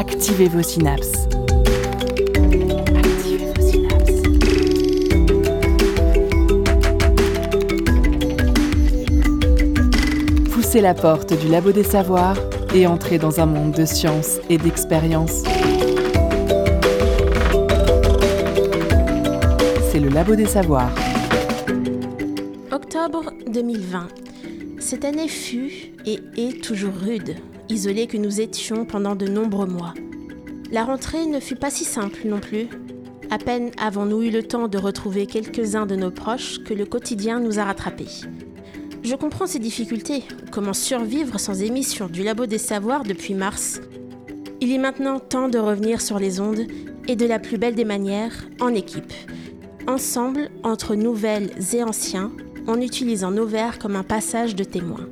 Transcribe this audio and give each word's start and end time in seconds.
Activez 0.00 0.48
vos 0.48 0.62
synapses. 0.62 1.28
Activez. 2.96 3.52
Poussez 10.54 10.80
la 10.80 10.94
porte 10.94 11.38
du 11.38 11.48
labo 11.48 11.72
des 11.72 11.84
savoirs 11.84 12.38
et 12.74 12.86
entrez 12.86 13.18
dans 13.18 13.40
un 13.40 13.46
monde 13.46 13.72
de 13.72 13.84
science 13.84 14.38
et 14.48 14.56
d'expérience. 14.56 15.42
C'est 19.92 20.00
le 20.00 20.08
labo 20.08 20.34
des 20.34 20.46
savoirs. 20.46 20.94
Octobre 22.72 23.34
2020. 23.52 24.08
Cette 24.78 25.04
année 25.04 25.28
fut 25.28 25.92
et 26.06 26.20
est 26.38 26.64
toujours 26.64 26.94
rude, 26.94 27.36
isolée 27.70 28.06
que 28.06 28.16
nous 28.16 28.40
étions 28.40 28.84
pendant 28.84 29.16
de 29.16 29.26
nombreux 29.26 29.66
mois. 29.66 29.94
La 30.72 30.84
rentrée 30.84 31.26
ne 31.26 31.40
fut 31.40 31.56
pas 31.56 31.70
si 31.70 31.84
simple 31.84 32.20
non 32.26 32.40
plus. 32.40 32.68
À 33.30 33.38
peine 33.38 33.70
avons-nous 33.80 34.22
eu 34.22 34.30
le 34.30 34.42
temps 34.42 34.68
de 34.68 34.78
retrouver 34.78 35.26
quelques-uns 35.26 35.86
de 35.86 35.96
nos 35.96 36.10
proches 36.10 36.62
que 36.64 36.74
le 36.74 36.86
quotidien 36.86 37.40
nous 37.40 37.58
a 37.58 37.64
rattrapés. 37.64 38.08
Je 39.02 39.14
comprends 39.14 39.46
ces 39.46 39.58
difficultés. 39.58 40.24
Comment 40.52 40.72
survivre 40.72 41.40
sans 41.40 41.62
émission 41.62 42.06
du 42.06 42.22
Labo 42.22 42.46
des 42.46 42.58
Savoirs 42.58 43.02
depuis 43.02 43.34
mars? 43.34 43.80
Il 44.60 44.72
est 44.72 44.78
maintenant 44.78 45.18
temps 45.18 45.48
de 45.48 45.58
revenir 45.58 46.00
sur 46.00 46.18
les 46.18 46.38
ondes 46.38 46.66
et 47.08 47.16
de 47.16 47.26
la 47.26 47.38
plus 47.38 47.56
belle 47.56 47.74
des 47.74 47.86
manières, 47.86 48.46
en 48.60 48.74
équipe. 48.74 49.12
Ensemble, 49.86 50.50
entre 50.62 50.94
nouvelles 50.94 51.50
et 51.72 51.82
anciens, 51.82 52.30
en 52.66 52.80
utilisant 52.80 53.30
nos 53.30 53.46
verres 53.46 53.78
comme 53.78 53.96
un 53.96 54.02
passage 54.02 54.54
de 54.54 54.64
témoins. 54.64 55.08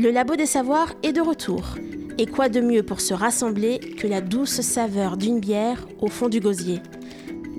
Le 0.00 0.10
Labo 0.10 0.34
des 0.34 0.46
Savoirs 0.46 0.94
est 1.02 1.12
de 1.12 1.20
retour. 1.20 1.74
Et 2.16 2.24
quoi 2.24 2.48
de 2.48 2.62
mieux 2.62 2.82
pour 2.82 3.02
se 3.02 3.12
rassembler 3.12 3.78
que 3.78 4.06
la 4.06 4.22
douce 4.22 4.62
saveur 4.62 5.18
d'une 5.18 5.40
bière 5.40 5.86
au 6.00 6.06
fond 6.06 6.30
du 6.30 6.40
gosier 6.40 6.80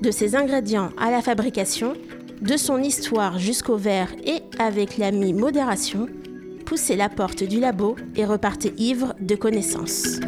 De 0.00 0.10
ses 0.10 0.34
ingrédients 0.34 0.90
à 0.98 1.12
la 1.12 1.22
fabrication, 1.22 1.92
de 2.40 2.56
son 2.56 2.82
histoire 2.82 3.38
jusqu'au 3.38 3.76
verre 3.76 4.12
et 4.24 4.42
avec 4.58 4.98
l'ami 4.98 5.32
modération, 5.32 6.08
poussez 6.66 6.96
la 6.96 7.08
porte 7.08 7.44
du 7.44 7.60
labo 7.60 7.94
et 8.16 8.24
repartez 8.24 8.74
ivre 8.76 9.14
de 9.20 9.36
connaissances. 9.36 10.18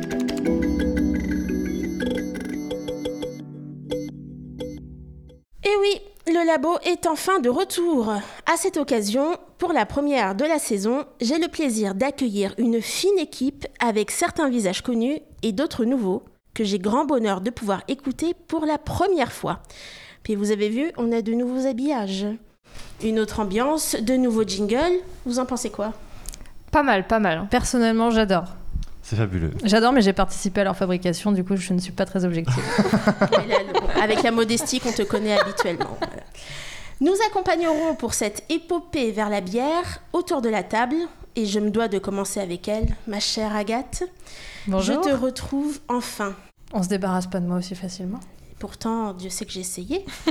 Le 6.34 6.44
labo 6.44 6.78
est 6.84 7.06
enfin 7.06 7.38
de 7.38 7.48
retour. 7.48 8.10
À 8.10 8.56
cette 8.56 8.76
occasion, 8.76 9.36
pour 9.58 9.72
la 9.72 9.86
première 9.86 10.34
de 10.34 10.44
la 10.44 10.58
saison, 10.58 11.04
j'ai 11.20 11.38
le 11.38 11.46
plaisir 11.46 11.94
d'accueillir 11.94 12.54
une 12.58 12.82
fine 12.82 13.18
équipe 13.20 13.66
avec 13.78 14.10
certains 14.10 14.48
visages 14.48 14.82
connus 14.82 15.20
et 15.42 15.52
d'autres 15.52 15.84
nouveaux 15.84 16.24
que 16.52 16.64
j'ai 16.64 16.80
grand 16.80 17.04
bonheur 17.04 17.40
de 17.40 17.50
pouvoir 17.50 17.82
écouter 17.86 18.34
pour 18.48 18.66
la 18.66 18.78
première 18.78 19.30
fois. 19.30 19.60
Puis 20.24 20.34
vous 20.34 20.50
avez 20.50 20.68
vu, 20.70 20.90
on 20.96 21.12
a 21.12 21.22
de 21.22 21.32
nouveaux 21.32 21.66
habillages. 21.68 22.26
Une 23.04 23.20
autre 23.20 23.38
ambiance, 23.38 23.94
de 23.94 24.14
nouveaux 24.14 24.44
jingles. 24.44 25.00
Vous 25.26 25.38
en 25.38 25.46
pensez 25.46 25.70
quoi? 25.70 25.92
Pas 26.72 26.82
mal, 26.82 27.06
pas 27.06 27.20
mal. 27.20 27.46
Personnellement, 27.48 28.10
j'adore. 28.10 28.56
C'est 29.02 29.16
fabuleux. 29.16 29.52
J'adore, 29.62 29.92
mais 29.92 30.02
j'ai 30.02 30.14
participé 30.14 30.62
à 30.62 30.64
leur 30.64 30.76
fabrication, 30.76 31.30
du 31.30 31.44
coup, 31.44 31.54
je 31.56 31.74
ne 31.74 31.78
suis 31.78 31.92
pas 31.92 32.06
très 32.06 32.24
objective. 32.24 32.64
Avec 34.04 34.22
la 34.22 34.30
modestie 34.30 34.80
qu'on 34.80 34.92
te 34.92 35.00
connaît 35.02 35.38
habituellement. 35.40 35.96
voilà. 35.98 36.22
Nous 37.00 37.14
accompagnerons 37.26 37.94
pour 37.94 38.12
cette 38.12 38.44
épopée 38.50 39.12
vers 39.12 39.30
la 39.30 39.40
bière 39.40 40.02
autour 40.12 40.42
de 40.42 40.50
la 40.50 40.62
table. 40.62 40.96
Et 41.36 41.46
je 41.46 41.58
me 41.58 41.70
dois 41.70 41.88
de 41.88 41.98
commencer 41.98 42.38
avec 42.38 42.68
elle, 42.68 42.86
ma 43.06 43.18
chère 43.18 43.56
Agathe. 43.56 44.04
Bonjour. 44.66 45.02
Je 45.02 45.08
te 45.08 45.14
retrouve 45.14 45.80
enfin. 45.88 46.34
On 46.74 46.82
se 46.82 46.88
débarrasse 46.88 47.26
pas 47.26 47.40
de 47.40 47.46
moi 47.46 47.56
aussi 47.56 47.74
facilement. 47.74 48.20
Pourtant, 48.58 49.14
Dieu 49.14 49.30
sait 49.30 49.46
que 49.46 49.52
j'ai 49.52 49.60
essayé. 49.60 50.04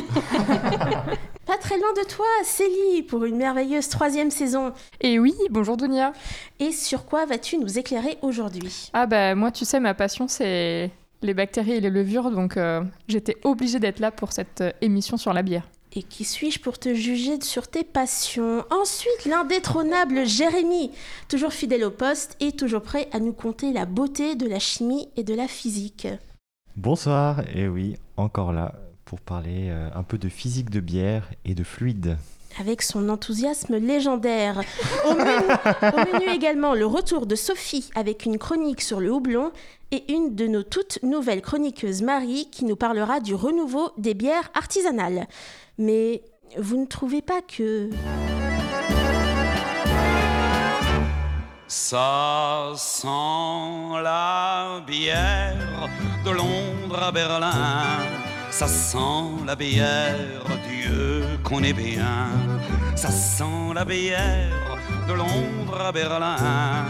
Pas 1.45 1.57
très 1.57 1.77
loin 1.77 1.91
de 1.93 2.07
toi, 2.07 2.25
Célie, 2.43 3.03
pour 3.03 3.25
une 3.25 3.35
merveilleuse 3.35 3.89
troisième 3.89 4.31
saison. 4.31 4.71
Et 5.01 5.19
oui, 5.19 5.33
bonjour 5.49 5.77
Dunia. 5.77 6.13
Et 6.59 6.71
sur 6.71 7.05
quoi 7.05 7.25
vas-tu 7.25 7.57
nous 7.57 7.77
éclairer 7.79 8.17
aujourd'hui? 8.21 8.89
Ah 8.93 9.07
bah 9.07 9.35
moi 9.35 9.51
tu 9.51 9.65
sais 9.65 9.79
ma 9.79 9.93
passion 9.93 10.27
c'est 10.29 10.89
les 11.23 11.33
bactéries 11.33 11.73
et 11.73 11.81
les 11.81 11.89
levures 11.89 12.31
donc 12.31 12.57
euh, 12.57 12.81
j'étais 13.07 13.37
obligée 13.43 13.79
d'être 13.79 13.99
là 13.99 14.11
pour 14.11 14.31
cette 14.31 14.61
euh, 14.61 14.71
émission 14.81 15.17
sur 15.17 15.33
la 15.33 15.41
bière. 15.41 15.67
Et 15.95 16.01
qui 16.01 16.23
suis-je 16.23 16.59
pour 16.59 16.79
te 16.79 16.95
juger 16.95 17.39
sur 17.41 17.67
tes 17.67 17.83
passions? 17.83 18.65
Ensuite, 18.71 19.25
l'indétrônable 19.25 20.25
Jérémy, 20.25 20.91
toujours 21.29 21.53
fidèle 21.53 21.83
au 21.83 21.91
poste 21.91 22.35
et 22.39 22.51
toujours 22.51 22.81
prêt 22.81 23.07
à 23.11 23.19
nous 23.19 23.33
conter 23.33 23.71
la 23.71 23.85
beauté 23.85 24.35
de 24.35 24.47
la 24.47 24.57
chimie 24.57 25.07
et 25.15 25.23
de 25.23 25.35
la 25.35 25.47
physique. 25.47 26.07
Bonsoir, 26.75 27.43
et 27.53 27.67
oui, 27.67 27.95
encore 28.17 28.53
là 28.53 28.73
pour 29.05 29.21
parler 29.21 29.69
euh, 29.69 29.89
un 29.93 30.01
peu 30.01 30.17
de 30.17 30.29
physique 30.29 30.71
de 30.71 30.79
bière 30.79 31.29
et 31.45 31.53
de 31.53 31.63
fluide. 31.63 32.17
Avec 32.59 32.81
son 32.81 33.09
enthousiasme 33.09 33.77
légendaire. 33.77 34.61
Au 35.07 35.13
menu, 35.13 36.29
également 36.33 36.73
le 36.73 36.85
retour 36.85 37.25
de 37.25 37.35
Sophie 37.35 37.89
avec 37.95 38.25
une 38.25 38.37
chronique 38.37 38.81
sur 38.81 38.99
le 38.99 39.11
houblon 39.11 39.51
et 39.91 40.11
une 40.11 40.35
de 40.35 40.47
nos 40.47 40.63
toutes 40.63 40.99
nouvelles 41.03 41.41
chroniqueuses 41.41 42.01
Marie 42.01 42.49
qui 42.51 42.65
nous 42.65 42.75
parlera 42.75 43.19
du 43.19 43.35
renouveau 43.35 43.91
des 43.97 44.13
bières 44.13 44.51
artisanales. 44.53 45.27
Mais 45.77 46.23
vous 46.57 46.77
ne 46.77 46.85
trouvez 46.85 47.21
pas 47.21 47.41
que... 47.41 47.89
Ça 51.67 52.71
sent 52.75 53.07
la 54.03 54.83
bière 54.85 55.89
de 56.23 56.29
Londres 56.29 57.01
à 57.01 57.11
Berlin. 57.11 58.22
Ça 58.55 58.67
sent 58.67 59.45
la 59.47 59.55
bière, 59.55 60.45
Dieu 60.69 61.23
qu'on 61.43 61.63
est 61.63 61.73
bien. 61.73 62.29
Ça 62.95 63.09
sent 63.09 63.73
la 63.73 63.83
bière 63.83 64.77
de 65.07 65.13
Londres 65.13 65.81
à 65.83 65.91
Berlin. 65.91 66.85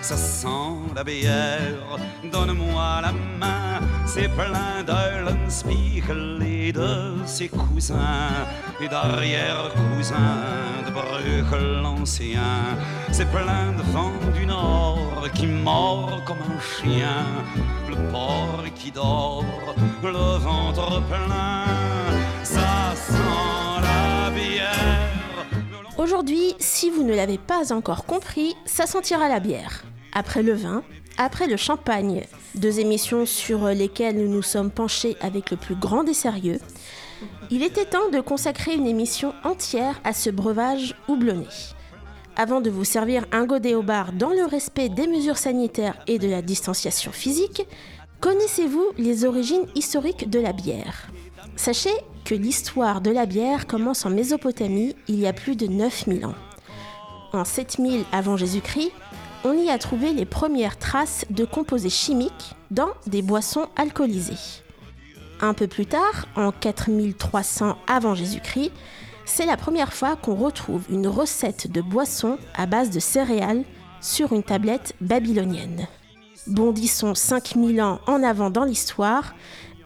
Ça 0.00 0.16
sent 0.16 0.78
la 0.94 1.02
bière, 1.02 1.98
donne-moi 2.22 3.00
la 3.02 3.12
main. 3.12 3.80
C'est 4.06 4.28
plein 4.28 4.84
d'Eulenspiegel 4.86 6.40
et 6.40 6.72
de 6.72 7.16
ses 7.26 7.48
cousins 7.48 8.46
et 8.80 8.86
d'arrière-cousins 8.86 10.44
de 10.86 10.92
Bruegel 10.92 11.82
l'ancien. 11.82 12.78
C'est 13.10 13.28
plein 13.32 13.72
de 13.76 13.82
vent 13.92 14.12
du 14.38 14.46
nord 14.46 15.26
qui 15.34 15.48
mord 15.48 16.22
comme 16.24 16.38
un 16.38 16.60
chien. 16.60 17.26
Aujourd'hui, 25.96 26.54
si 26.58 26.90
vous 26.90 27.02
ne 27.02 27.14
l'avez 27.14 27.38
pas 27.38 27.72
encore 27.72 28.04
compris, 28.04 28.54
ça 28.64 28.86
sentira 28.86 29.28
la 29.28 29.40
bière. 29.40 29.82
Après 30.12 30.42
le 30.42 30.54
vin, 30.54 30.82
après 31.16 31.46
le 31.46 31.56
champagne, 31.56 32.24
deux 32.54 32.80
émissions 32.80 33.26
sur 33.26 33.66
lesquelles 33.66 34.16
nous 34.16 34.28
nous 34.28 34.42
sommes 34.42 34.70
penchés 34.70 35.16
avec 35.20 35.50
le 35.50 35.56
plus 35.56 35.74
grand 35.74 36.04
des 36.04 36.14
sérieux, 36.14 36.60
il 37.50 37.62
était 37.62 37.84
temps 37.84 38.08
de 38.12 38.20
consacrer 38.20 38.74
une 38.74 38.86
émission 38.86 39.34
entière 39.44 40.00
à 40.04 40.12
ce 40.12 40.30
breuvage 40.30 40.94
houblonné. 41.08 41.46
Avant 42.40 42.60
de 42.60 42.70
vous 42.70 42.84
servir 42.84 43.24
un 43.32 43.46
godet 43.46 43.74
au 43.74 43.82
bar 43.82 44.12
dans 44.12 44.30
le 44.30 44.44
respect 44.44 44.88
des 44.88 45.08
mesures 45.08 45.38
sanitaires 45.38 45.98
et 46.06 46.20
de 46.20 46.28
la 46.28 46.40
distanciation 46.40 47.10
physique, 47.10 47.66
connaissez-vous 48.20 48.92
les 48.96 49.24
origines 49.24 49.66
historiques 49.74 50.30
de 50.30 50.38
la 50.38 50.52
bière? 50.52 51.08
Sachez 51.56 51.90
que 52.24 52.36
l'histoire 52.36 53.00
de 53.00 53.10
la 53.10 53.26
bière 53.26 53.66
commence 53.66 54.06
en 54.06 54.10
Mésopotamie 54.10 54.94
il 55.08 55.18
y 55.18 55.26
a 55.26 55.32
plus 55.32 55.56
de 55.56 55.66
9000 55.66 56.26
ans. 56.26 56.36
En 57.32 57.44
7000 57.44 58.04
avant 58.12 58.36
Jésus-Christ, 58.36 58.92
on 59.42 59.54
y 59.54 59.68
a 59.68 59.78
trouvé 59.78 60.12
les 60.12 60.24
premières 60.24 60.78
traces 60.78 61.26
de 61.30 61.44
composés 61.44 61.90
chimiques 61.90 62.54
dans 62.70 62.90
des 63.08 63.22
boissons 63.22 63.66
alcoolisées. 63.74 64.62
Un 65.40 65.54
peu 65.54 65.66
plus 65.66 65.86
tard, 65.86 66.28
en 66.36 66.52
4300 66.52 67.76
avant 67.88 68.14
Jésus-Christ, 68.14 68.70
c'est 69.28 69.46
la 69.46 69.56
première 69.56 69.92
fois 69.92 70.16
qu'on 70.16 70.34
retrouve 70.34 70.84
une 70.90 71.06
recette 71.06 71.70
de 71.70 71.80
boisson 71.80 72.38
à 72.56 72.66
base 72.66 72.90
de 72.90 72.98
céréales 72.98 73.64
sur 74.00 74.32
une 74.32 74.42
tablette 74.42 74.94
babylonienne. 75.00 75.86
Bondissons 76.46 77.14
5000 77.14 77.82
ans 77.82 78.00
en 78.06 78.22
avant 78.22 78.50
dans 78.50 78.64
l'histoire 78.64 79.34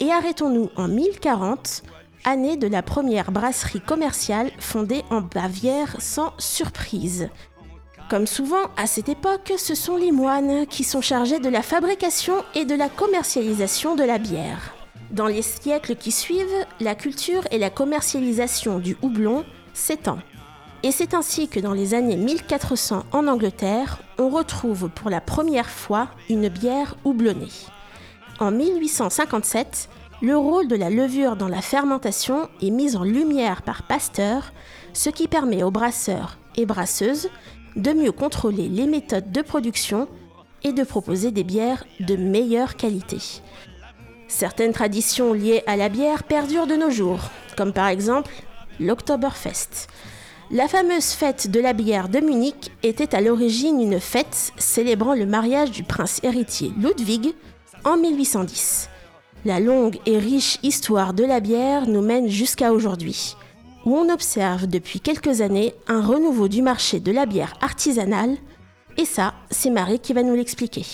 et 0.00 0.10
arrêtons-nous 0.12 0.70
en 0.76 0.86
1040, 0.88 1.82
année 2.24 2.56
de 2.56 2.68
la 2.68 2.82
première 2.82 3.32
brasserie 3.32 3.80
commerciale 3.80 4.50
fondée 4.58 5.02
en 5.10 5.20
Bavière 5.20 5.96
sans 5.98 6.32
surprise. 6.38 7.28
Comme 8.08 8.28
souvent 8.28 8.70
à 8.76 8.86
cette 8.86 9.08
époque, 9.08 9.54
ce 9.58 9.74
sont 9.74 9.96
les 9.96 10.12
moines 10.12 10.66
qui 10.66 10.84
sont 10.84 11.00
chargés 11.00 11.40
de 11.40 11.48
la 11.48 11.62
fabrication 11.62 12.34
et 12.54 12.64
de 12.64 12.74
la 12.74 12.88
commercialisation 12.88 13.96
de 13.96 14.04
la 14.04 14.18
bière. 14.18 14.74
Dans 15.12 15.26
les 15.26 15.42
siècles 15.42 15.94
qui 15.94 16.10
suivent, 16.10 16.66
la 16.80 16.94
culture 16.94 17.42
et 17.50 17.58
la 17.58 17.68
commercialisation 17.68 18.78
du 18.78 18.96
houblon 19.02 19.44
s'étend. 19.74 20.18
Et 20.82 20.90
c'est 20.90 21.12
ainsi 21.12 21.48
que 21.48 21.60
dans 21.60 21.74
les 21.74 21.92
années 21.92 22.16
1400 22.16 23.04
en 23.12 23.28
Angleterre, 23.28 23.98
on 24.18 24.30
retrouve 24.30 24.88
pour 24.88 25.10
la 25.10 25.20
première 25.20 25.68
fois 25.68 26.08
une 26.30 26.48
bière 26.48 26.96
houblonnée. 27.04 27.52
En 28.40 28.50
1857, 28.50 29.90
le 30.22 30.34
rôle 30.34 30.66
de 30.66 30.76
la 30.76 30.88
levure 30.88 31.36
dans 31.36 31.48
la 31.48 31.60
fermentation 31.60 32.48
est 32.62 32.70
mis 32.70 32.96
en 32.96 33.04
lumière 33.04 33.60
par 33.60 33.82
Pasteur, 33.82 34.50
ce 34.94 35.10
qui 35.10 35.28
permet 35.28 35.62
aux 35.62 35.70
brasseurs 35.70 36.38
et 36.56 36.64
brasseuses 36.64 37.28
de 37.76 37.92
mieux 37.92 38.12
contrôler 38.12 38.66
les 38.66 38.86
méthodes 38.86 39.30
de 39.30 39.42
production 39.42 40.08
et 40.64 40.72
de 40.72 40.84
proposer 40.84 41.32
des 41.32 41.44
bières 41.44 41.84
de 42.00 42.16
meilleure 42.16 42.76
qualité. 42.76 43.18
Certaines 44.32 44.72
traditions 44.72 45.34
liées 45.34 45.62
à 45.66 45.76
la 45.76 45.90
bière 45.90 46.22
perdurent 46.24 46.66
de 46.66 46.74
nos 46.74 46.88
jours, 46.88 47.20
comme 47.54 47.74
par 47.74 47.88
exemple 47.88 48.32
l'Oktoberfest. 48.80 49.88
La 50.50 50.68
fameuse 50.68 51.10
fête 51.10 51.50
de 51.50 51.60
la 51.60 51.74
bière 51.74 52.08
de 52.08 52.18
Munich 52.18 52.72
était 52.82 53.14
à 53.14 53.20
l'origine 53.20 53.78
une 53.78 54.00
fête 54.00 54.52
célébrant 54.56 55.14
le 55.14 55.26
mariage 55.26 55.70
du 55.70 55.82
prince 55.82 56.18
héritier 56.22 56.72
Ludwig 56.78 57.34
en 57.84 57.98
1810. 57.98 58.88
La 59.44 59.60
longue 59.60 59.98
et 60.06 60.16
riche 60.16 60.58
histoire 60.62 61.12
de 61.12 61.24
la 61.24 61.40
bière 61.40 61.86
nous 61.86 62.00
mène 62.00 62.28
jusqu'à 62.28 62.72
aujourd'hui, 62.72 63.36
où 63.84 63.94
on 63.94 64.08
observe 64.08 64.66
depuis 64.66 65.00
quelques 65.00 65.42
années 65.42 65.74
un 65.88 66.00
renouveau 66.00 66.48
du 66.48 66.62
marché 66.62 67.00
de 67.00 67.12
la 67.12 67.26
bière 67.26 67.52
artisanale, 67.60 68.38
et 68.96 69.04
ça, 69.04 69.34
c'est 69.50 69.70
Marie 69.70 70.00
qui 70.00 70.14
va 70.14 70.22
nous 70.22 70.34
l'expliquer. 70.34 70.86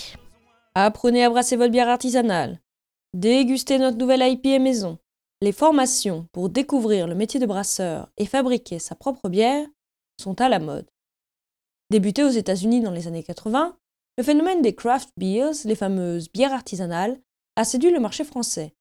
Apprenez 0.74 1.24
à 1.24 1.30
brasser 1.30 1.54
votre 1.54 1.70
bière 1.70 1.88
artisanale. 1.88 2.58
Dégustez 3.14 3.78
notre 3.78 3.96
nouvelle 3.96 4.20
IPA 4.20 4.58
maison. 4.58 4.98
Les 5.40 5.52
formations 5.52 6.26
pour 6.32 6.50
découvrir 6.50 7.06
le 7.06 7.14
métier 7.14 7.40
de 7.40 7.46
brasseur 7.46 8.10
et 8.18 8.26
fabriquer 8.26 8.78
sa 8.78 8.94
propre 8.94 9.30
bière 9.30 9.66
sont 10.20 10.38
à 10.42 10.50
la 10.50 10.58
mode. 10.58 10.86
Débuté 11.90 12.22
aux 12.22 12.28
États-Unis 12.28 12.82
dans 12.82 12.90
les 12.90 13.06
années 13.06 13.22
80, 13.22 13.78
le 14.18 14.22
phénomène 14.22 14.60
des 14.60 14.74
craft 14.74 15.08
beers, 15.16 15.54
les 15.64 15.74
fameuses 15.74 16.30
bières 16.30 16.52
artisanales, 16.52 17.18
a 17.56 17.64
séduit 17.64 17.90
le 17.90 17.98
marché 17.98 18.24
français. 18.24 18.74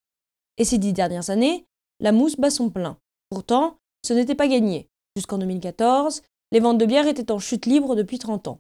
Et 0.58 0.66
ces 0.66 0.78
dix 0.78 0.92
dernières 0.92 1.30
années, 1.30 1.66
la 2.02 2.12
mousse 2.12 2.36
bat 2.36 2.50
son 2.50 2.70
plein. 2.70 2.98
Pourtant, 3.30 3.78
ce 4.06 4.12
n'était 4.14 4.36
pas 4.36 4.50
gagné. 4.50 4.90
Jusqu'en 5.16 5.38
2014, 5.38 6.22
les 6.52 6.60
ventes 6.60 6.80
de 6.80 6.86
bières 6.86 7.08
étaient 7.08 7.32
en 7.32 7.40
chute 7.40 7.66
libre 7.66 7.96
depuis 7.96 8.20
30 8.20 8.50
ans. 8.50 8.60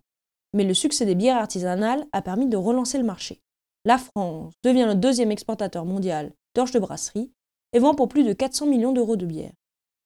Mais 0.53 0.63
le 0.63 0.73
succès 0.73 1.05
des 1.05 1.15
bières 1.15 1.37
artisanales 1.37 2.05
a 2.13 2.21
permis 2.21 2.47
de 2.47 2.55
relancer 2.55 2.97
le 2.97 3.03
marché. 3.03 3.41
La 3.87 3.97
France 3.97 4.53
devient 4.65 4.83
le 4.85 4.95
deuxième 4.95 5.31
exportateur 5.31 5.85
mondial 5.85 6.33
d'orge 6.53 6.71
de 6.71 6.79
brasserie 6.79 7.31
et 7.71 7.79
vend 7.79 7.95
pour 7.95 8.09
plus 8.09 8.25
de 8.25 8.33
400 8.33 8.65
millions 8.65 8.91
d'euros 8.91 9.15
de 9.15 9.25
bière. 9.25 9.53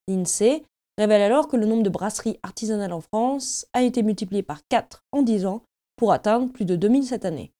L'INSEE 0.08 0.64
révèle 1.00 1.24
alors 1.24 1.48
que 1.48 1.58
le 1.58 1.66
nombre 1.66 1.82
de 1.82 1.90
brasseries 1.90 2.38
artisanales 2.44 2.94
en 2.94 3.02
France 3.02 3.66
a 3.74 3.82
été 3.82 4.04
multiplié 4.04 4.44
par 4.44 4.60
4 4.68 5.04
en 5.12 5.24
10 5.24 5.48
ans 5.48 5.64
pour 5.96 6.12
atteindre 6.12 6.52
plus 6.52 6.66
de 6.66 6.76
2000 6.76 7.06
cette 7.06 7.26
année. 7.26 7.54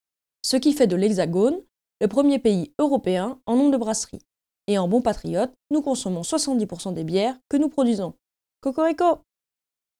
Ce 0.44 0.58
qui 0.58 0.74
fait 0.74 0.86
de 0.86 0.96
l'Hexagone 0.96 1.60
le 2.02 2.08
premier 2.08 2.38
pays 2.38 2.72
européen 2.78 3.40
en 3.48 3.56
nombre 3.56 3.72
de 3.72 3.78
brasseries. 3.78 4.22
Et 4.68 4.78
en 4.78 4.88
bon 4.88 5.02
patriote, 5.02 5.52
nous 5.72 5.82
consommons 5.82 6.22
70% 6.22 6.94
des 6.94 7.04
bières 7.04 7.40
que 7.50 7.58
nous 7.58 7.70
produisons. 7.70 8.14
Cocorico 8.60 9.24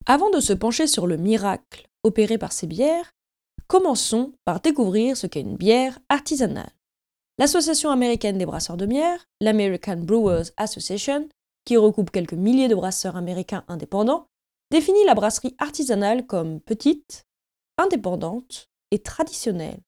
Avant 0.06 0.30
de 0.30 0.38
se 0.38 0.52
pencher 0.52 0.86
sur 0.86 1.08
le 1.08 1.16
miracle 1.16 1.88
opéré 2.04 2.38
par 2.38 2.52
ces 2.52 2.68
bières, 2.68 3.10
commençons 3.66 4.32
par 4.44 4.60
découvrir 4.60 5.16
ce 5.16 5.26
qu'est 5.26 5.40
une 5.40 5.56
bière 5.56 5.98
artisanale. 6.08 6.72
L'Association 7.38 7.90
américaine 7.90 8.38
des 8.38 8.46
brasseurs 8.46 8.76
de 8.76 8.86
bière, 8.86 9.26
l'American 9.40 9.96
Brewers 9.96 10.50
Association, 10.56 11.28
qui 11.64 11.76
recoupe 11.76 12.10
quelques 12.10 12.34
milliers 12.34 12.68
de 12.68 12.74
brasseurs 12.74 13.16
américains 13.16 13.64
indépendants, 13.68 14.26
définit 14.70 15.04
la 15.06 15.14
brasserie 15.14 15.54
artisanale 15.58 16.26
comme 16.26 16.60
petite, 16.60 17.26
indépendante 17.78 18.68
et 18.90 18.98
traditionnelle. 18.98 19.80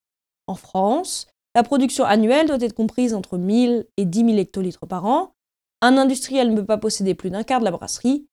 En 0.47 0.55
France, 0.55 1.27
la 1.55 1.63
production 1.63 2.05
annuelle 2.05 2.49
doit 2.49 2.61
être 2.61 2.75
comprise 2.75 3.15
entre 3.15 3.39
1000 3.39 3.87
et 3.97 4.05
10 4.05 4.19
000 4.21 4.31
hectolitres 4.39 4.87
par 4.87 5.05
an. 5.05 5.33
Un 5.81 5.97
industriel 5.97 6.51
ne 6.51 6.57
peut 6.57 6.67
pas 6.67 6.79
posséder 6.79 7.15
plus 7.15 7.31
d'un 7.31 7.45
quart 7.45 7.61
de 7.61 7.65
la 7.65 7.71
brasserie. 7.71 8.27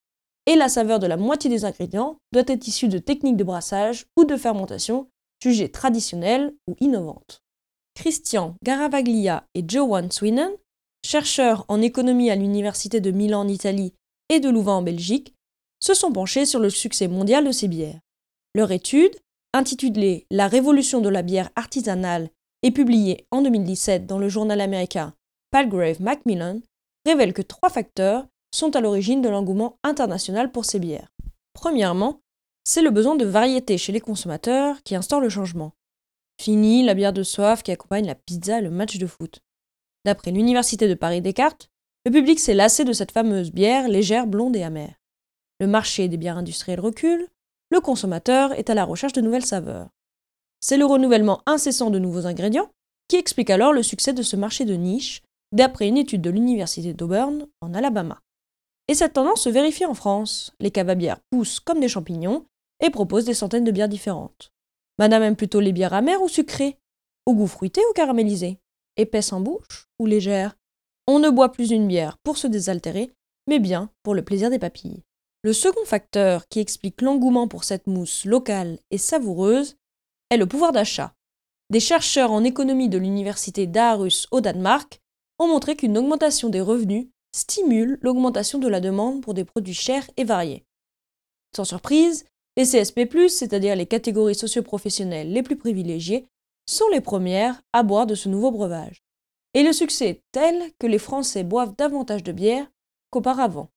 Et 0.48 0.56
la 0.56 0.70
saveur 0.70 0.98
de 0.98 1.06
la 1.06 1.18
moitié 1.18 1.50
des 1.50 1.66
ingrédients 1.66 2.18
doit 2.32 2.44
être 2.48 2.68
issue 2.68 2.88
de 2.88 2.98
techniques 2.98 3.38
de 3.38 3.44
brassage 3.44 4.08
ou 4.18 4.26
de 4.26 4.38
fermentation 4.38 5.08
jugées 5.42 5.70
traditionnelles 5.70 6.54
ou 6.68 6.76
innovantes. 6.80 7.42
Christian 7.96 8.56
Garavaglia 8.64 9.46
et 9.54 9.64
Johan 9.68 10.10
Swinen, 10.10 10.52
chercheurs 11.06 11.66
en 11.68 11.82
économie 11.82 12.32
à 12.32 12.36
l'université 12.36 13.02
de 13.02 13.12
Milan 13.12 13.42
en 13.42 13.48
Italie 13.48 13.94
et 14.30 14.40
de 14.40 14.50
Louvain 14.50 14.76
en 14.76 14.82
Belgique, 14.82 15.36
se 15.82 15.94
sont 15.94 16.12
penchés 16.12 16.46
sur 16.46 16.60
le 16.60 16.70
succès 16.70 17.08
mondial 17.08 17.46
de 17.46 17.52
ces 17.52 17.68
bières. 17.68 18.00
Leur 18.56 18.72
étude, 18.72 19.16
intitulée 19.54 20.26
La 20.30 20.48
révolution 20.48 21.02
de 21.02 21.10
la 21.10 21.22
bière 21.22 21.50
artisanale 21.56 22.30
et 22.64 22.72
publié 22.72 23.26
en 23.32 23.42
2017 23.42 24.06
dans 24.06 24.20
le 24.20 24.30
journal 24.30 24.62
américain 24.62 25.14
Palgrave 25.52 26.02
Macmillan, 26.02 26.62
révèle 27.06 27.34
que 27.34 27.42
trois 27.42 27.70
facteurs 27.70 28.26
sont 28.54 28.76
à 28.76 28.82
l'origine 28.82 29.22
de 29.22 29.30
l'engouement 29.30 29.78
international 29.84 30.52
pour 30.52 30.66
ces 30.66 30.80
bières. 30.80 31.12
Premièrement, 31.54 32.21
c'est 32.64 32.82
le 32.82 32.92
besoin 32.92 33.16
de 33.16 33.26
variété 33.26 33.78
chez 33.78 33.92
les 33.92 34.00
consommateurs 34.00 34.82
qui 34.84 34.96
instaure 34.96 35.22
le 35.22 35.30
changement. 35.30 35.74
Fini 36.40 36.84
la 36.84 36.94
bière 36.94 37.14
de 37.14 37.24
soif 37.24 37.64
qui 37.64 37.72
accompagne 37.72 38.06
la 38.06 38.16
pizza 38.16 38.60
et 38.60 38.62
le 38.62 38.70
match 38.70 38.98
de 38.98 39.08
foot. 39.08 39.42
D'après 40.06 40.32
l'Université 40.32 40.88
de 40.88 40.94
Paris 40.94 41.22
Descartes, 41.22 41.70
le 42.06 42.12
public 42.12 42.40
s'est 42.40 42.54
lassé 42.54 42.84
de 42.84 42.94
cette 42.94 43.12
fameuse 43.12 43.52
bière 43.52 43.88
légère, 43.88 44.26
blonde 44.26 44.56
et 44.56 44.64
amère. 44.64 44.96
Le 45.60 45.68
marché 45.68 46.08
des 46.08 46.18
bières 46.18 46.38
industrielles 46.38 46.80
recule, 46.80 47.28
le 47.70 47.80
consommateur 47.80 48.54
est 48.54 48.70
à 48.70 48.74
la 48.74 48.84
recherche 48.84 49.14
de 49.14 49.22
nouvelles 49.22 49.46
saveurs. 49.46 49.90
C'est 50.60 50.78
le 50.78 50.86
renouvellement 50.86 51.42
incessant 51.46 51.90
de 51.90 52.00
nouveaux 52.00 52.26
ingrédients 52.26 52.72
qui 53.08 53.18
explique 53.18 53.50
alors 53.50 53.74
le 53.74 53.84
succès 53.84 54.14
de 54.14 54.24
ce 54.24 54.36
marché 54.36 54.66
de 54.66 54.74
niche, 54.74 55.22
d'après 55.52 55.88
une 55.88 55.98
étude 55.98 56.22
de 56.22 56.30
l'Université 56.30 56.94
d'Auburn 56.94 57.46
en 57.62 57.74
Alabama. 57.74 58.20
Et 58.88 58.94
cette 58.96 59.14
tendance 59.14 59.42
se 59.42 59.50
vérifie 59.50 59.86
en 59.86 59.94
France. 59.94 60.54
Les 60.60 60.72
cavabières 60.72 61.20
poussent 61.30 61.60
comme 61.60 61.80
des 61.80 61.88
champignons 61.88 62.46
et 62.82 62.90
proposent 62.90 63.26
des 63.26 63.34
centaines 63.34 63.64
de 63.64 63.72
bières 63.72 63.90
différentes. 63.90 64.52
Madame 65.00 65.24
aime 65.24 65.36
plutôt 65.36 65.60
les 65.60 65.72
bières 65.72 65.94
amères 65.94 66.22
ou 66.22 66.28
sucrées, 66.28 66.78
au 67.26 67.34
goût 67.34 67.48
fruité 67.48 67.82
ou 67.90 67.94
caramélisé, 67.94 68.60
épaisse 68.98 69.32
en 69.34 69.40
bouche 69.40 69.88
ou 70.00 70.06
légère. 70.06 70.58
On 71.08 71.20
ne 71.20 71.30
boit 71.30 71.52
plus 71.52 71.72
une 71.72 71.88
bière 71.88 72.18
pour 72.20 72.38
se 72.38 72.48
désaltérer, 72.48 73.12
mais 73.48 73.60
bien 73.60 73.90
pour 74.04 74.14
le 74.14 74.24
plaisir 74.24 74.50
des 74.50 74.60
papilles. 74.60 75.04
Le 75.44 75.54
second 75.54 75.86
facteur 75.86 76.48
qui 76.48 76.60
explique 76.60 77.02
l'engouement 77.02 77.48
pour 77.48 77.64
cette 77.64 77.88
mousse 77.88 78.26
locale 78.26 78.78
et 78.92 79.00
savoureuse 79.00 79.76
est 80.30 80.38
le 80.38 80.46
pouvoir 80.46 80.72
d'achat. 80.72 81.16
Des 81.72 81.80
chercheurs 81.80 82.32
en 82.32 82.44
économie 82.44 82.90
de 82.90 82.98
l'université 82.98 83.66
d'Aarhus 83.66 84.28
au 84.32 84.42
Danemark 84.42 85.02
ont 85.40 85.48
montré 85.48 85.76
qu'une 85.76 85.98
augmentation 85.98 86.50
des 86.50 86.62
revenus 86.62 87.08
stimule 87.36 87.98
l'augmentation 88.02 88.60
de 88.60 88.68
la 88.68 88.82
demande 88.82 89.22
pour 89.22 89.34
des 89.34 89.46
produits 89.46 89.74
chers 89.74 90.08
et 90.18 90.24
variés. 90.24 90.64
Sans 91.56 91.66
surprise, 91.66 92.26
les 92.58 92.64
CSP+, 92.64 93.08
c'est-à-dire 93.30 93.76
les 93.76 93.86
catégories 93.86 94.36
socioprofessionnelles 94.36 95.32
les 95.32 95.44
plus 95.44 95.56
privilégiées, 95.56 96.28
sont 96.66 96.88
les 96.92 97.02
premières 97.02 97.62
à 97.74 97.84
boire 97.84 98.06
de 98.06 98.16
ce 98.16 98.30
nouveau 98.30 98.52
breuvage. 98.52 99.04
Et 99.54 99.64
le 99.64 99.74
succès 99.74 100.10
est 100.10 100.24
tel 100.32 100.72
que 100.80 100.88
les 100.88 101.00
Français 101.00 101.44
boivent 101.44 101.76
davantage 101.76 102.24
de 102.24 102.32
bière 102.32 102.68
qu'auparavant. 103.10 103.70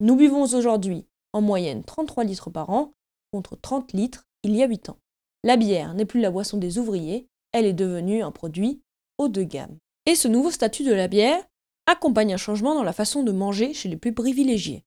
Nous 0.00 0.16
buvons 0.16 0.44
aujourd'hui 0.54 1.06
en 1.32 1.42
moyenne 1.42 1.84
33 1.84 2.24
litres 2.24 2.50
par 2.50 2.70
an 2.70 2.94
contre 3.32 3.56
30 3.60 3.92
litres 3.92 4.26
il 4.42 4.56
y 4.56 4.62
a 4.62 4.66
8 4.66 4.88
ans. 4.88 4.98
La 5.44 5.56
bière 5.56 5.94
n'est 5.94 6.06
plus 6.06 6.20
la 6.20 6.30
boisson 6.30 6.56
des 6.56 6.78
ouvriers, 6.78 7.28
elle 7.52 7.66
est 7.66 7.74
devenue 7.74 8.22
un 8.22 8.30
produit 8.30 8.82
haut 9.18 9.28
de 9.28 9.42
gamme. 9.42 9.78
Et 10.06 10.14
ce 10.14 10.28
nouveau 10.28 10.50
statut 10.50 10.84
de 10.84 10.94
la 10.94 11.08
bière 11.08 11.42
accompagne 11.86 12.32
un 12.32 12.38
changement 12.38 12.74
dans 12.74 12.82
la 12.82 12.92
façon 12.92 13.22
de 13.22 13.32
manger 13.32 13.74
chez 13.74 13.88
les 13.88 13.96
plus 13.96 14.14
privilégiés. 14.14 14.84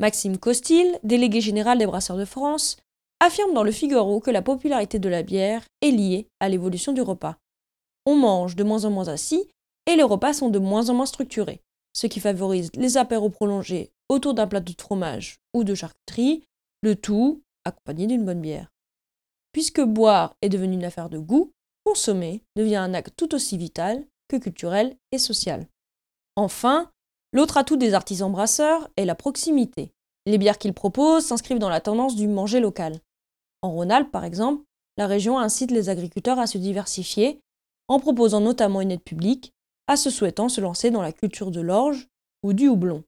Maxime 0.00 0.38
Costil, 0.38 0.98
délégué 1.04 1.42
général 1.42 1.76
des 1.76 1.86
Brasseurs 1.86 2.16
de 2.16 2.24
France, 2.24 2.78
affirme 3.20 3.52
dans 3.52 3.62
le 3.62 3.70
Figaro 3.70 4.18
que 4.18 4.30
la 4.30 4.40
popularité 4.40 4.98
de 4.98 5.10
la 5.10 5.22
bière 5.22 5.62
est 5.82 5.90
liée 5.90 6.26
à 6.40 6.48
l'évolution 6.48 6.94
du 6.94 7.02
repas. 7.02 7.36
On 8.06 8.16
mange 8.16 8.56
de 8.56 8.64
moins 8.64 8.86
en 8.86 8.90
moins 8.90 9.08
assis 9.08 9.46
et 9.86 9.96
les 9.96 10.02
repas 10.02 10.32
sont 10.32 10.48
de 10.48 10.58
moins 10.58 10.88
en 10.88 10.94
moins 10.94 11.04
structurés, 11.04 11.60
ce 11.92 12.06
qui 12.06 12.18
favorise 12.18 12.70
les 12.74 12.96
apéros 12.96 13.28
prolongés 13.28 13.90
autour 14.08 14.32
d'un 14.32 14.46
plat 14.46 14.60
de 14.60 14.72
fromage 14.80 15.36
ou 15.52 15.64
de 15.64 15.74
charcuterie, 15.74 16.44
le 16.80 16.96
tout 16.96 17.42
accompagné 17.66 18.06
d'une 18.06 18.24
bonne 18.24 18.40
bière. 18.40 18.72
Puisque 19.52 19.82
boire 19.82 20.34
est 20.40 20.48
devenu 20.48 20.74
une 20.74 20.84
affaire 20.84 21.10
de 21.10 21.18
goût, 21.18 21.52
consommer 21.84 22.42
devient 22.56 22.76
un 22.76 22.94
acte 22.94 23.12
tout 23.16 23.34
aussi 23.34 23.58
vital 23.58 24.02
que 24.28 24.36
culturel 24.38 24.96
et 25.12 25.18
social. 25.18 25.66
Enfin, 26.36 26.90
l'autre 27.32 27.56
atout 27.56 27.76
des 27.76 27.94
artisans 27.94 28.30
brasseurs 28.30 28.88
est 28.96 29.04
la 29.04 29.14
proximité. 29.14 29.92
Les 30.26 30.38
bières 30.38 30.58
qu'ils 30.58 30.74
proposent 30.74 31.26
s'inscrivent 31.26 31.58
dans 31.58 31.68
la 31.68 31.80
tendance 31.80 32.16
du 32.16 32.28
manger 32.28 32.60
local. 32.60 32.98
En 33.62 33.72
Rhône-Alpes, 33.72 34.10
par 34.10 34.24
exemple, 34.24 34.64
la 34.96 35.06
région 35.06 35.38
incite 35.38 35.70
les 35.70 35.88
agriculteurs 35.88 36.38
à 36.38 36.46
se 36.46 36.58
diversifier, 36.58 37.40
en 37.88 37.98
proposant 37.98 38.40
notamment 38.40 38.80
une 38.80 38.92
aide 38.92 39.02
publique 39.02 39.52
à 39.86 39.96
ceux 39.96 40.10
souhaitant 40.10 40.48
se 40.48 40.60
lancer 40.60 40.90
dans 40.90 41.02
la 41.02 41.12
culture 41.12 41.50
de 41.50 41.60
l'orge 41.60 42.08
ou 42.42 42.52
du 42.52 42.68
houblon. 42.68 43.02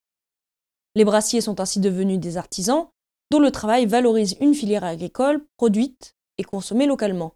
Les 0.94 1.04
brassiers 1.04 1.40
sont 1.40 1.60
ainsi 1.60 1.80
devenus 1.80 2.18
des 2.18 2.36
artisans 2.36 2.88
dont 3.30 3.40
le 3.40 3.50
travail 3.50 3.86
valorise 3.86 4.36
une 4.40 4.54
filière 4.54 4.84
agricole 4.84 5.44
produite 5.56 6.14
et 6.38 6.44
consommer 6.44 6.86
localement. 6.86 7.34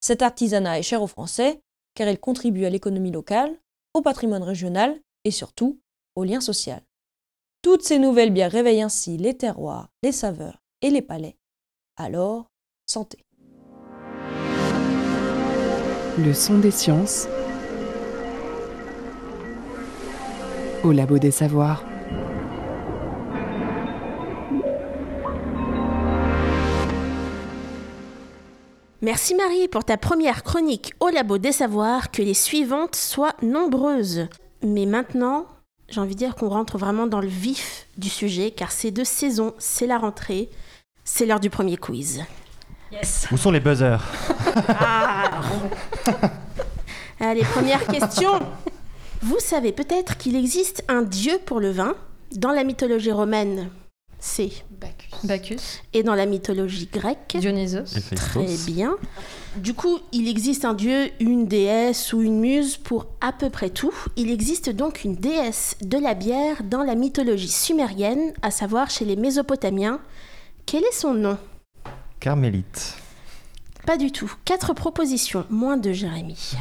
Cet 0.00 0.22
artisanat 0.22 0.78
est 0.78 0.82
cher 0.82 1.02
aux 1.02 1.06
Français, 1.06 1.60
car 1.94 2.08
il 2.08 2.18
contribue 2.18 2.64
à 2.64 2.70
l'économie 2.70 3.10
locale, 3.10 3.58
au 3.92 4.02
patrimoine 4.02 4.42
régional 4.42 4.98
et 5.24 5.30
surtout 5.30 5.80
au 6.16 6.24
lien 6.24 6.40
social. 6.40 6.82
Toutes 7.62 7.82
ces 7.82 7.98
nouvelles 7.98 8.32
bières 8.32 8.50
réveillent 8.50 8.82
ainsi 8.82 9.16
les 9.16 9.36
terroirs, 9.36 9.88
les 10.02 10.12
saveurs 10.12 10.62
et 10.82 10.90
les 10.90 11.02
palais. 11.02 11.36
Alors, 11.96 12.50
santé. 12.86 13.18
Le 16.18 16.32
son 16.32 16.58
des 16.58 16.70
sciences 16.70 17.28
au 20.84 20.92
labo 20.92 21.18
des 21.18 21.30
savoirs. 21.30 21.84
Merci 29.02 29.34
Marie 29.34 29.68
pour 29.68 29.84
ta 29.84 29.96
première 29.96 30.42
chronique 30.42 30.92
au 31.00 31.08
labo 31.08 31.38
des 31.38 31.52
savoirs, 31.52 32.10
que 32.10 32.22
les 32.22 32.34
suivantes 32.34 32.96
soient 32.96 33.36
nombreuses. 33.42 34.26
Mais 34.62 34.86
maintenant, 34.86 35.46
j'ai 35.88 36.00
envie 36.00 36.14
de 36.14 36.18
dire 36.18 36.34
qu'on 36.34 36.48
rentre 36.48 36.78
vraiment 36.78 37.06
dans 37.06 37.20
le 37.20 37.28
vif 37.28 37.86
du 37.96 38.08
sujet, 38.08 38.50
car 38.50 38.72
c'est 38.72 38.90
de 38.90 39.04
saison, 39.04 39.54
c'est 39.58 39.86
la 39.86 39.98
rentrée, 39.98 40.50
c'est 41.04 41.26
l'heure 41.26 41.40
du 41.40 41.50
premier 41.50 41.76
quiz. 41.76 42.24
Yes. 42.92 43.26
Où 43.32 43.36
sont 43.36 43.50
les 43.50 43.60
buzzers? 43.60 44.02
Ah 44.68 45.40
Allez, 47.20 47.42
première 47.42 47.84
question. 47.86 48.30
Vous 49.22 49.38
savez 49.38 49.72
peut-être 49.72 50.16
qu'il 50.16 50.36
existe 50.36 50.84
un 50.88 51.02
dieu 51.02 51.38
pour 51.44 51.60
le 51.60 51.70
vin 51.70 51.94
dans 52.32 52.52
la 52.52 52.64
mythologie 52.64 53.12
romaine, 53.12 53.70
c'est 54.18 54.50
Bacchus. 54.70 55.26
Bacchus, 55.26 55.82
et 55.92 56.02
dans 56.02 56.14
la 56.14 56.26
mythologie 56.26 56.88
grecque. 56.92 57.36
Dionysos. 57.38 57.94
Très 58.14 58.56
bien. 58.66 58.96
Du 59.56 59.72
coup, 59.74 59.98
il 60.12 60.28
existe 60.28 60.64
un 60.64 60.74
dieu, 60.74 61.10
une 61.20 61.46
déesse 61.46 62.12
ou 62.12 62.22
une 62.22 62.40
muse 62.40 62.76
pour 62.76 63.06
à 63.20 63.32
peu 63.32 63.50
près 63.50 63.70
tout. 63.70 63.94
Il 64.16 64.30
existe 64.30 64.70
donc 64.70 65.04
une 65.04 65.14
déesse 65.14 65.76
de 65.80 65.98
la 65.98 66.14
bière 66.14 66.62
dans 66.64 66.82
la 66.82 66.94
mythologie 66.94 67.48
sumérienne, 67.48 68.32
à 68.42 68.50
savoir 68.50 68.90
chez 68.90 69.04
les 69.04 69.16
Mésopotamiens. 69.16 70.00
Quel 70.66 70.82
est 70.84 70.92
son 70.94 71.14
nom? 71.14 71.38
Carmélite. 72.20 72.94
Pas 73.86 73.96
du 73.96 74.10
tout. 74.10 74.32
Quatre 74.44 74.74
propositions, 74.74 75.44
moins 75.48 75.76
de 75.76 75.92
Jérémie. 75.92 76.52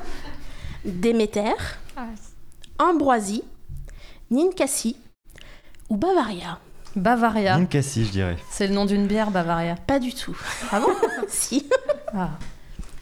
Déméter, 0.84 1.54
Ah, 1.96 2.08
Ambroisie, 2.78 3.44
Ninkasi 4.30 4.96
ou 5.92 5.96
Bavaria 5.96 6.58
Bavaria. 6.96 7.58
Ninkasi, 7.58 8.06
je 8.06 8.10
dirais. 8.10 8.36
C'est 8.50 8.66
le 8.66 8.72
nom 8.74 8.84
d'une 8.86 9.06
bière, 9.06 9.30
Bavaria. 9.30 9.76
Pas 9.86 9.98
du 9.98 10.12
tout. 10.14 10.36
Ah 10.70 10.80
bon 10.80 10.88
si. 11.28 11.66
Ah. 12.14 12.30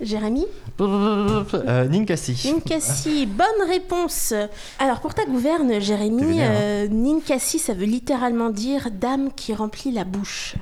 Jérémie 0.01 0.47
Euh, 0.81 1.87
Ninkasi. 1.89 2.51
Ninkasi, 2.53 3.27
bonne 3.27 3.69
réponse. 3.69 4.33
Alors 4.81 5.01
pour 5.01 5.15
ta 5.15 5.25
gouverne, 5.25 5.81
Jérémy, 5.81 6.41
hein. 6.43 6.51
euh, 6.51 6.89
Ninkasi, 6.89 7.59
ça 7.61 7.75
veut 7.75 7.85
littéralement 7.85 8.51
dire 8.51 8.89
dame 8.93 9.31
qui 9.35 9.55
remplit 9.55 9.93
la 9.93 10.05
bouche. 10.05 10.55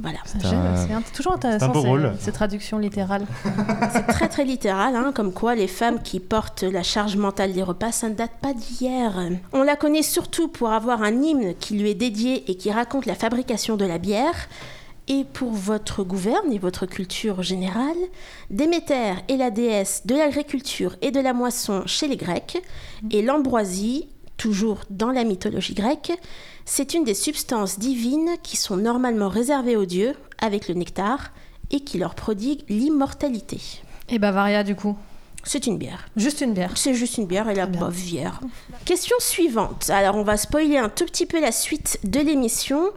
Voilà, 0.00 0.18
C'est 0.24 1.12
toujours 1.12 1.34
intéressant 1.34 1.72
ces, 2.18 2.32
traductions 2.32 2.78
littérales. 2.78 3.26
c'est 3.92 4.06
très 4.06 4.28
très 4.28 4.44
littéral, 4.44 4.96
hein, 4.96 5.12
comme 5.14 5.32
quoi 5.32 5.54
les 5.54 5.68
femmes 5.68 6.02
qui 6.02 6.18
portent 6.20 6.62
la 6.62 6.82
charge 6.82 7.16
mentale 7.16 7.52
des 7.52 7.62
repas, 7.62 7.92
ça 7.92 8.08
ne 8.08 8.14
date 8.14 8.32
pas 8.40 8.54
d'hier. 8.54 9.12
On 9.52 9.62
la 9.62 9.76
connaît 9.76 10.02
surtout 10.02 10.48
pour 10.48 10.70
avoir 10.70 11.02
un 11.02 11.22
hymne 11.22 11.54
qui 11.58 11.78
lui 11.78 11.90
est 11.90 11.94
dédié 11.94 12.50
et 12.50 12.56
qui 12.56 12.70
raconte 12.70 13.06
la 13.06 13.14
fabrication 13.14 13.76
de 13.76 13.84
la 13.84 13.98
bière. 13.98 14.48
Et 15.08 15.24
pour 15.24 15.50
votre 15.50 16.04
gouverne 16.04 16.52
et 16.52 16.58
votre 16.58 16.86
culture 16.86 17.42
générale, 17.42 17.96
Déméter 18.50 19.14
est 19.28 19.36
la 19.36 19.50
déesse 19.50 20.02
de 20.06 20.14
l'agriculture 20.14 20.96
et 21.02 21.10
de 21.10 21.20
la 21.20 21.32
moisson 21.32 21.82
chez 21.86 22.06
les 22.06 22.16
Grecs, 22.16 22.62
et 23.10 23.20
l'ambroisie, 23.20 24.08
toujours 24.36 24.78
dans 24.90 25.10
la 25.10 25.24
mythologie 25.24 25.74
grecque, 25.74 26.12
c'est 26.64 26.94
une 26.94 27.04
des 27.04 27.14
substances 27.14 27.78
divines 27.78 28.36
qui 28.42 28.56
sont 28.56 28.76
normalement 28.76 29.28
réservées 29.28 29.76
aux 29.76 29.84
dieux 29.84 30.14
avec 30.40 30.68
le 30.68 30.74
nectar 30.74 31.32
et 31.70 31.80
qui 31.80 31.98
leur 31.98 32.14
prodigue 32.14 32.64
l'immortalité. 32.68 33.60
Et 34.08 34.18
Bavaria, 34.18 34.62
du 34.62 34.74
coup 34.74 34.96
C'est 35.44 35.66
une 35.66 35.78
bière. 35.78 36.06
Juste 36.16 36.40
une 36.40 36.54
bière. 36.54 36.72
C'est 36.76 36.94
juste 36.94 37.18
une 37.18 37.26
bière 37.26 37.48
et 37.48 37.54
la 37.54 37.66
bien. 37.66 37.88
bière. 37.88 38.40
Question 38.84 39.16
suivante. 39.18 39.90
Alors 39.90 40.16
on 40.16 40.22
va 40.22 40.36
spoiler 40.36 40.78
un 40.78 40.88
tout 40.88 41.06
petit 41.06 41.26
peu 41.26 41.40
la 41.40 41.52
suite 41.52 41.98
de 42.04 42.20
l'émission, 42.20 42.90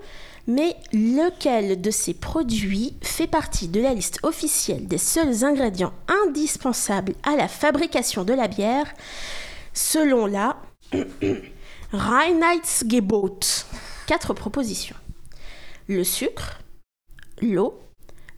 mais 0.47 0.75
lequel 0.93 1.81
de 1.81 1.91
ces 1.91 2.13
produits 2.13 2.95
fait 3.01 3.27
partie 3.27 3.67
de 3.67 3.81
la 3.81 3.93
liste 3.93 4.19
officielle 4.23 4.87
des 4.87 4.97
seuls 4.99 5.43
ingrédients 5.43 5.93
indispensables 6.27 7.13
à 7.23 7.35
la 7.35 7.47
fabrication 7.47 8.23
de 8.23 8.33
la 8.33 8.47
bière 8.47 8.93
selon 9.73 10.25
la 10.25 10.57
Reinheitsgebot 11.95 13.39
Quatre 14.07 14.33
propositions. 14.33 14.95
Le 15.87 16.03
sucre, 16.03 16.59
l'eau, 17.41 17.79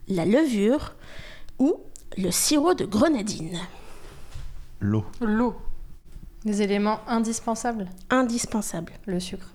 la 0.06 0.24
levure 0.24 0.94
ou 1.58 1.80
le 2.16 2.30
sirop 2.30 2.74
de 2.74 2.84
grenadine. 2.84 3.58
L'eau. 4.80 5.04
L'eau. 5.20 5.56
Des 6.44 6.62
éléments 6.62 7.00
indispensables. 7.08 7.88
Indispensable. 8.10 8.92
Le 9.06 9.20
sucre. 9.20 9.52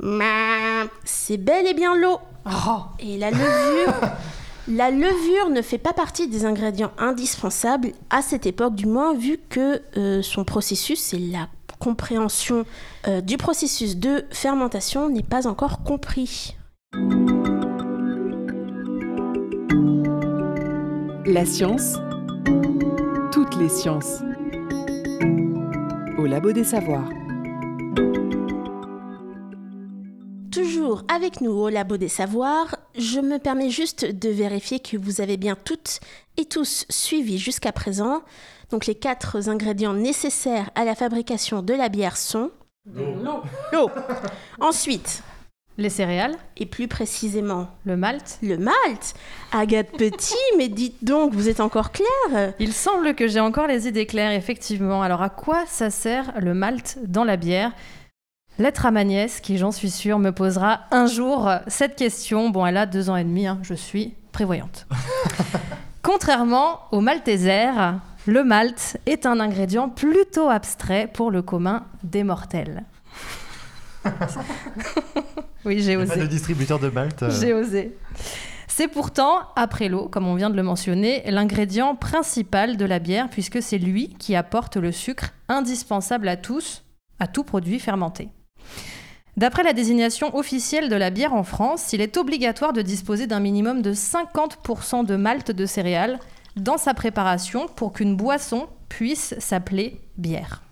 Mais 0.00 0.84
c'est 1.04 1.38
bel 1.38 1.66
et 1.66 1.74
bien 1.74 1.96
l'eau. 1.96 2.18
Oh 2.46 2.82
Et 2.98 3.16
la 3.16 3.30
levure, 3.30 3.94
la 4.68 4.90
levure 4.90 5.50
ne 5.50 5.62
fait 5.62 5.78
pas 5.78 5.92
partie 5.92 6.28
des 6.28 6.44
ingrédients 6.44 6.92
indispensables 6.98 7.92
à 8.10 8.20
cette 8.20 8.46
époque, 8.46 8.74
du 8.74 8.86
moins 8.86 9.14
vu 9.14 9.38
que 9.48 9.80
euh, 9.96 10.22
son 10.22 10.44
processus 10.44 11.14
et 11.14 11.18
la 11.18 11.48
compréhension 11.78 12.64
euh, 13.06 13.20
du 13.20 13.36
processus 13.36 13.96
de 13.96 14.24
fermentation 14.30 15.08
n'est 15.08 15.22
pas 15.22 15.46
encore 15.46 15.82
compris. 15.82 16.56
La 21.26 21.44
science, 21.46 21.96
toutes 23.32 23.56
les 23.56 23.68
sciences. 23.68 24.22
Au 26.18 26.26
labo 26.26 26.52
des 26.52 26.64
savoirs. 26.64 27.08
Toujours 30.64 31.04
avec 31.14 31.42
nous 31.42 31.50
au 31.50 31.68
Labo 31.68 31.98
des 31.98 32.08
Savoirs, 32.08 32.76
je 32.96 33.20
me 33.20 33.38
permets 33.38 33.68
juste 33.68 34.06
de 34.06 34.30
vérifier 34.30 34.80
que 34.80 34.96
vous 34.96 35.20
avez 35.20 35.36
bien 35.36 35.58
toutes 35.62 36.00
et 36.38 36.46
tous 36.46 36.86
suivi 36.88 37.36
jusqu'à 37.36 37.70
présent. 37.70 38.22
Donc 38.70 38.86
les 38.86 38.94
quatre 38.94 39.50
ingrédients 39.50 39.92
nécessaires 39.92 40.70
à 40.74 40.86
la 40.86 40.94
fabrication 40.94 41.60
de 41.60 41.74
la 41.74 41.90
bière 41.90 42.16
sont 42.16 42.50
l'eau. 42.94 43.90
Ensuite, 44.58 45.22
Les 45.76 45.90
céréales, 45.90 46.36
et 46.56 46.64
plus 46.64 46.88
précisément 46.88 47.68
le 47.84 47.98
malt. 47.98 48.38
le 48.40 48.56
malt. 48.56 49.14
Agathe 49.52 49.90
Petit, 49.98 50.34
mais 50.56 50.68
dites 50.68 51.04
donc, 51.04 51.34
vous 51.34 51.50
êtes 51.50 51.60
encore 51.60 51.90
claire 51.92 52.54
Il 52.58 52.72
semble 52.72 53.14
que 53.14 53.28
j'ai 53.28 53.40
encore 53.40 53.66
les 53.66 53.86
idées 53.86 54.06
claires, 54.06 54.32
effectivement. 54.32 55.02
Alors, 55.02 55.20
à 55.20 55.28
quoi 55.28 55.64
ça 55.66 55.90
sert 55.90 56.32
le 56.40 56.54
malt 56.54 56.96
dans 57.06 57.24
la 57.24 57.36
bière? 57.36 57.72
Lettre 58.58 58.86
à 58.86 58.90
ma 58.92 59.02
nièce, 59.04 59.40
qui, 59.40 59.58
j'en 59.58 59.72
suis 59.72 59.90
sûre, 59.90 60.18
me 60.20 60.30
posera 60.30 60.80
un 60.92 61.06
jour 61.06 61.50
cette 61.66 61.96
question. 61.96 62.50
Bon, 62.50 62.64
elle 62.64 62.76
a 62.76 62.86
deux 62.86 63.10
ans 63.10 63.16
et 63.16 63.24
demi, 63.24 63.46
hein, 63.48 63.58
je 63.62 63.74
suis 63.74 64.14
prévoyante. 64.30 64.86
Contrairement 66.02 66.80
au 66.92 67.00
malteser, 67.00 67.70
le 68.26 68.44
malt 68.44 68.96
est 69.06 69.26
un 69.26 69.40
ingrédient 69.40 69.88
plutôt 69.88 70.48
abstrait 70.50 71.08
pour 71.12 71.30
le 71.32 71.42
commun 71.42 71.84
des 72.04 72.22
mortels. 72.22 72.84
oui, 75.64 75.80
j'ai 75.82 75.96
osé. 75.96 76.14
pas 76.14 76.20
de 76.20 76.26
distributeur 76.26 76.78
de 76.78 76.90
Malte. 76.90 77.22
euh, 77.22 77.30
J'ai 77.40 77.54
osé. 77.54 77.96
C'est 78.68 78.88
pourtant, 78.88 79.38
après 79.56 79.88
l'eau, 79.88 80.08
comme 80.08 80.26
on 80.26 80.34
vient 80.34 80.50
de 80.50 80.56
le 80.56 80.62
mentionner, 80.62 81.22
l'ingrédient 81.30 81.94
principal 81.94 82.76
de 82.76 82.84
la 82.84 82.98
bière, 82.98 83.28
puisque 83.30 83.62
c'est 83.62 83.78
lui 83.78 84.10
qui 84.18 84.36
apporte 84.36 84.76
le 84.76 84.92
sucre 84.92 85.30
indispensable 85.48 86.28
à 86.28 86.36
tous, 86.36 86.84
à 87.18 87.26
tout 87.26 87.44
produit 87.44 87.78
fermenté. 87.78 88.28
D'après 89.36 89.64
la 89.64 89.72
désignation 89.72 90.36
officielle 90.36 90.88
de 90.88 90.96
la 90.96 91.10
bière 91.10 91.34
en 91.34 91.42
France, 91.42 91.92
il 91.92 92.00
est 92.00 92.16
obligatoire 92.16 92.72
de 92.72 92.82
disposer 92.82 93.26
d'un 93.26 93.40
minimum 93.40 93.82
de 93.82 93.92
50% 93.92 95.04
de 95.04 95.16
malt 95.16 95.50
de 95.50 95.66
céréales 95.66 96.20
dans 96.56 96.78
sa 96.78 96.94
préparation 96.94 97.66
pour 97.66 97.92
qu'une 97.92 98.16
boisson 98.16 98.68
puisse 98.88 99.34
s'appeler 99.40 100.00
bière. 100.16 100.62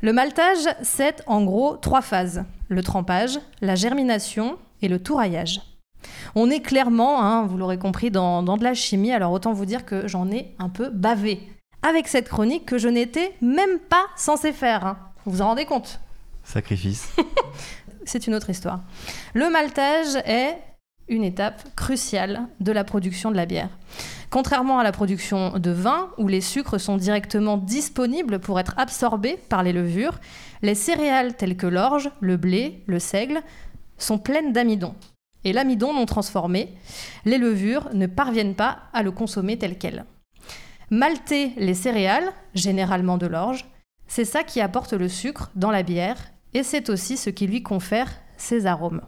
Le 0.00 0.14
maltage, 0.14 0.66
c'est 0.82 1.22
en 1.26 1.44
gros 1.44 1.76
trois 1.76 2.00
phases. 2.00 2.44
Le 2.68 2.82
trempage, 2.82 3.38
la 3.60 3.74
germination 3.74 4.56
et 4.80 4.88
le 4.88 4.98
touraillage. 4.98 5.60
On 6.34 6.48
est 6.48 6.60
clairement, 6.60 7.22
hein, 7.22 7.44
vous 7.44 7.58
l'aurez 7.58 7.78
compris, 7.78 8.10
dans, 8.10 8.42
de 8.42 8.64
la 8.64 8.72
chimie, 8.72 9.12
alors 9.12 9.32
autant 9.32 9.52
vous 9.52 9.66
dire 9.66 9.84
que 9.84 10.08
j'en 10.08 10.30
ai 10.30 10.54
un 10.58 10.70
peu 10.70 10.88
bavé. 10.88 11.40
Avec 11.82 12.08
cette 12.08 12.30
chronique 12.30 12.64
que 12.64 12.78
je 12.78 12.88
n'étais 12.88 13.34
même 13.42 13.78
pas 13.90 14.06
censée 14.16 14.52
faire. 14.52 14.86
hein. 14.86 14.98
Vous 15.26 15.32
vous 15.32 15.42
en 15.42 15.48
rendez 15.48 15.66
compte? 15.66 16.00
Sacrifice. 16.50 17.08
c'est 18.04 18.26
une 18.26 18.34
autre 18.34 18.50
histoire. 18.50 18.80
Le 19.34 19.48
maltage 19.50 20.16
est 20.24 20.58
une 21.06 21.22
étape 21.22 21.62
cruciale 21.76 22.48
de 22.58 22.72
la 22.72 22.82
production 22.82 23.30
de 23.30 23.36
la 23.36 23.46
bière. 23.46 23.68
Contrairement 24.30 24.80
à 24.80 24.84
la 24.84 24.90
production 24.90 25.58
de 25.58 25.70
vin, 25.70 26.10
où 26.18 26.26
les 26.26 26.40
sucres 26.40 26.80
sont 26.80 26.96
directement 26.96 27.56
disponibles 27.56 28.40
pour 28.40 28.58
être 28.58 28.74
absorbés 28.78 29.38
par 29.48 29.62
les 29.62 29.72
levures, 29.72 30.18
les 30.62 30.74
céréales 30.74 31.36
telles 31.36 31.56
que 31.56 31.68
l'orge, 31.68 32.10
le 32.20 32.36
blé, 32.36 32.82
le 32.86 32.98
seigle 32.98 33.42
sont 33.98 34.18
pleines 34.18 34.52
d'amidon. 34.52 34.96
Et 35.44 35.52
l'amidon 35.52 35.94
non 35.94 36.04
transformé, 36.04 36.74
les 37.24 37.38
levures 37.38 37.88
ne 37.94 38.06
parviennent 38.06 38.56
pas 38.56 38.78
à 38.92 39.04
le 39.04 39.12
consommer 39.12 39.56
tel 39.56 39.78
quel. 39.78 40.04
Malter 40.90 41.52
les 41.56 41.74
céréales, 41.74 42.32
généralement 42.54 43.18
de 43.18 43.26
l'orge, 43.26 43.66
c'est 44.08 44.24
ça 44.24 44.42
qui 44.42 44.60
apporte 44.60 44.92
le 44.92 45.08
sucre 45.08 45.50
dans 45.54 45.70
la 45.70 45.84
bière 45.84 46.18
et 46.54 46.62
c'est 46.62 46.90
aussi 46.90 47.16
ce 47.16 47.30
qui 47.30 47.46
lui 47.46 47.62
confère 47.62 48.12
ses 48.36 48.66
arômes. 48.66 49.02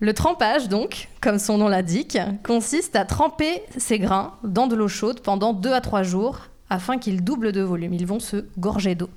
Le 0.00 0.14
trempage, 0.14 0.68
donc, 0.68 1.08
comme 1.20 1.38
son 1.38 1.58
nom 1.58 1.68
l'indique, 1.68 2.18
consiste 2.42 2.96
à 2.96 3.04
tremper 3.04 3.62
ces 3.76 4.00
grains 4.00 4.36
dans 4.42 4.66
de 4.66 4.74
l'eau 4.74 4.88
chaude 4.88 5.20
pendant 5.20 5.52
2 5.52 5.72
à 5.72 5.80
3 5.80 6.02
jours 6.02 6.40
afin 6.70 6.98
qu'ils 6.98 7.22
doublent 7.22 7.52
de 7.52 7.60
volume. 7.60 7.94
Ils 7.94 8.06
vont 8.06 8.18
se 8.18 8.44
gorger 8.58 8.96
d'eau. 8.96 9.10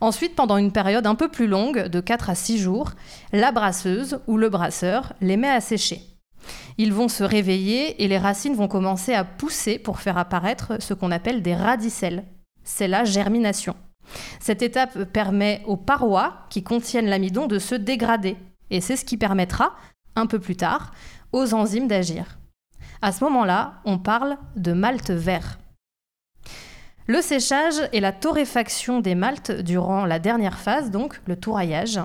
Ensuite, 0.00 0.36
pendant 0.36 0.58
une 0.58 0.70
période 0.70 1.06
un 1.06 1.16
peu 1.16 1.28
plus 1.28 1.48
longue, 1.48 1.88
de 1.88 2.00
4 2.00 2.30
à 2.30 2.34
6 2.36 2.58
jours, 2.58 2.92
la 3.32 3.50
brasseuse 3.50 4.20
ou 4.28 4.36
le 4.36 4.48
brasseur 4.48 5.12
les 5.20 5.36
met 5.36 5.50
à 5.50 5.60
sécher. 5.60 6.00
Ils 6.78 6.92
vont 6.92 7.08
se 7.08 7.24
réveiller 7.24 8.02
et 8.02 8.08
les 8.08 8.18
racines 8.18 8.54
vont 8.54 8.68
commencer 8.68 9.14
à 9.14 9.24
pousser 9.24 9.78
pour 9.78 10.00
faire 10.00 10.18
apparaître 10.18 10.80
ce 10.80 10.94
qu'on 10.94 11.10
appelle 11.10 11.42
des 11.42 11.54
radicelles. 11.54 12.24
C'est 12.62 12.88
la 12.88 13.04
germination. 13.04 13.74
Cette 14.40 14.62
étape 14.62 15.04
permet 15.04 15.62
aux 15.66 15.76
parois 15.76 16.46
qui 16.50 16.62
contiennent 16.62 17.08
l'amidon 17.08 17.46
de 17.46 17.58
se 17.58 17.74
dégrader. 17.74 18.36
Et 18.70 18.80
c'est 18.80 18.96
ce 18.96 19.04
qui 19.04 19.16
permettra, 19.16 19.74
un 20.16 20.26
peu 20.26 20.38
plus 20.38 20.56
tard, 20.56 20.92
aux 21.32 21.54
enzymes 21.54 21.88
d'agir. 21.88 22.38
À 23.00 23.12
ce 23.12 23.24
moment-là, 23.24 23.74
on 23.84 23.98
parle 23.98 24.36
de 24.56 24.72
malt 24.72 25.10
vert. 25.10 25.58
Le 27.08 27.20
séchage 27.20 27.88
et 27.92 28.00
la 28.00 28.12
torréfaction 28.12 29.00
des 29.00 29.16
maltes 29.16 29.50
durant 29.50 30.06
la 30.06 30.20
dernière 30.20 30.58
phase, 30.58 30.90
donc 30.90 31.20
le 31.26 31.36
touraillage, 31.36 32.00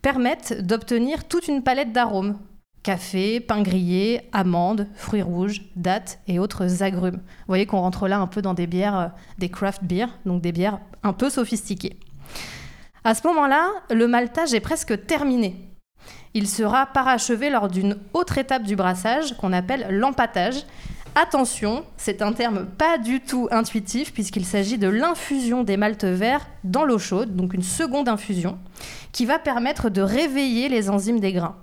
permettent 0.00 0.66
d'obtenir 0.66 1.28
toute 1.28 1.46
une 1.46 1.62
palette 1.62 1.92
d'arômes. 1.92 2.38
Café, 2.82 3.40
pain 3.40 3.60
grillé, 3.60 4.22
amandes, 4.32 4.86
fruits 4.94 5.20
rouges, 5.20 5.62
dattes 5.76 6.18
et 6.26 6.38
autres 6.38 6.82
agrumes. 6.82 7.16
Vous 7.16 7.46
voyez 7.46 7.66
qu'on 7.66 7.80
rentre 7.80 8.08
là 8.08 8.18
un 8.18 8.26
peu 8.26 8.40
dans 8.40 8.54
des 8.54 8.66
bières, 8.66 8.98
euh, 8.98 9.08
des 9.38 9.50
craft 9.50 9.84
beers, 9.84 10.08
donc 10.24 10.40
des 10.40 10.52
bières 10.52 10.78
un 11.02 11.12
peu 11.12 11.28
sophistiquées. 11.28 11.98
À 13.04 13.14
ce 13.14 13.26
moment-là, 13.26 13.68
le 13.90 14.06
maltage 14.06 14.54
est 14.54 14.60
presque 14.60 15.06
terminé. 15.06 15.56
Il 16.32 16.48
sera 16.48 16.86
parachevé 16.86 17.50
lors 17.50 17.68
d'une 17.68 17.98
autre 18.14 18.38
étape 18.38 18.62
du 18.62 18.76
brassage 18.76 19.36
qu'on 19.36 19.52
appelle 19.52 19.86
l'empâtage. 19.90 20.64
Attention, 21.14 21.84
c'est 21.98 22.22
un 22.22 22.32
terme 22.32 22.64
pas 22.64 22.96
du 22.96 23.20
tout 23.20 23.48
intuitif 23.50 24.14
puisqu'il 24.14 24.46
s'agit 24.46 24.78
de 24.78 24.88
l'infusion 24.88 25.64
des 25.64 25.76
maltes 25.76 26.04
verts 26.04 26.46
dans 26.64 26.84
l'eau 26.84 26.98
chaude, 26.98 27.36
donc 27.36 27.52
une 27.52 27.62
seconde 27.62 28.08
infusion, 28.08 28.58
qui 29.12 29.26
va 29.26 29.38
permettre 29.38 29.90
de 29.90 30.00
réveiller 30.00 30.70
les 30.70 30.88
enzymes 30.88 31.20
des 31.20 31.32
grains. 31.32 31.56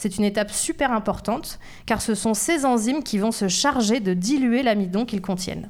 C'est 0.00 0.16
une 0.16 0.24
étape 0.24 0.50
super 0.50 0.92
importante 0.92 1.58
car 1.84 2.00
ce 2.00 2.14
sont 2.14 2.32
ces 2.32 2.64
enzymes 2.64 3.02
qui 3.02 3.18
vont 3.18 3.32
se 3.32 3.48
charger 3.48 4.00
de 4.00 4.14
diluer 4.14 4.62
l'amidon 4.62 5.04
qu'ils 5.04 5.20
contiennent. 5.20 5.68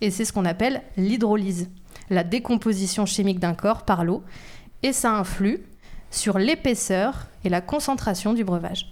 Et 0.00 0.10
c'est 0.10 0.24
ce 0.24 0.32
qu'on 0.32 0.46
appelle 0.46 0.80
l'hydrolyse, 0.96 1.68
la 2.08 2.24
décomposition 2.24 3.04
chimique 3.04 3.40
d'un 3.40 3.52
corps 3.52 3.82
par 3.82 4.04
l'eau, 4.04 4.22
et 4.82 4.94
ça 4.94 5.10
influe 5.10 5.60
sur 6.10 6.38
l'épaisseur 6.38 7.26
et 7.44 7.50
la 7.50 7.60
concentration 7.60 8.32
du 8.32 8.42
breuvage. 8.42 8.90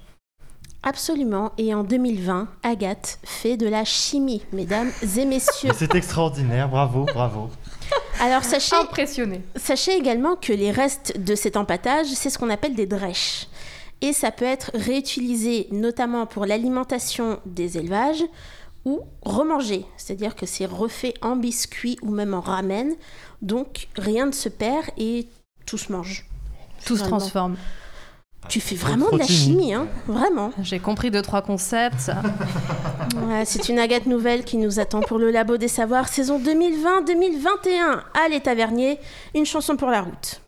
Absolument. 0.83 1.53
Et 1.57 1.75
en 1.75 1.83
2020, 1.83 2.47
Agathe 2.63 3.19
fait 3.25 3.57
de 3.57 3.67
la 3.67 3.87
chimie, 3.87 4.43
mesdames 4.53 4.91
et 5.17 5.25
messieurs. 5.25 5.71
C'est 5.75 5.95
extraordinaire, 5.95 6.69
bravo, 6.69 7.07
bravo. 7.15 7.49
Alors 8.21 8.45
sachez, 8.45 8.77
Impressionné. 8.77 9.43
sachez 9.57 9.97
également 9.97 10.37
que 10.37 10.53
les 10.53 10.71
restes 10.71 11.19
de 11.19 11.35
cet 11.35 11.57
empâtage, 11.57 12.09
c'est 12.09 12.29
ce 12.29 12.39
qu'on 12.39 12.51
appelle 12.51 12.75
des 12.75 12.87
drèches. 12.87 13.49
Et 14.03 14.13
ça 14.13 14.31
peut 14.31 14.45
être 14.45 14.71
réutilisé 14.75 15.69
notamment 15.71 16.27
pour 16.27 16.47
l'alimentation 16.47 17.41
des 17.47 17.79
élevages 17.79 18.23
ou 18.85 19.01
remangé. 19.23 19.85
C'est-à-dire 19.97 20.37
que 20.37 20.47
c'est 20.47 20.67
refait 20.67 21.15
en 21.23 21.37
biscuit 21.37 21.99
ou 22.03 22.11
même 22.11 22.35
en 22.35 22.41
ramen. 22.41 22.95
Donc 23.43 23.89
rien 23.97 24.27
ne 24.27 24.33
se 24.33 24.49
perd 24.49 24.87
et 24.97 25.29
tout 25.67 25.79
se 25.79 25.93
mange. 25.93 26.27
Tout 26.85 26.97
se 26.97 27.05
transforme. 27.05 27.57
Tu 28.49 28.61
fais 28.61 28.77
vraiment 28.77 29.11
de 29.11 29.19
la 29.19 29.27
chimie, 29.27 29.75
hein 29.75 29.89
Vraiment. 30.07 30.53
J'ai 30.63 30.79
compris 30.79 31.11
deux, 31.11 31.23
trois 31.23 31.43
concepts. 31.43 32.11
Ouais, 33.29 33.45
c'est 33.45 33.69
une 33.69 33.79
Agathe 33.79 34.07
nouvelle 34.07 34.45
qui 34.45 34.57
nous 34.57 34.79
attend 34.79 35.01
pour 35.01 35.19
le 35.19 35.31
Labo 35.31 35.57
des 35.57 35.69
Savoirs, 35.69 36.09
saison 36.09 36.39
2020-2021. 36.41 38.01
Allez, 38.25 38.41
Tavernier, 38.41 38.99
une 39.35 39.47
chanson 39.47 39.77
pour 39.77 39.91
la 39.91 40.03
route. 40.03 40.43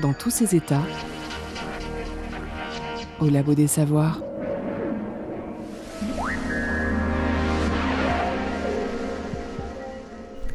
Dans 0.00 0.12
tous 0.12 0.30
ses 0.30 0.54
états 0.54 0.84
au 3.20 3.28
Labo 3.28 3.54
des 3.54 3.66
Savoirs. 3.66 4.20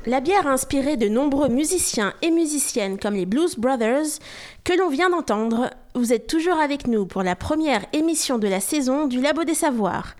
La 0.05 0.21
bière 0.21 0.47
a 0.47 0.51
inspiré 0.51 0.95
de 0.95 1.10
nombreux 1.10 1.49
musiciens 1.49 2.13
et 2.21 2.31
musiciennes 2.31 2.97
comme 2.97 3.15
les 3.15 3.25
Blues 3.25 3.58
Brothers 3.58 4.19
que 4.63 4.71
l'on 4.77 4.89
vient 4.89 5.10
d'entendre. 5.10 5.71
Vous 5.93 6.13
êtes 6.13 6.27
toujours 6.27 6.58
avec 6.58 6.88
nous 6.88 7.05
pour 7.05 7.21
la 7.21 7.36
première 7.36 7.84
émission 7.91 8.38
de 8.38 8.47
la 8.47 8.62
saison 8.62 9.08
du 9.08 9.19
Labo 9.19 9.43
des 9.43 9.55
Savoirs. 9.55 10.15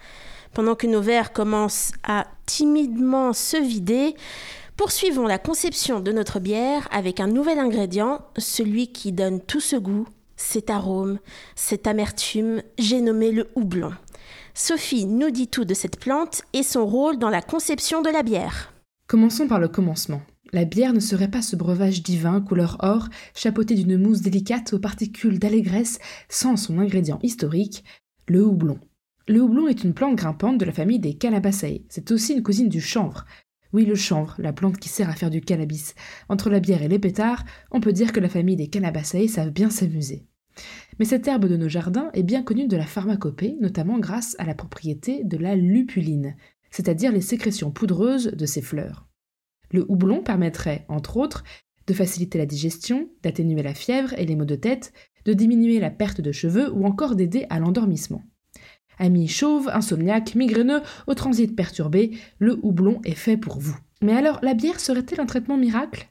Pendant 0.54 0.76
que 0.76 0.88
nos 0.88 1.02
verres 1.02 1.32
commencent 1.32 1.94
à 2.06 2.28
timidement 2.46 3.32
se 3.32 3.56
vider, 3.56 4.16
poursuivons 4.78 5.28
la 5.28 5.38
conception 5.38 6.00
de 6.00 6.12
notre 6.12 6.40
bière 6.40 6.88
avec 6.92 7.20
un 7.20 7.28
nouvel 7.28 7.60
ingrédient, 7.60 8.22
celui 8.38 8.92
qui 8.92 9.12
donne 9.12 9.42
tout 9.42 9.60
ce 9.60 9.76
goût, 9.76 10.08
cet 10.36 10.70
arôme, 10.70 11.20
cette 11.56 11.88
amertume, 11.88 12.62
j'ai 12.78 13.02
nommé 13.02 13.32
le 13.32 13.48
houblon. 13.56 13.94
Sophie 14.54 15.06
nous 15.06 15.32
dit 15.32 15.48
tout 15.48 15.66
de 15.66 15.74
cette 15.74 16.00
plante 16.00 16.44
et 16.54 16.64
son 16.64 16.86
rôle 16.86 17.18
dans 17.18 17.30
la 17.30 17.42
conception 17.42 18.02
de 18.02 18.10
la 18.10 18.24
bière. 18.24 18.74
Commençons 19.08 19.48
par 19.48 19.60
le 19.60 19.68
commencement. 19.68 20.22
La 20.54 20.66
bière 20.66 20.94
ne 20.94 21.00
serait 21.00 21.30
pas 21.30 21.42
ce 21.42 21.56
breuvage 21.56 22.02
divin 22.02 22.40
couleur 22.40 22.78
or, 22.80 23.10
chapeauté 23.34 23.76
d'une 23.76 23.98
mousse 23.98 24.22
délicate 24.22 24.74
aux 24.74 24.80
particules 24.80 25.40
d'allégresse, 25.40 26.00
sans 26.30 26.56
son 26.56 26.80
ingrédient 26.80 27.20
historique, 27.24 27.84
le 28.28 28.46
houblon. 28.46 28.80
Le 29.28 29.42
houblon 29.42 29.68
est 29.68 29.84
une 29.84 29.94
plante 29.94 30.16
grimpante 30.16 30.58
de 30.58 30.66
la 30.66 30.72
famille 30.72 31.00
des 31.00 31.16
Calabaceae. 31.16 31.84
C'est 31.90 32.12
aussi 32.12 32.34
une 32.34 32.44
cousine 32.44 32.70
du 32.70 32.80
chanvre. 32.80 33.26
Oui, 33.74 33.86
le 33.86 33.96
chanvre, 33.96 34.36
la 34.38 34.54
plante 34.54 34.78
qui 34.78 34.90
sert 34.90 35.10
à 35.10 35.16
faire 35.16 35.30
du 35.30 35.42
cannabis. 35.42 35.96
Entre 36.30 36.50
la 36.50 36.60
bière 36.60 36.82
et 36.82 36.88
les 36.88 37.00
pétards, 37.00 37.44
on 37.72 37.82
peut 37.82 37.94
dire 37.94 38.14
que 38.14 38.20
la 38.20 38.30
famille 38.30 38.56
des 38.56 38.68
Calabaceae 38.68 39.28
savent 39.28 39.52
bien 39.52 39.70
s'amuser. 39.70 40.26
Mais 41.00 41.06
cette 41.06 41.28
herbe 41.28 41.48
de 41.48 41.58
nos 41.58 41.68
jardins 41.68 42.10
est 42.14 42.24
bien 42.24 42.44
connue 42.44 42.68
de 42.68 42.78
la 42.78 42.86
pharmacopée, 42.86 43.58
notamment 43.60 44.00
grâce 44.00 44.36
à 44.40 44.46
la 44.46 44.56
propriété 44.56 45.24
de 45.24 45.38
la 45.38 45.56
lupuline, 45.56 46.36
c'est-à-dire 46.72 47.12
les 47.12 47.22
sécrétions 47.22 47.72
poudreuses 47.72 48.28
de 48.28 48.46
ses 48.46 48.62
fleurs. 48.62 49.08
Le 49.72 49.86
houblon 49.90 50.24
permettrait, 50.24 50.86
entre 50.88 51.18
autres, 51.18 51.44
de 51.88 51.94
faciliter 51.94 52.38
la 52.38 52.46
digestion, 52.46 53.10
d'atténuer 53.24 53.62
la 53.62 53.74
fièvre 53.74 54.14
et 54.18 54.26
les 54.26 54.36
maux 54.36 54.46
de 54.46 54.56
tête, 54.56 54.94
de 55.26 55.34
diminuer 55.34 55.80
la 55.80 55.90
perte 55.90 56.22
de 56.22 56.32
cheveux 56.32 56.72
ou 56.72 56.86
encore 56.86 57.16
d'aider 57.16 57.46
à 57.50 57.60
l'endormissement. 57.60 58.24
Amis 58.98 59.28
chauves, 59.28 59.70
insomniaques, 59.74 60.36
migraineux, 60.36 60.82
au 61.08 61.14
transit 61.14 61.56
perturbé, 61.56 62.12
le 62.40 62.60
houblon 62.62 63.02
est 63.04 63.16
fait 63.16 63.38
pour 63.38 63.60
vous. 63.60 63.78
Mais 64.02 64.14
alors, 64.14 64.40
la 64.42 64.54
bière 64.54 64.80
serait-elle 64.80 65.22
un 65.22 65.26
traitement 65.26 65.58
miracle? 65.58 66.08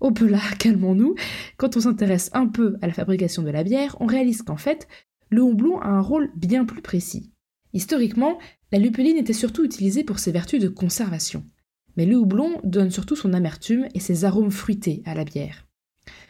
Oh 0.00 0.10
peu 0.10 0.26
là, 0.26 0.40
calmons-nous. 0.58 1.14
Quand 1.56 1.76
on 1.76 1.80
s'intéresse 1.80 2.30
un 2.32 2.46
peu 2.46 2.76
à 2.82 2.86
la 2.86 2.92
fabrication 2.92 3.42
de 3.42 3.50
la 3.50 3.64
bière, 3.64 3.96
on 4.00 4.06
réalise 4.06 4.42
qu'en 4.42 4.56
fait, 4.56 4.88
le 5.30 5.42
houblon 5.42 5.80
a 5.80 5.88
un 5.88 6.00
rôle 6.00 6.30
bien 6.36 6.64
plus 6.64 6.82
précis. 6.82 7.32
Historiquement, 7.72 8.38
la 8.72 8.78
lupuline 8.78 9.16
était 9.16 9.32
surtout 9.32 9.64
utilisée 9.64 10.04
pour 10.04 10.18
ses 10.18 10.32
vertus 10.32 10.60
de 10.60 10.68
conservation. 10.68 11.44
Mais 11.96 12.06
le 12.06 12.16
houblon 12.16 12.60
donne 12.64 12.90
surtout 12.90 13.16
son 13.16 13.32
amertume 13.32 13.88
et 13.94 14.00
ses 14.00 14.24
arômes 14.24 14.50
fruités 14.50 15.02
à 15.04 15.14
la 15.14 15.24
bière. 15.24 15.66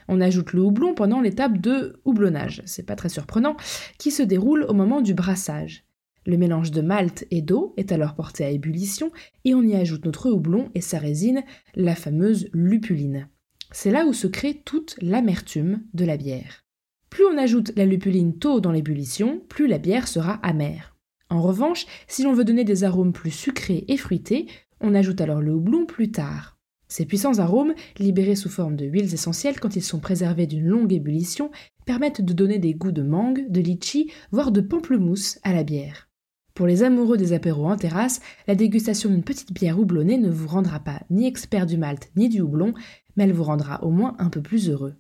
On 0.09 0.21
ajoute 0.21 0.53
le 0.53 0.63
houblon 0.63 0.95
pendant 0.95 1.21
l'étape 1.21 1.59
de 1.59 2.01
houblonnage, 2.05 2.63
c'est 2.67 2.85
pas 2.85 2.97
très 2.97 3.09
surprenant, 3.09 3.57
qui 3.99 4.11
se 4.11 4.23
déroule 4.23 4.65
au 4.69 4.75
moment 4.75 5.01
du 5.01 5.15
brassage. 5.15 5.84
Le 6.27 6.39
mélange 6.39 6.71
de 6.71 6.81
malt 6.81 7.27
et 7.31 7.43
d'eau 7.43 7.75
est 7.77 7.93
alors 7.93 8.15
porté 8.15 8.45
à 8.45 8.51
ébullition 8.51 9.13
et 9.45 9.55
on 9.55 9.63
y 9.63 9.75
ajoute 9.75 10.07
notre 10.07 10.31
houblon 10.31 10.71
et 10.75 10.81
sa 10.81 10.99
résine, 10.99 11.43
la 11.75 11.95
fameuse 11.95 12.49
lupuline. 12.55 13.29
C'est 13.73 13.91
là 13.91 14.07
où 14.07 14.13
se 14.13 14.27
crée 14.27 14.63
toute 14.65 14.97
l'amertume 15.03 15.83
de 15.93 16.05
la 16.05 16.17
bière. 16.17 16.65
Plus 17.11 17.25
on 17.27 17.37
ajoute 17.37 17.73
la 17.77 17.85
lupuline 17.85 18.39
tôt 18.39 18.61
dans 18.61 18.73
l'ébullition, 18.73 19.41
plus 19.49 19.67
la 19.67 19.79
bière 19.79 20.09
sera 20.09 20.35
amère. 20.43 20.97
En 21.29 21.43
revanche, 21.43 21.87
si 22.09 22.23
l'on 22.23 22.33
veut 22.33 22.45
donner 22.45 22.65
des 22.65 22.85
arômes 22.85 23.13
plus 23.13 23.31
sucrés 23.31 23.85
et 23.89 23.97
fruités, 23.97 24.47
on 24.81 24.95
ajoute 24.95 25.21
alors 25.21 25.43
le 25.43 25.53
houblon 25.53 25.85
plus 25.85 26.11
tard. 26.11 26.59
Ces 26.89 27.07
puissants 27.07 27.39
arômes, 27.39 27.75
libérés 27.99 28.37
sous 28.37 28.49
forme 28.49 28.77
de 28.77 28.87
huiles 28.87 29.13
essentielles 29.13 29.59
quand 29.59 29.77
ils 29.77 29.83
sont 29.83 30.01
préservés 30.01 30.47
d'une 30.47 30.67
longue 30.67 30.93
ébullition, 30.93 31.51
permettent 31.87 32.23
de 32.23 32.33
donner 32.33 32.59
des 32.59 32.75
goûts 32.75 32.93
de 32.93 33.03
mangue, 33.03 33.51
de 33.51 33.61
litchi, 33.61 34.11
voire 34.31 34.53
de 34.53 34.61
pamplemousse 34.61 35.39
à 35.43 35.53
la 35.53 35.65
bière. 35.65 36.09
Pour 36.55 36.69
les 36.69 36.85
amoureux 36.85 37.17
des 37.17 37.33
apéros 37.33 37.69
en 37.69 37.77
terrasse, 37.77 38.21
la 38.47 38.55
dégustation 38.55 39.11
d'une 39.11 39.25
petite 39.25 39.53
bière 39.53 39.77
houblonnée 39.77 40.19
ne 40.19 40.31
vous 40.31 40.47
rendra 40.47 40.79
pas 40.79 41.01
ni 41.11 41.27
expert 41.27 41.67
du 41.67 41.77
malt 41.77 42.13
ni 42.15 42.29
du 42.29 42.43
houblon, 42.43 42.75
mais 43.17 43.25
elle 43.25 43.33
vous 43.33 43.43
rendra 43.43 43.83
au 43.83 43.91
moins 43.91 44.15
un 44.21 44.29
peu 44.29 44.41
plus 44.41 44.71
heureux. 44.71 44.95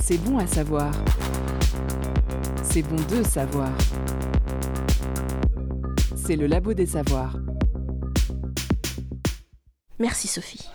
C'est 0.00 0.18
bon 0.18 0.38
à 0.38 0.46
savoir. 0.46 0.94
C'est 2.62 2.82
bon 2.82 3.02
de 3.10 3.24
savoir. 3.24 3.72
C'est 6.14 6.36
le 6.36 6.46
labo 6.46 6.72
des 6.72 6.86
savoirs. 6.86 7.36
Merci 9.98 10.28
Sophie. 10.28 10.68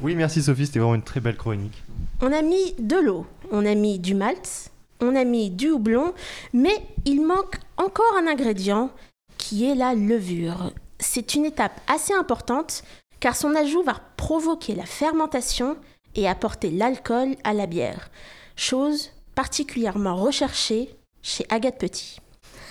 Oui, 0.00 0.14
merci 0.14 0.40
Sophie, 0.40 0.66
c'était 0.66 0.78
vraiment 0.78 0.94
une 0.94 1.02
très 1.02 1.18
belle 1.18 1.36
chronique. 1.36 1.82
On 2.20 2.32
a 2.32 2.42
mis 2.42 2.74
de 2.78 2.96
l'eau, 2.96 3.26
on 3.50 3.66
a 3.66 3.74
mis 3.74 3.98
du 3.98 4.14
malt, 4.14 4.70
on 5.00 5.14
a 5.14 5.24
mis 5.24 5.50
du 5.50 5.70
houblon, 5.70 6.14
mais 6.52 6.76
il 7.04 7.24
manque 7.24 7.56
encore 7.76 8.16
un 8.16 8.26
ingrédient 8.26 8.90
qui 9.38 9.70
est 9.70 9.74
la 9.74 9.94
levure. 9.94 10.72
C'est 10.98 11.34
une 11.34 11.44
étape 11.44 11.78
assez 11.86 12.14
importante 12.14 12.82
car 13.20 13.36
son 13.36 13.54
ajout 13.54 13.82
va 13.82 14.00
provoquer 14.16 14.74
la 14.74 14.86
fermentation 14.86 15.76
et 16.14 16.28
apporter 16.28 16.70
l'alcool 16.70 17.36
à 17.44 17.52
la 17.52 17.66
bière, 17.66 18.10
chose 18.56 19.10
particulièrement 19.34 20.16
recherchée 20.16 20.90
chez 21.22 21.46
Agathe 21.50 21.78
Petit. 21.78 22.18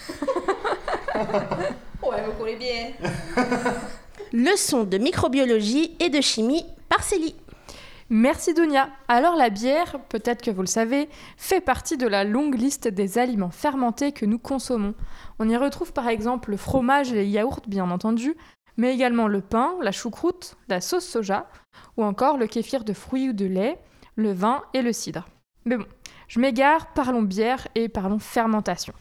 Ouais, 2.04 2.22
vous 2.24 2.34
connaissez 2.34 2.58
bien. 2.58 2.92
Leçon 4.34 4.84
de 4.84 4.98
microbiologie 4.98 5.96
et 6.00 6.10
de 6.10 6.22
chimie 6.22 6.66
par 6.88 7.04
Célie. 7.04 7.36
Merci 8.12 8.54
Dunia. 8.54 8.90
Alors 9.08 9.36
la 9.36 9.50
bière, 9.50 10.00
peut-être 10.10 10.44
que 10.44 10.52
vous 10.52 10.62
le 10.62 10.68
savez, 10.68 11.10
fait 11.38 11.60
partie 11.60 11.98
de 11.98 12.08
la 12.08 12.24
longue 12.24 12.54
liste 12.54 12.88
des 12.88 13.18
aliments 13.18 13.50
fermentés 13.50 14.12
que 14.12 14.28
nous 14.28 14.38
consommons. 14.38 14.94
On 15.40 15.50
y 15.50 15.58
retrouve 15.58 15.92
par 15.92 16.08
exemple 16.08 16.52
le 16.52 16.58
fromage 16.58 17.12
et 17.12 17.16
les 17.16 17.26
yaourts 17.26 17.62
bien 17.68 17.90
entendu, 17.90 18.36
mais 18.78 18.94
également 18.94 19.28
le 19.28 19.42
pain, 19.42 19.74
la 19.82 19.92
choucroute, 19.92 20.56
la 20.68 20.82
sauce 20.82 21.06
soja, 21.06 21.50
ou 21.98 22.04
encore 22.04 22.38
le 22.38 22.46
kéfir 22.46 22.84
de 22.84 22.94
fruits 22.94 23.30
ou 23.30 23.34
de 23.34 23.46
lait, 23.46 23.80
le 24.16 24.34
vin 24.34 24.62
et 24.76 24.84
le 24.84 24.94
cidre. 24.94 25.28
Mais 25.66 25.78
bon, 25.78 25.88
je 26.28 26.40
m'égare, 26.40 26.94
parlons 26.94 27.24
bière 27.24 27.68
et 27.74 27.90
parlons 27.90 28.20
fermentation. 28.20 28.94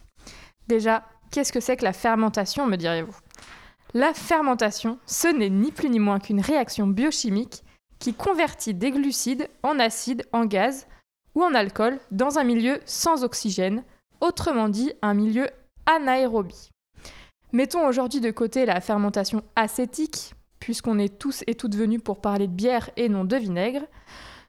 Déjà, 0.66 1.04
qu'est-ce 1.30 1.52
que 1.52 1.60
c'est 1.60 1.76
que 1.76 1.84
la 1.84 1.92
fermentation, 1.92 2.66
me 2.66 2.76
direz-vous? 2.76 3.16
La 3.92 4.14
fermentation, 4.14 4.98
ce 5.04 5.28
n'est 5.28 5.50
ni 5.50 5.72
plus 5.72 5.90
ni 5.90 5.98
moins 5.98 6.20
qu'une 6.20 6.40
réaction 6.40 6.86
biochimique 6.86 7.63
qui 8.04 8.12
convertit 8.12 8.74
des 8.74 8.90
glucides 8.90 9.48
en 9.62 9.78
acide, 9.78 10.26
en 10.34 10.44
gaz 10.44 10.86
ou 11.34 11.42
en 11.42 11.54
alcool 11.54 11.98
dans 12.10 12.38
un 12.38 12.44
milieu 12.44 12.78
sans 12.84 13.24
oxygène, 13.24 13.82
autrement 14.20 14.68
dit 14.68 14.92
un 15.00 15.14
milieu 15.14 15.48
anaérobie. 15.86 16.68
Mettons 17.52 17.88
aujourd'hui 17.88 18.20
de 18.20 18.30
côté 18.30 18.66
la 18.66 18.82
fermentation 18.82 19.42
acétique, 19.56 20.34
puisqu'on 20.60 20.98
est 20.98 21.18
tous 21.18 21.44
et 21.46 21.54
toutes 21.54 21.76
venus 21.76 22.02
pour 22.04 22.20
parler 22.20 22.46
de 22.46 22.52
bière 22.52 22.90
et 22.98 23.08
non 23.08 23.24
de 23.24 23.36
vinaigre. 23.36 23.86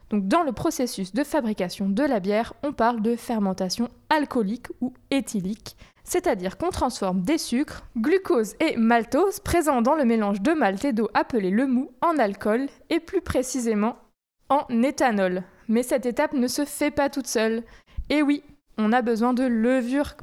Donc 0.09 0.27
dans 0.27 0.43
le 0.43 0.51
processus 0.51 1.13
de 1.13 1.23
fabrication 1.23 1.89
de 1.89 2.03
la 2.03 2.19
bière, 2.19 2.53
on 2.63 2.73
parle 2.73 3.01
de 3.01 3.15
fermentation 3.15 3.89
alcoolique 4.09 4.67
ou 4.81 4.93
éthylique, 5.11 5.75
c'est-à-dire 6.03 6.57
qu'on 6.57 6.69
transforme 6.69 7.21
des 7.21 7.39
sucres, 7.39 7.83
glucose 7.97 8.55
et 8.59 8.77
maltose 8.77 9.39
présents 9.39 9.81
dans 9.81 9.95
le 9.95 10.05
mélange 10.05 10.41
de 10.41 10.53
malt 10.53 10.85
et 10.85 10.93
d'eau 10.93 11.09
appelé 11.13 11.49
le 11.49 11.65
mou 11.65 11.91
en 12.01 12.17
alcool 12.17 12.67
et 12.89 12.99
plus 12.99 13.21
précisément 13.21 13.97
en 14.49 14.65
éthanol. 14.83 15.43
Mais 15.67 15.81
cette 15.81 16.05
étape 16.05 16.33
ne 16.33 16.47
se 16.47 16.63
fait 16.63 16.91
pas 16.91 17.09
toute 17.09 17.27
seule. 17.27 17.63
Et 18.09 18.21
oui, 18.21 18.43
on 18.77 18.93
a 18.93 19.01
besoin 19.01 19.33
de 19.33 19.43
levure, 19.43 20.13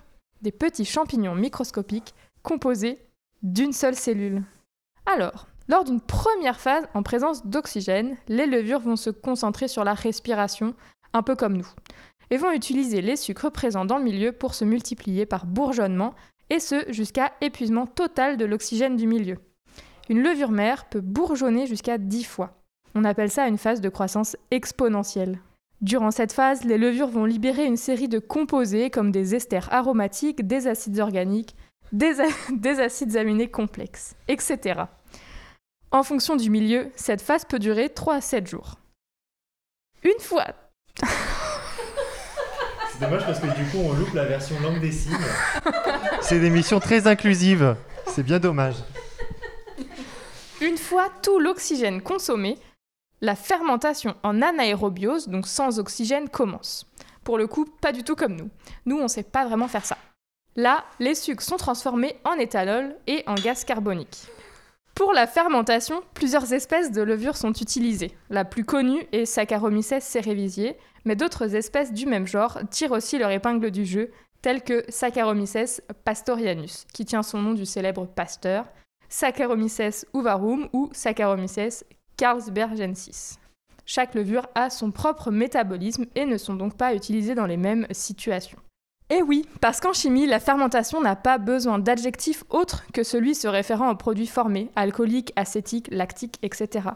des 0.42 0.53
petits 0.53 0.85
champignons 0.85 1.35
microscopiques 1.35 2.14
composés 2.45 2.99
d'une 3.42 3.73
seule 3.73 3.97
cellule. 3.97 4.45
Alors, 5.07 5.49
lors 5.73 5.85
d'une 5.85 6.03
première 6.03 6.61
phase 6.61 6.85
en 6.93 7.03
présence 7.03 7.47
d'oxygène, 7.47 8.19
les 8.29 8.45
levures 8.45 8.81
vont 8.81 8.97
se 8.97 9.09
concentrer 9.09 9.69
sur 9.69 9.85
la 9.85 9.95
respiration, 9.95 10.75
un 11.15 11.23
peu 11.23 11.35
comme 11.35 11.57
nous 11.57 11.69
et 12.31 12.37
vont 12.39 12.53
utiliser 12.53 13.03
les 13.03 13.17
sucres 13.17 13.51
présents 13.51 13.85
dans 13.85 13.99
le 13.99 14.05
milieu 14.05 14.33
pour 14.33 14.55
se 14.55 14.65
multiplier 14.65 15.27
par 15.27 15.45
bourgeonnement, 15.45 16.15
et 16.49 16.61
ce 16.61 16.91
jusqu'à 16.91 17.33
épuisement 17.43 17.87
total 17.87 18.39
de 18.39 18.47
l'oxygène 18.47 18.97
du 18.97 19.07
milieu. 19.07 19.37
Une 20.09 20.23
levure 20.23 20.51
mère 20.51 20.87
peut 20.87 21.03
bourgeonner 21.03 21.67
jusqu'à 21.67 21.99
10 21.99 22.25
fois. 22.25 22.63
On 22.95 23.05
appelle 23.05 23.31
ça 23.31 23.49
une 23.49 23.59
phase 23.59 23.83
de 23.83 23.91
croissance 23.91 24.37
exponentielle. 24.51 25.41
Durant 25.83 26.11
cette 26.11 26.33
phase, 26.33 26.65
les 26.65 26.79
levures 26.79 27.09
vont 27.09 27.27
libérer 27.27 27.67
une 27.67 27.77
série 27.77 28.09
de 28.09 28.19
composés 28.19 28.89
comme 28.89 29.11
des 29.11 29.35
esters 29.35 29.71
aromatiques, 29.71 30.47
des 30.47 30.69
acides 30.69 31.01
organiques, 31.01 31.55
des, 31.93 32.15
des 32.51 32.81
acides 32.81 33.17
aminés 33.17 33.51
complexes, 33.51 34.15
etc. 34.29 34.85
En 35.93 36.03
fonction 36.03 36.37
du 36.37 36.49
milieu, 36.49 36.91
cette 36.97 37.21
phase 37.21 37.45
peut 37.45 37.59
durer 37.59 37.91
3 37.91 38.15
à 38.15 38.21
7 38.23 38.47
jours. 38.47 38.77
Une 40.03 40.19
fois 40.21 40.47
C'est 42.91 43.01
dommage 43.01 43.27
parce 43.27 43.39
que 43.39 43.47
du 43.55 43.71
coup, 43.71 43.77
on 43.77 43.93
loupe 43.93 44.15
la 44.15 44.25
version 44.25 44.59
langue 44.61 44.81
des 44.81 44.91
signes. 44.91 45.13
C'est 46.23 46.39
une 46.39 46.45
émission 46.45 46.81
très 46.81 47.07
inclusive. 47.07 47.77
C'est 48.07 48.23
bien 48.23 48.39
dommage. 48.39 48.77
Une 50.63 50.79
fois 50.79 51.09
tout 51.23 51.39
l'oxygène 51.39 52.01
consommé, 52.01 52.57
la 53.21 53.37
fermentation 53.37 54.15
en 54.23 54.41
anaérobiose, 54.41 55.29
donc 55.29 55.47
sans 55.47 55.79
oxygène, 55.79 56.31
commence. 56.31 56.87
Pour 57.23 57.37
le 57.37 57.47
coup, 57.47 57.67
pas 57.67 57.93
du 57.93 58.03
tout 58.03 58.17
comme 58.17 58.37
nous. 58.37 58.49
Nous, 58.87 58.99
on 58.99 59.09
sait 59.09 59.23
pas 59.23 59.45
vraiment 59.45 59.69
faire 59.69 59.85
ça. 59.85 59.99
Là, 60.57 60.85
les 61.01 61.15
sucres 61.15 61.43
sont 61.43 61.59
transformés 61.59 62.17
en 62.25 62.35
éthanol 62.35 62.97
et 63.07 63.25
en 63.27 63.35
gaz 63.35 63.65
carbonique. 63.65 64.27
Pour 64.95 65.15
la 65.15 65.27
fermentation, 65.27 66.03
plusieurs 66.15 66.53
espèces 66.53 66.93
de 66.93 67.03
levures 67.03 67.37
sont 67.37 67.53
utilisées. 67.53 68.13
La 68.29 68.45
plus 68.45 68.65
connue 68.65 69.07
est 69.13 69.25
Saccharomyces 69.25 70.01
cerevisiae, 70.01 70.77
mais 71.05 71.17
d'autres 71.17 71.55
espèces 71.55 71.93
du 71.93 72.07
même 72.07 72.27
genre 72.27 72.59
tirent 72.71 72.93
aussi 72.93 73.19
leur 73.19 73.31
épingle 73.31 73.71
du 73.71 73.87
jeu, 73.87 74.11
telles 74.43 74.63
que 74.63 74.85
Saccharomyces 74.89 75.83
pastorianus, 76.05 76.85
qui 76.93 77.05
tient 77.05 77.23
son 77.23 77.41
nom 77.41 77.55
du 77.55 77.65
célèbre 77.65 78.07
pasteur, 78.07 78.67
Saccharomyces 79.09 80.07
uvarum 80.15 80.69
ou 80.73 80.91
Saccharomyces 80.93 81.85
carlsbergensis. 82.17 83.39
Chaque 83.87 84.15
levure 84.15 84.47
a 84.55 84.71
son 84.71 84.91
propre 84.91 85.31
métabolisme 85.31 86.07
et 86.15 86.27
ne 86.27 86.37
sont 86.37 86.55
donc 86.55 86.77
pas 86.77 86.95
utilisées 86.95 87.35
dans 87.35 87.47
les 87.47 87.57
mêmes 87.57 87.87
situations. 87.91 88.59
Et 89.12 89.20
oui, 89.20 89.46
parce 89.61 89.79
qu'en 89.79 89.92
chimie, 89.92 90.27
la 90.27 90.40
fermentation 90.40 91.03
n'a 91.03 91.16
pas 91.16 91.37
besoin 91.37 91.79
d'adjectifs 91.79 92.44
autres 92.48 92.85
que 92.94 93.03
celui 93.03 93.35
se 93.35 93.46
référant 93.46 93.90
aux 93.90 93.94
produits 93.94 94.27
formés, 94.27 94.70
alcooliques, 94.75 95.35
acétiques, 95.37 95.88
lactiques, 95.90 96.38
etc. 96.40 96.88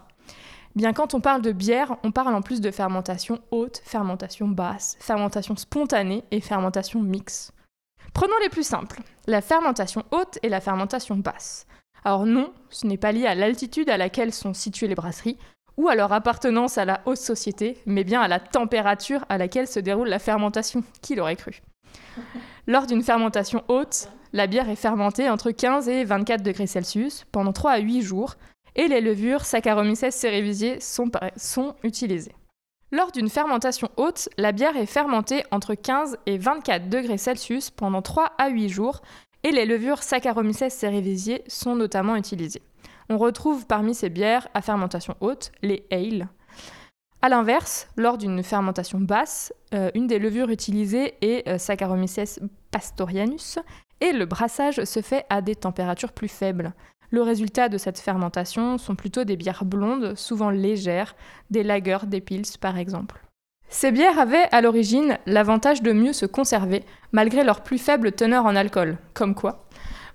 Bien 0.75 0.93
quand 0.93 1.13
on 1.13 1.21
parle 1.21 1.43
de 1.43 1.51
bière, 1.51 1.95
on 2.01 2.11
parle 2.11 2.33
en 2.33 2.41
plus 2.41 2.59
de 2.59 2.71
fermentation 2.71 3.37
haute, 3.51 3.83
fermentation 3.85 4.47
basse, 4.47 4.97
fermentation 4.99 5.55
spontanée 5.55 6.23
et 6.31 6.41
fermentation 6.41 7.03
mixte. 7.03 7.53
Prenons 8.15 8.39
les 8.41 8.49
plus 8.49 8.65
simples, 8.65 9.01
la 9.27 9.41
fermentation 9.41 10.03
haute 10.09 10.39
et 10.41 10.49
la 10.49 10.59
fermentation 10.59 11.17
basse. 11.17 11.67
Alors 12.03 12.25
non, 12.25 12.51
ce 12.71 12.87
n'est 12.87 12.97
pas 12.97 13.11
lié 13.11 13.27
à 13.27 13.35
l'altitude 13.35 13.91
à 13.91 13.97
laquelle 13.97 14.33
sont 14.33 14.55
situées 14.55 14.87
les 14.87 14.95
brasseries, 14.95 15.37
ou 15.77 15.87
à 15.87 15.93
leur 15.93 16.11
appartenance 16.11 16.79
à 16.79 16.85
la 16.85 16.99
haute 17.05 17.17
société, 17.17 17.77
mais 17.85 18.03
bien 18.03 18.21
à 18.21 18.27
la 18.27 18.39
température 18.39 19.23
à 19.29 19.37
laquelle 19.37 19.67
se 19.67 19.79
déroule 19.79 20.09
la 20.09 20.17
fermentation. 20.17 20.83
Qui 21.03 21.13
l'aurait 21.13 21.35
cru? 21.35 21.61
Lors 22.67 22.87
d'une 22.87 23.03
fermentation 23.03 23.63
haute, 23.67 24.09
la 24.33 24.47
bière 24.47 24.69
est 24.69 24.75
fermentée 24.75 25.29
entre 25.29 25.51
15 25.51 25.87
et 25.89 26.03
24 26.03 26.43
degrés 26.43 26.67
Celsius 26.67 27.25
pendant 27.31 27.53
3 27.53 27.71
à 27.71 27.77
8 27.79 28.01
jours, 28.01 28.35
et 28.75 28.87
les 28.87 29.01
levures 29.01 29.45
Saccharomyces 29.45 30.11
cerevisiae 30.11 30.79
sont, 30.79 31.75
utilisées. 31.83 32.35
Lors 32.91 33.11
d'une 33.11 33.29
fermentation 33.29 33.89
haute, 33.97 34.29
la 34.37 34.51
bière 34.51 34.77
est 34.77 34.85
fermentée 34.85 35.43
entre 35.51 35.73
15 35.73 36.17
et 36.25 36.37
24 36.37 36.87
degrés 36.89 37.17
Celsius 37.17 37.69
pendant 37.69 38.01
3 38.01 38.33
à 38.37 38.49
8 38.49 38.69
jours, 38.69 39.01
et 39.43 39.51
les 39.51 39.65
levures 39.65 40.03
Saccharomyces 40.03 40.69
cerevisiae 40.69 41.39
sont 41.47 41.75
notamment 41.75 42.15
utilisées. 42.15 42.61
On 43.09 43.17
retrouve 43.17 43.65
parmi 43.65 43.95
ces 43.95 44.09
bières 44.09 44.47
à 44.53 44.61
fermentation 44.61 45.15
haute 45.21 45.51
les 45.61 45.85
ale. 45.91 46.27
A 47.27 47.29
l'inverse, 47.29 47.89
lors 47.97 48.17
d'une 48.17 48.41
fermentation 48.41 49.01
basse, 49.01 49.51
euh, 49.73 49.91
une 49.95 50.07
des 50.07 50.17
levures 50.17 50.49
utilisées 50.49 51.15
est 51.19 51.45
euh, 51.49 51.57
Saccharomyces 51.57 52.39
pastorianus 52.71 53.59
et 53.99 54.13
le 54.13 54.25
brassage 54.25 54.81
se 54.85 55.01
fait 55.01 55.25
à 55.29 55.41
des 55.41 55.55
températures 55.55 56.13
plus 56.13 56.29
faibles. 56.29 56.71
Le 57.09 57.21
résultat 57.21 57.67
de 57.67 57.77
cette 57.77 57.99
fermentation 57.99 58.77
sont 58.77 58.95
plutôt 58.95 59.25
des 59.25 59.35
bières 59.35 59.65
blondes, 59.65 60.15
souvent 60.15 60.51
légères, 60.51 61.17
des 61.49 61.63
lagers, 61.63 62.05
des 62.07 62.21
pils 62.21 62.57
par 62.61 62.77
exemple. 62.77 63.19
Ces 63.67 63.91
bières 63.91 64.19
avaient 64.19 64.47
à 64.53 64.61
l'origine 64.61 65.17
l'avantage 65.25 65.81
de 65.81 65.91
mieux 65.91 66.13
se 66.13 66.25
conserver, 66.25 66.85
malgré 67.11 67.43
leur 67.43 67.59
plus 67.59 67.77
faible 67.77 68.13
teneur 68.13 68.45
en 68.45 68.55
alcool. 68.55 68.99
Comme 69.13 69.35
quoi? 69.35 69.65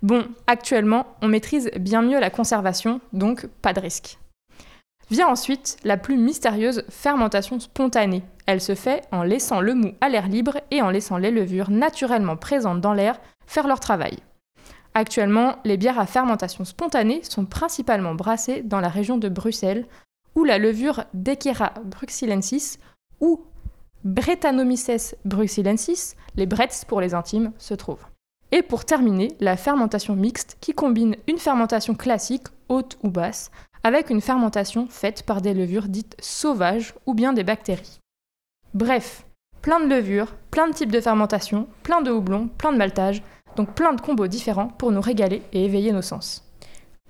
Bon, 0.00 0.24
actuellement, 0.46 1.04
on 1.20 1.28
maîtrise 1.28 1.70
bien 1.78 2.00
mieux 2.00 2.20
la 2.20 2.30
conservation, 2.30 3.02
donc 3.12 3.46
pas 3.60 3.74
de 3.74 3.80
risque. 3.80 4.16
Vient 5.12 5.28
ensuite 5.28 5.76
la 5.84 5.98
plus 5.98 6.16
mystérieuse 6.16 6.84
fermentation 6.88 7.60
spontanée. 7.60 8.22
Elle 8.46 8.62
se 8.62 8.74
fait 8.74 9.02
en 9.12 9.24
laissant 9.24 9.60
le 9.60 9.74
mou 9.74 9.92
à 10.00 10.08
l'air 10.08 10.26
libre 10.26 10.56
et 10.70 10.80
en 10.80 10.88
laissant 10.88 11.18
les 11.18 11.30
levures 11.30 11.68
naturellement 11.68 12.38
présentes 12.38 12.80
dans 12.80 12.94
l'air 12.94 13.20
faire 13.46 13.66
leur 13.66 13.78
travail. 13.78 14.16
Actuellement, 14.94 15.56
les 15.64 15.76
bières 15.76 15.98
à 15.98 16.06
fermentation 16.06 16.64
spontanée 16.64 17.20
sont 17.24 17.44
principalement 17.44 18.14
brassées 18.14 18.62
dans 18.62 18.80
la 18.80 18.88
région 18.88 19.18
de 19.18 19.28
Bruxelles, 19.28 19.86
où 20.34 20.44
la 20.44 20.56
levure 20.56 21.04
Dequera 21.12 21.74
bruxellensis 21.84 22.78
ou 23.20 23.42
Brettanomyces 24.04 25.14
bruxellensis, 25.26 26.16
les 26.36 26.46
Bretts 26.46 26.86
pour 26.88 27.02
les 27.02 27.12
intimes, 27.12 27.52
se 27.58 27.74
trouve. 27.74 28.00
Et 28.50 28.62
pour 28.62 28.86
terminer, 28.86 29.28
la 29.40 29.58
fermentation 29.58 30.16
mixte 30.16 30.56
qui 30.62 30.72
combine 30.72 31.16
une 31.28 31.36
fermentation 31.36 31.94
classique, 31.94 32.46
haute 32.70 32.96
ou 33.02 33.10
basse, 33.10 33.50
avec 33.84 34.10
une 34.10 34.20
fermentation 34.20 34.86
faite 34.88 35.22
par 35.24 35.42
des 35.42 35.54
levures 35.54 35.88
dites 35.88 36.16
sauvages 36.20 36.94
ou 37.06 37.14
bien 37.14 37.32
des 37.32 37.44
bactéries. 37.44 37.98
Bref, 38.74 39.24
plein 39.60 39.80
de 39.80 39.88
levures, 39.88 40.34
plein 40.50 40.68
de 40.68 40.74
types 40.74 40.92
de 40.92 41.00
fermentation, 41.00 41.66
plein 41.82 42.02
de 42.02 42.10
houblon, 42.10 42.48
plein 42.58 42.72
de 42.72 42.78
maltage, 42.78 43.22
donc 43.56 43.74
plein 43.74 43.92
de 43.92 44.00
combos 44.00 44.28
différents 44.28 44.68
pour 44.68 44.92
nous 44.92 45.00
régaler 45.00 45.42
et 45.52 45.64
éveiller 45.64 45.92
nos 45.92 46.02
sens. 46.02 46.44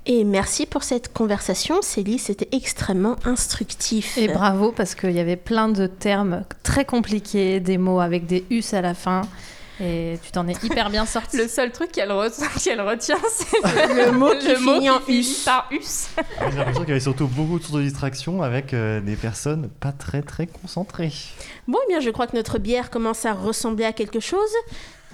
Et 0.04 0.24
merci 0.24 0.66
pour 0.66 0.82
cette 0.82 1.12
conversation, 1.12 1.80
Célie, 1.80 2.18
c'était 2.18 2.48
extrêmement 2.56 3.14
instructif. 3.24 4.18
Et 4.18 4.26
bravo 4.26 4.72
parce 4.72 4.96
qu'il 4.96 5.12
y 5.12 5.20
avait 5.20 5.36
plein 5.36 5.68
de 5.68 5.86
termes 5.86 6.44
très 6.64 6.84
compliqués, 6.84 7.60
des 7.60 7.78
mots 7.78 8.00
avec 8.00 8.26
des 8.26 8.44
us 8.50 8.74
à 8.74 8.80
la 8.80 8.94
fin. 8.94 9.22
Et 9.84 10.16
tu 10.22 10.30
t'en 10.30 10.46
es 10.46 10.52
hyper 10.62 10.90
bien 10.90 11.04
sorti. 11.06 11.36
Le 11.38 11.48
seul 11.48 11.72
truc 11.72 11.90
qu'elle 11.90 12.10
re- 12.10 12.62
qu'elle 12.64 12.80
retient, 12.80 13.18
c'est 13.30 13.56
Le 14.06 14.12
mot 14.12 14.30
qui 14.38 14.46
le 14.46 14.58
mot 14.60 14.74
finit 14.74 14.90
en 14.90 14.98
qui 15.00 15.04
finit 15.06 15.18
us. 15.20 15.44
par 15.44 15.68
us. 15.72 16.08
J'ai 16.50 16.56
l'impression 16.58 16.80
qu'il 16.82 16.88
y 16.90 16.92
avait 16.92 17.00
surtout 17.00 17.26
beaucoup 17.26 17.58
de 17.58 17.64
sources 17.64 17.78
de 17.78 17.82
distraction 17.82 18.42
avec 18.42 18.74
euh, 18.74 19.00
des 19.00 19.16
personnes 19.16 19.68
pas 19.80 19.90
très 19.90 20.22
très 20.22 20.46
concentrées. 20.46 21.10
Bon, 21.66 21.78
eh 21.84 21.88
bien, 21.88 21.98
je 22.00 22.10
crois 22.10 22.28
que 22.28 22.36
notre 22.36 22.58
bière 22.58 22.90
commence 22.90 23.24
à 23.24 23.32
ressembler 23.32 23.84
à 23.84 23.92
quelque 23.92 24.20
chose. 24.20 24.50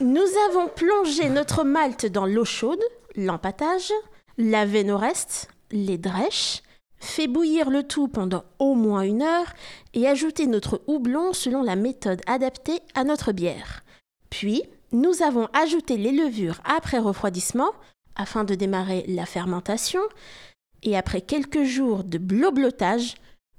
Nous 0.01 0.27
avons 0.51 0.69
plongé 0.69 1.31
notre 1.31 1.65
malt 1.65 2.05
dans 2.07 2.27
l'eau 2.27 2.45
chaude, 2.45 2.83
l'empattage, 3.17 3.91
lavé 4.37 4.85
nos 4.85 4.99
restes, 4.99 5.49
les 5.71 5.97
drèches, 5.99 6.63
fait 7.01 7.27
bouillir 7.27 7.71
le 7.71 7.85
tout 7.85 8.09
pendant 8.09 8.45
au 8.59 8.75
moins 8.75 9.03
une 9.03 9.23
heure 9.23 9.47
et 9.95 10.07
ajouté 10.07 10.47
notre 10.47 10.83
houblon 10.87 11.33
selon 11.33 11.63
la 11.63 11.75
méthode 11.77 12.21
adaptée 12.27 12.81
à 12.95 13.05
notre 13.05 13.33
bière. 13.33 13.83
Puis, 14.31 14.63
nous 14.93 15.23
avons 15.23 15.49
ajouté 15.53 15.97
les 15.97 16.13
levures 16.13 16.61
après 16.65 16.99
refroidissement 16.99 17.71
afin 18.17 18.45
de 18.45 18.55
démarrer 18.55 19.05
la 19.07 19.27
fermentation 19.27 20.01
et 20.83 20.97
après 20.97 21.21
quelques 21.21 21.65
jours 21.65 22.05
de 22.05 22.19
bloblotage, 22.19 23.15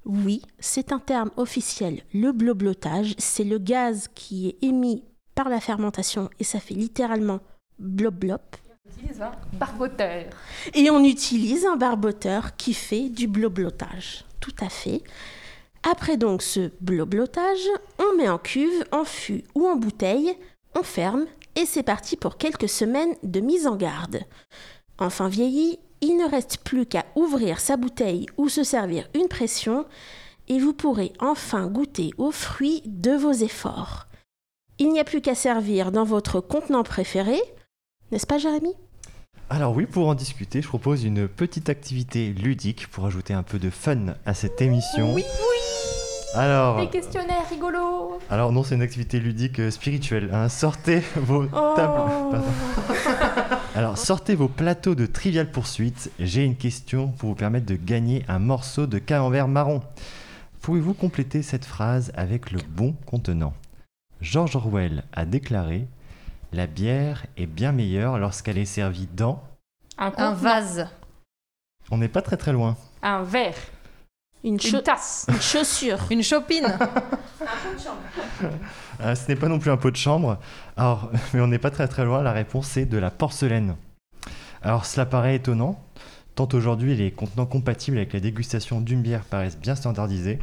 oui, 0.05 0.41
c'est 0.59 0.91
un 0.91 0.99
terme 0.99 1.31
officiel. 1.37 2.01
Le 2.13 2.31
bloblotage, 2.31 3.15
c'est 3.17 3.43
le 3.43 3.57
gaz 3.57 4.07
qui 4.15 4.49
est 4.49 4.63
émis 4.63 5.03
par 5.35 5.49
la 5.49 5.59
fermentation 5.59 6.29
et 6.39 6.43
ça 6.43 6.59
fait 6.59 6.73
littéralement 6.73 7.39
blob 7.77 8.15
blob. 8.15 8.41
Barboteur. 9.53 10.25
Et 10.73 10.89
on 10.89 11.03
utilise 11.03 11.65
un 11.65 11.75
barboteur 11.75 12.55
qui 12.55 12.73
fait 12.73 13.09
du 13.09 13.27
bloblotage. 13.27 14.25
Tout 14.39 14.55
à 14.61 14.69
fait. 14.69 15.03
Après 15.89 16.17
donc 16.17 16.41
ce 16.41 16.71
bloblotage, 16.81 17.67
on 17.99 18.17
met 18.17 18.27
en 18.27 18.37
cuve, 18.37 18.83
en 18.91 19.05
fût 19.05 19.43
ou 19.55 19.67
en 19.67 19.75
bouteille, 19.75 20.35
on 20.75 20.83
ferme 20.83 21.25
et 21.55 21.65
c'est 21.65 21.83
parti 21.83 22.15
pour 22.15 22.37
quelques 22.37 22.69
semaines 22.69 23.15
de 23.23 23.39
mise 23.39 23.67
en 23.67 23.75
garde. 23.75 24.21
Enfin 24.97 25.27
vieilli, 25.27 25.79
il 26.01 26.17
ne 26.17 26.29
reste 26.29 26.59
plus 26.63 26.85
qu'à 26.85 27.05
ouvrir 27.15 27.59
sa 27.59 27.77
bouteille 27.77 28.25
ou 28.37 28.49
se 28.49 28.63
servir 28.63 29.09
une 29.13 29.27
pression 29.27 29.85
et 30.47 30.59
vous 30.59 30.73
pourrez 30.73 31.13
enfin 31.19 31.67
goûter 31.67 32.11
aux 32.17 32.31
fruits 32.31 32.81
de 32.85 33.11
vos 33.11 33.31
efforts. 33.31 34.07
Il 34.77 34.91
n'y 34.91 34.99
a 34.99 35.03
plus 35.03 35.21
qu'à 35.21 35.35
servir 35.35 35.91
dans 35.91 36.05
votre 36.05 36.39
contenant 36.39 36.83
préféré, 36.83 37.39
n'est-ce 38.11 38.27
pas 38.27 38.37
Jérémy? 38.37 38.73
Alors 39.49 39.75
oui, 39.75 39.85
pour 39.85 40.07
en 40.07 40.15
discuter, 40.15 40.61
je 40.61 40.67
propose 40.67 41.03
une 41.03 41.27
petite 41.27 41.69
activité 41.69 42.29
ludique 42.29 42.87
pour 42.87 43.05
ajouter 43.05 43.33
un 43.33 43.43
peu 43.43 43.59
de 43.59 43.69
fun 43.69 44.13
à 44.25 44.33
cette 44.33 44.61
émission. 44.61 45.13
Oui, 45.13 45.23
Alors, 46.35 46.79
Des 46.79 46.87
questionnaires 46.89 47.47
rigolos. 47.49 48.19
alors 48.29 48.51
non, 48.51 48.63
c'est 48.63 48.75
une 48.75 48.81
activité 48.83 49.19
ludique 49.19 49.59
euh, 49.59 49.71
spirituelle. 49.71 50.29
hein. 50.31 50.47
Sortez 50.47 50.99
vos 51.15 51.43
Oh. 51.45 51.73
tables. 51.75 51.93
Pardon. 52.31 52.41
Alors, 53.75 53.97
sortez 53.97 54.35
vos 54.35 54.47
plateaux 54.47 54.93
de 54.95 55.05
Trivial 55.05 55.49
Poursuite. 55.49 56.11
J'ai 56.19 56.43
une 56.43 56.55
question 56.55 57.07
pour 57.07 57.29
vous 57.29 57.35
permettre 57.35 57.65
de 57.65 57.75
gagner 57.75 58.23
un 58.27 58.37
morceau 58.39 58.85
de 58.87 58.99
camembert 58.99 59.47
marron. 59.47 59.81
Pouvez-vous 60.61 60.93
compléter 60.93 61.41
cette 61.41 61.65
phrase 61.65 62.11
avec 62.15 62.51
le 62.51 62.59
bon 62.67 62.93
contenant? 63.05 63.53
George 64.21 64.55
Orwell 64.55 65.03
a 65.13 65.25
déclaré 65.25 65.87
La 66.51 66.67
bière 66.67 67.25
est 67.37 67.45
bien 67.47 67.71
meilleure 67.71 68.19
lorsqu'elle 68.19 68.57
est 68.57 68.65
servie 68.65 69.07
dans. 69.15 69.41
Un, 69.97 70.07
Un 70.07 70.11
contenant. 70.11 70.33
vase. 70.33 70.87
On 71.89 71.97
n'est 71.97 72.07
pas 72.09 72.21
très 72.21 72.37
très 72.37 72.51
loin. 72.53 72.75
Un 73.01 73.23
verre. 73.23 73.55
Une, 74.43 74.57
tasse. 74.57 75.25
une 75.27 75.41
chaussure. 75.41 75.99
Une 76.09 76.23
chopine 76.23 76.65
Ah, 78.99 79.15
ce 79.15 79.27
n'est 79.27 79.35
pas 79.35 79.49
non 79.49 79.59
plus 79.59 79.69
un 79.69 79.77
pot 79.77 79.91
de 79.91 79.97
chambre. 79.97 80.39
Alors, 80.77 81.11
mais 81.33 81.41
on 81.41 81.47
n'est 81.47 81.59
pas 81.59 81.71
très 81.71 81.87
très 81.87 82.05
loin. 82.05 82.23
La 82.23 82.31
réponse 82.31 82.77
est 82.77 82.85
de 82.85 82.97
la 82.97 83.11
porcelaine. 83.11 83.75
Alors, 84.61 84.85
cela 84.85 85.05
paraît 85.05 85.35
étonnant, 85.35 85.81
tant 86.35 86.47
aujourd'hui 86.53 86.95
les 86.95 87.11
contenants 87.11 87.45
compatibles 87.45 87.97
avec 87.97 88.13
la 88.13 88.19
dégustation 88.21 88.79
d'une 88.79 89.01
bière 89.01 89.25
paraissent 89.25 89.57
bien 89.57 89.75
standardisés. 89.75 90.39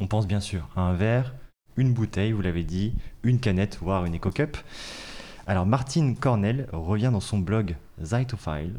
On 0.00 0.06
pense 0.06 0.26
bien 0.26 0.40
sûr 0.40 0.68
à 0.76 0.82
un 0.82 0.94
verre, 0.94 1.34
une 1.76 1.92
bouteille, 1.94 2.32
vous 2.32 2.42
l'avez 2.42 2.64
dit, 2.64 2.94
une 3.22 3.40
canette, 3.40 3.78
voire 3.80 4.04
une 4.04 4.14
éco-cup. 4.14 4.58
Alors, 5.46 5.64
Martine 5.66 6.16
Cornell 6.16 6.68
revient 6.72 7.10
dans 7.12 7.20
son 7.20 7.38
blog 7.38 7.76
Zytophile 8.02 8.78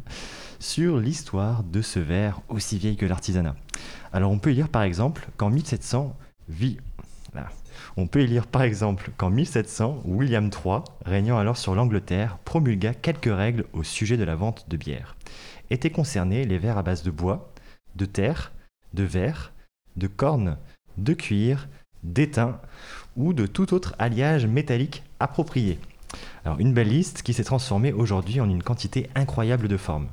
sur 0.64 0.98
l'histoire 0.98 1.62
de 1.62 1.82
ce 1.82 2.00
verre 2.00 2.40
aussi 2.48 2.78
vieil 2.78 2.96
que 2.96 3.06
l'artisanat. 3.06 3.56
Alors, 4.14 4.32
on 4.32 4.40
peut 4.40 4.54
y 4.54 4.56
lire 4.56 4.70
par 4.70 4.84
exemple 4.84 5.28
qu'en 5.36 5.50
1700, 5.50 6.16
vit. 6.48 6.78
Là. 7.36 7.50
On 7.98 8.08
peut 8.08 8.22
y 8.22 8.28
lire 8.28 8.48
par 8.48 8.62
exemple 8.62 9.12
qu'en 9.18 9.30
1700, 9.30 10.04
William 10.06 10.46
III, 10.46 10.80
régnant 11.06 11.38
alors 11.38 11.58
sur 11.58 11.76
l'Angleterre, 11.76 12.38
promulgua 12.46 12.94
quelques 12.94 13.26
règles 13.26 13.66
au 13.74 13.84
sujet 13.84 14.16
de 14.16 14.24
la 14.24 14.36
vente 14.36 14.70
de 14.70 14.78
bière. 14.78 15.18
Étaient 15.70 15.90
concernés 15.90 16.46
les 16.46 16.58
verres 16.58 16.78
à 16.78 16.84
base 16.84 17.04
de 17.04 17.12
bois, 17.12 17.52
de 17.98 18.06
terre, 18.06 18.54
de 18.94 19.04
verre, 19.04 19.52
de 19.98 20.08
corne, 20.08 20.58
de 20.98 21.14
cuir, 21.14 21.68
d'étain 22.04 22.58
ou 23.18 23.34
de 23.34 23.48
tout 23.48 23.74
autre 23.74 23.96
alliage 24.00 24.46
métallique 24.46 25.04
approprié. 25.20 25.78
Alors 26.46 26.62
une 26.62 26.74
belle 26.74 26.90
liste 26.90 27.22
qui 27.22 27.34
s'est 27.34 27.44
transformée 27.44 27.92
aujourd'hui 27.92 28.40
en 28.40 28.50
une 28.50 28.64
quantité 28.64 29.10
incroyable 29.14 29.68
de 29.68 29.78
formes. 29.78 30.08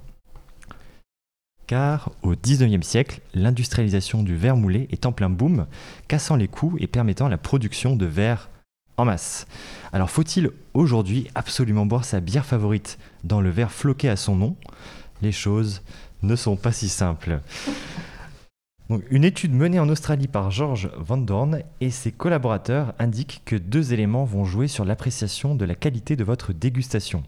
Car 1.70 2.10
au 2.22 2.34
19e 2.34 2.82
siècle, 2.82 3.20
l'industrialisation 3.32 4.24
du 4.24 4.34
verre 4.34 4.56
moulé 4.56 4.88
est 4.90 5.06
en 5.06 5.12
plein 5.12 5.30
boom, 5.30 5.68
cassant 6.08 6.34
les 6.34 6.48
coûts 6.48 6.74
et 6.80 6.88
permettant 6.88 7.28
la 7.28 7.38
production 7.38 7.94
de 7.94 8.06
verre 8.06 8.50
en 8.96 9.04
masse. 9.04 9.46
Alors 9.92 10.10
faut-il 10.10 10.50
aujourd'hui 10.74 11.28
absolument 11.36 11.86
boire 11.86 12.04
sa 12.04 12.18
bière 12.18 12.44
favorite 12.44 12.98
dans 13.22 13.40
le 13.40 13.50
verre 13.50 13.70
floqué 13.70 14.08
à 14.08 14.16
son 14.16 14.34
nom? 14.34 14.56
Les 15.22 15.30
choses 15.30 15.82
ne 16.24 16.34
sont 16.34 16.56
pas 16.56 16.72
si 16.72 16.88
simples. 16.88 17.38
Une 19.08 19.22
étude 19.22 19.54
menée 19.54 19.78
en 19.78 19.88
Australie 19.90 20.26
par 20.26 20.50
George 20.50 20.90
Van 20.98 21.18
Dorn 21.18 21.62
et 21.80 21.92
ses 21.92 22.10
collaborateurs 22.10 22.94
indique 22.98 23.42
que 23.44 23.54
deux 23.54 23.92
éléments 23.92 24.24
vont 24.24 24.44
jouer 24.44 24.66
sur 24.66 24.84
l'appréciation 24.84 25.54
de 25.54 25.64
la 25.64 25.76
qualité 25.76 26.16
de 26.16 26.24
votre 26.24 26.52
dégustation. 26.52 27.22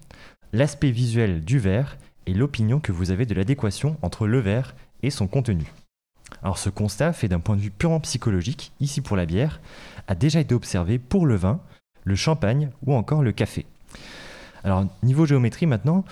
L'aspect 0.52 0.90
visuel 0.90 1.44
du 1.44 1.61
verre 1.61 1.96
et 2.27 2.35
l'opinion 2.35 2.81
que 2.81 2.93
vous 2.93 3.11
avez 3.11 3.27
de 3.27 3.35
l'adéquation 3.35 3.97
entre 4.03 4.27
le 4.27 4.39
verre 4.39 4.75
et 5.03 5.11
son 5.11 5.27
contenu. 5.27 5.73
Alors 6.43 6.59
ce 6.59 6.71
constat, 6.71 7.13
fait 7.13 7.29
d'un 7.29 7.41
point 7.41 7.57
de 7.57 7.61
vue 7.61 7.71
purement 7.71 8.01
psychologique, 8.01 8.73
ici 8.81 9.01
pour 9.01 9.17
la 9.17 9.27
bière, 9.27 9.61
a 10.09 10.15
déjà 10.15 10.41
été 10.41 10.55
observé 10.55 10.99
pour 10.99 11.27
le 11.27 11.37
vin, 11.37 11.61
le 12.05 12.15
champagne 12.15 12.71
ou 12.87 12.95
encore 12.95 13.23
le 13.23 13.33
café. 13.33 13.67
Alors 14.65 14.87
niveau 15.03 15.27
géométrie 15.27 15.67
maintenant, 15.67 16.05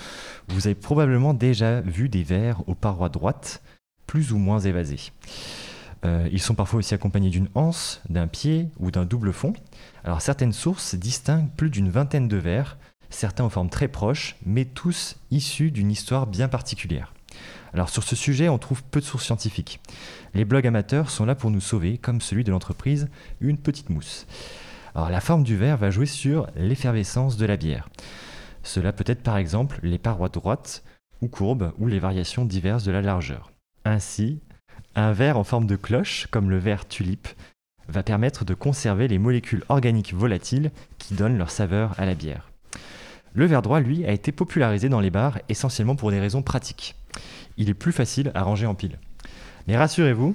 vous 0.48 0.66
avez 0.66 0.74
probablement 0.74 1.34
déjà 1.34 1.80
vu 1.80 2.08
des 2.08 2.22
verres 2.22 2.68
aux 2.68 2.74
parois 2.74 3.08
droites, 3.08 3.62
plus 4.06 4.32
ou 4.32 4.38
moins 4.38 4.60
évasés. 4.60 5.12
Euh, 6.04 6.28
ils 6.32 6.40
sont 6.40 6.54
parfois 6.54 6.78
aussi 6.78 6.94
accompagnés 6.94 7.30
d'une 7.30 7.48
anse, 7.54 8.00
d'un 8.08 8.26
pied 8.26 8.68
ou 8.78 8.90
d'un 8.90 9.04
double 9.04 9.32
fond. 9.32 9.52
Alors 10.02 10.22
certaines 10.22 10.52
sources 10.52 10.94
distinguent 10.94 11.50
plus 11.56 11.70
d'une 11.70 11.90
vingtaine 11.90 12.26
de 12.26 12.36
verres, 12.36 12.78
certains 13.10 13.44
en 13.44 13.50
forme 13.50 13.68
très 13.70 13.88
proche, 13.88 14.36
mais 14.46 14.64
tous 14.64 15.16
issus 15.30 15.70
d'une 15.70 15.90
histoire 15.90 16.26
bien 16.26 16.48
particulière. 16.48 17.12
Alors 17.72 17.88
sur 17.88 18.02
ce 18.02 18.16
sujet, 18.16 18.48
on 18.48 18.58
trouve 18.58 18.82
peu 18.82 19.00
de 19.00 19.04
sources 19.04 19.24
scientifiques. 19.24 19.80
Les 20.34 20.44
blogs 20.44 20.66
amateurs 20.66 21.10
sont 21.10 21.24
là 21.24 21.34
pour 21.34 21.50
nous 21.50 21.60
sauver, 21.60 21.98
comme 21.98 22.20
celui 22.20 22.44
de 22.44 22.50
l'entreprise 22.50 23.08
Une 23.40 23.58
Petite 23.58 23.90
Mousse. 23.90 24.26
Alors 24.94 25.10
la 25.10 25.20
forme 25.20 25.44
du 25.44 25.56
verre 25.56 25.76
va 25.76 25.90
jouer 25.90 26.06
sur 26.06 26.48
l'effervescence 26.56 27.36
de 27.36 27.46
la 27.46 27.56
bière. 27.56 27.88
Cela 28.62 28.92
peut 28.92 29.04
être 29.06 29.22
par 29.22 29.36
exemple 29.36 29.78
les 29.82 29.98
parois 29.98 30.28
droites 30.28 30.82
ou 31.20 31.28
courbes 31.28 31.72
ou 31.78 31.86
les 31.86 31.98
variations 31.98 32.44
diverses 32.44 32.84
de 32.84 32.92
la 32.92 33.02
largeur. 33.02 33.52
Ainsi, 33.84 34.40
un 34.94 35.12
verre 35.12 35.38
en 35.38 35.44
forme 35.44 35.66
de 35.66 35.76
cloche, 35.76 36.26
comme 36.30 36.50
le 36.50 36.58
verre 36.58 36.88
tulipe, 36.88 37.28
va 37.88 38.02
permettre 38.02 38.44
de 38.44 38.54
conserver 38.54 39.08
les 39.08 39.18
molécules 39.18 39.64
organiques 39.68 40.14
volatiles 40.14 40.70
qui 40.98 41.14
donnent 41.14 41.38
leur 41.38 41.50
saveur 41.50 41.94
à 41.98 42.06
la 42.06 42.14
bière. 42.14 42.49
Le 43.34 43.46
verre 43.46 43.62
droit, 43.62 43.80
lui, 43.80 44.04
a 44.04 44.12
été 44.12 44.32
popularisé 44.32 44.88
dans 44.88 45.00
les 45.00 45.10
bars 45.10 45.38
essentiellement 45.48 45.96
pour 45.96 46.10
des 46.10 46.20
raisons 46.20 46.42
pratiques. 46.42 46.96
Il 47.56 47.68
est 47.68 47.74
plus 47.74 47.92
facile 47.92 48.32
à 48.34 48.42
ranger 48.42 48.66
en 48.66 48.74
pile. 48.74 48.98
Mais 49.68 49.76
rassurez-vous, 49.76 50.34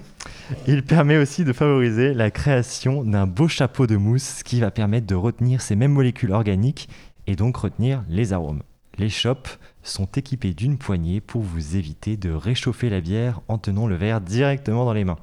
il 0.68 0.84
permet 0.84 1.18
aussi 1.18 1.44
de 1.44 1.52
favoriser 1.52 2.14
la 2.14 2.32
création 2.32 3.04
d'un 3.04 3.28
beau 3.28 3.48
chapeau 3.48 3.88
de 3.88 3.98
mousse 3.98 4.44
qui 4.44 4.60
va 4.60 4.72
permettre 4.72 5.08
de 5.08 5.16
retenir 5.16 5.62
ces 5.62 5.76
mêmes 5.76 5.92
molécules 5.92 6.32
organiques 6.32 6.88
et 7.28 7.36
donc 7.36 7.58
retenir 7.58 8.04
les 8.08 8.34
arômes. 8.34 8.64
Les 8.98 9.10
shops 9.10 9.60
sont 9.84 10.06
équipés 10.06 10.54
d'une 10.54 10.78
poignée 10.78 11.20
pour 11.20 11.42
vous 11.42 11.76
éviter 11.76 12.16
de 12.16 12.32
réchauffer 12.32 12.90
la 12.90 13.02
bière 13.02 13.42
en 13.50 13.58
tenant 13.58 13.88
le 13.88 13.96
verre 13.96 14.22
directement 14.22 14.86
dans 14.86 14.94
les 14.94 15.04
mains. 15.04 15.20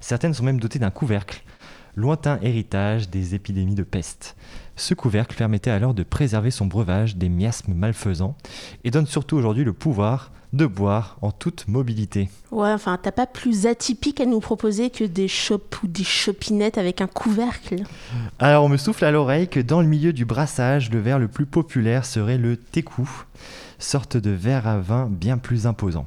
Certaines 0.00 0.34
sont 0.34 0.44
même 0.44 0.60
dotées 0.60 0.78
d'un 0.78 0.90
couvercle, 0.90 1.42
lointain 1.96 2.38
héritage 2.42 3.10
des 3.10 3.34
épidémies 3.34 3.74
de 3.74 3.82
peste. 3.82 4.36
Ce 4.76 4.94
couvercle 4.94 5.36
permettait 5.36 5.70
alors 5.70 5.94
de 5.94 6.02
préserver 6.02 6.50
son 6.50 6.66
breuvage 6.66 7.16
des 7.16 7.30
miasmes 7.30 7.74
malfaisants 7.74 8.36
et 8.84 8.90
donne 8.90 9.06
surtout 9.06 9.36
aujourd'hui 9.36 9.64
le 9.64 9.72
pouvoir 9.72 10.30
de 10.52 10.66
boire 10.66 11.18
en 11.22 11.32
toute 11.32 11.66
mobilité. 11.68 12.28
Ouais, 12.50 12.72
enfin, 12.72 12.98
t'as 13.02 13.12
pas 13.12 13.26
plus 13.26 13.66
atypique 13.66 14.20
à 14.20 14.26
nous 14.26 14.40
proposer 14.40 14.90
que 14.90 15.04
des 15.04 15.28
chopes 15.28 15.76
ou 15.82 15.88
des 15.88 16.04
chopinettes 16.04 16.78
avec 16.78 17.00
un 17.00 17.06
couvercle? 17.06 17.82
Alors 18.38 18.64
on 18.64 18.68
me 18.68 18.76
souffle 18.76 19.04
à 19.04 19.10
l'oreille 19.10 19.48
que 19.48 19.60
dans 19.60 19.80
le 19.80 19.88
milieu 19.88 20.12
du 20.12 20.24
brassage, 20.24 20.90
le 20.90 21.00
verre 21.00 21.18
le 21.18 21.28
plus 21.28 21.46
populaire 21.46 22.04
serait 22.04 22.38
le 22.38 22.56
teku, 22.56 23.08
sorte 23.78 24.16
de 24.16 24.30
verre 24.30 24.66
à 24.66 24.78
vin 24.78 25.08
bien 25.10 25.38
plus 25.38 25.66
imposant. 25.66 26.06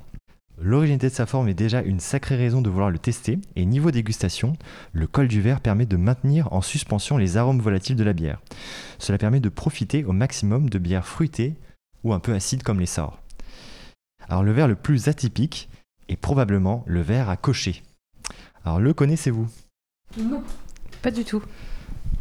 L'originalité 0.61 1.07
de 1.07 1.13
sa 1.13 1.25
forme 1.25 1.47
est 1.47 1.53
déjà 1.53 1.81
une 1.81 2.01
sacrée 2.01 2.35
raison 2.35 2.61
de 2.61 2.69
vouloir 2.69 2.91
le 2.91 2.99
tester, 2.99 3.39
et 3.55 3.65
niveau 3.65 3.91
dégustation, 3.91 4.57
le 4.91 5.07
col 5.07 5.29
du 5.29 5.41
verre 5.41 5.61
permet 5.61 5.85
de 5.85 5.95
maintenir 5.95 6.51
en 6.51 6.61
suspension 6.61 7.17
les 7.17 7.37
arômes 7.37 7.61
volatiles 7.61 7.95
de 7.95 8.03
la 8.03 8.11
bière. 8.11 8.41
Cela 8.97 9.17
permet 9.17 9.39
de 9.39 9.47
profiter 9.47 10.03
au 10.03 10.11
maximum 10.11 10.69
de 10.69 10.77
bières 10.77 11.07
fruitées 11.07 11.55
ou 12.03 12.13
un 12.13 12.19
peu 12.19 12.33
acides 12.33 12.63
comme 12.63 12.81
les 12.81 12.85
sorts. 12.85 13.21
Alors 14.27 14.43
le 14.43 14.51
verre 14.51 14.67
le 14.67 14.75
plus 14.75 15.07
atypique 15.07 15.69
est 16.09 16.17
probablement 16.17 16.83
le 16.87 17.01
verre 17.01 17.29
à 17.29 17.37
cocher. 17.37 17.81
Alors 18.65 18.79
le 18.79 18.93
connaissez-vous? 18.93 19.47
Non. 20.17 20.43
Pas 21.01 21.11
du 21.11 21.23
tout. 21.23 21.41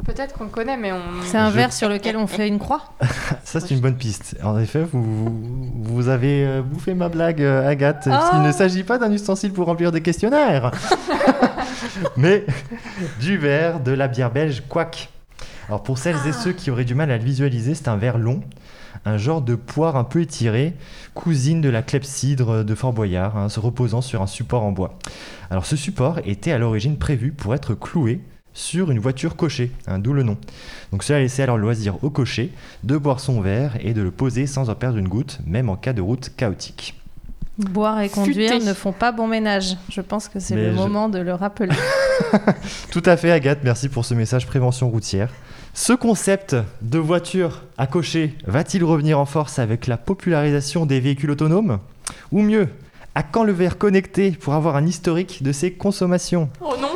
Peut-être 0.05 0.35
qu'on 0.35 0.45
le 0.45 0.51
connaît, 0.51 0.77
mais 0.77 0.93
on. 0.93 1.01
C'est 1.25 1.37
un 1.37 1.51
Je- 1.51 1.57
verre 1.57 1.73
sur 1.73 1.89
lequel 1.89 2.17
on 2.17 2.27
fait 2.27 2.49
une 2.49 2.59
croix 2.59 2.83
Ça, 3.45 3.61
c'est 3.61 3.71
une 3.75 3.81
bonne 3.81 3.97
piste. 3.97 4.37
En 4.43 4.59
effet, 4.59 4.85
vous, 4.91 5.73
vous 5.83 6.09
avez 6.09 6.47
euh, 6.47 6.63
bouffé 6.63 6.95
ma 6.95 7.09
blague, 7.09 7.43
euh, 7.43 7.69
Agathe. 7.69 8.09
Ah. 8.11 8.31
Il 8.35 8.43
ne 8.43 8.53
s'agit 8.53 8.85
pas 8.85 8.99
d'un 8.99 9.13
ustensile 9.13 9.53
pour 9.53 9.67
remplir 9.67 9.93
des 9.93 10.01
questionnaires, 10.01 10.71
mais 12.17 12.47
du 13.21 13.37
verre 13.39 13.81
de 13.81 13.93
la 13.93 14.09
bière 14.09 14.31
belge 14.31 14.63
Quack. 14.69 15.11
Alors, 15.69 15.83
pour 15.83 15.99
celles 15.99 16.17
et 16.27 16.33
ceux 16.33 16.53
qui 16.53 16.71
auraient 16.71 16.85
du 16.87 16.95
mal 16.95 17.11
à 17.11 17.19
le 17.19 17.25
visualiser, 17.25 17.75
c'est 17.75 17.89
un 17.89 17.97
verre 17.97 18.17
long, 18.17 18.41
un 19.05 19.19
genre 19.19 19.43
de 19.43 19.55
poire 19.55 19.97
un 19.97 20.05
peu 20.05 20.23
étirée, 20.23 20.75
cousine 21.15 21.61
de 21.61 21.69
la 21.69 21.83
clepsydre 21.83 22.65
de 22.65 22.75
Fort 22.75 22.95
Boyard, 22.95 23.37
hein, 23.37 23.49
se 23.51 23.61
reposant 23.61 24.01
sur 24.01 24.23
un 24.23 24.27
support 24.27 24.63
en 24.65 24.73
bois. 24.73 24.99
Alors, 25.51 25.67
ce 25.67 25.77
support 25.77 26.21
était 26.25 26.53
à 26.53 26.59
l'origine 26.59 26.97
prévu 26.97 27.33
pour 27.33 27.55
être 27.55 27.75
cloué 27.75 28.21
sur 28.59 28.91
une 28.91 28.99
voiture 28.99 29.37
cochée, 29.37 29.71
hein, 29.87 30.01
d'où 30.01 30.13
le 30.13 30.25
nom. 30.25 30.37
Donc 30.91 31.05
cela 31.05 31.21
laissait 31.21 31.45
alors 31.45 31.57
le 31.57 31.63
loisir 31.63 32.03
au 32.03 32.11
cocher 32.11 32.51
de 32.83 32.97
boire 32.97 33.21
son 33.21 33.41
verre 33.41 33.77
et 33.81 33.95
de 33.95 34.03
le 34.03 34.11
poser 34.11 34.47
sans 34.49 34.69
en 34.69 34.75
perdre 34.75 34.99
une 34.99 35.07
goutte, 35.09 35.39
même 35.47 35.69
en 35.69 35.77
cas 35.77 35.93
de 35.93 36.03
route 36.03 36.31
chaotique. 36.37 36.95
Boire 37.57 38.01
et 38.01 38.09
conduire 38.09 38.53
Futé. 38.53 38.65
ne 38.65 38.73
font 38.75 38.93
pas 38.93 39.11
bon 39.13 39.27
ménage. 39.29 39.77
Je 39.91 40.01
pense 40.01 40.29
que 40.29 40.41
c'est 40.41 40.55
le 40.57 40.71
je- 40.73 40.77
moment 40.77 41.09
de 41.09 41.19
le 41.21 41.35
rappeler. 41.35 41.75
Tout 42.91 43.03
à 43.07 43.17
fait 43.17 43.31
Agathe, 43.31 43.61
merci 43.63 43.89
pour 43.89 44.05
ce 44.05 44.15
message 44.15 44.47
prévention 44.47 44.91
routière. 44.91 45.31
Ce 45.75 45.93
concept 45.93 46.57
de 46.83 46.99
voiture 46.99 47.63
à 47.77 47.87
cocher 47.87 48.35
va-t-il 48.47 48.83
revenir 48.83 49.19
en 49.21 49.27
force 49.27 49.59
avec 49.61 49.87
la 49.87 49.97
popularisation 49.97 50.85
des 50.87 50.99
véhicules 50.99 51.31
autonomes? 51.31 51.79
Ou 52.33 52.43
mieux, 52.43 52.69
à 53.15 53.23
quand 53.23 53.45
le 53.45 53.53
verre 53.53 53.79
connecté 53.79 54.33
pour 54.33 54.55
avoir 54.55 54.75
un 54.77 54.87
historique 54.87 55.43
de 55.45 55.53
ses 55.53 55.73
consommations? 55.73 56.51
Oh 56.61 56.75
non 56.81 56.89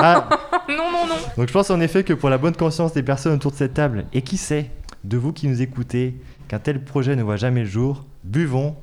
Ah, 0.00 0.28
Non, 0.68 0.90
non, 0.90 1.06
non 1.06 1.14
Donc 1.36 1.48
je 1.48 1.52
pense 1.52 1.70
en 1.70 1.80
effet 1.80 2.04
que 2.04 2.12
pour 2.12 2.30
la 2.30 2.38
bonne 2.38 2.54
conscience 2.54 2.92
des 2.92 3.02
personnes 3.02 3.34
autour 3.34 3.52
de 3.52 3.56
cette 3.56 3.74
table, 3.74 4.06
et 4.12 4.22
qui 4.22 4.36
sait, 4.36 4.70
de 5.04 5.16
vous 5.16 5.32
qui 5.32 5.48
nous 5.48 5.62
écoutez, 5.62 6.14
qu'un 6.48 6.58
tel 6.58 6.84
projet 6.84 7.16
ne 7.16 7.22
voit 7.22 7.36
jamais 7.36 7.60
le 7.60 7.66
jour, 7.66 8.04
buvons 8.24 8.76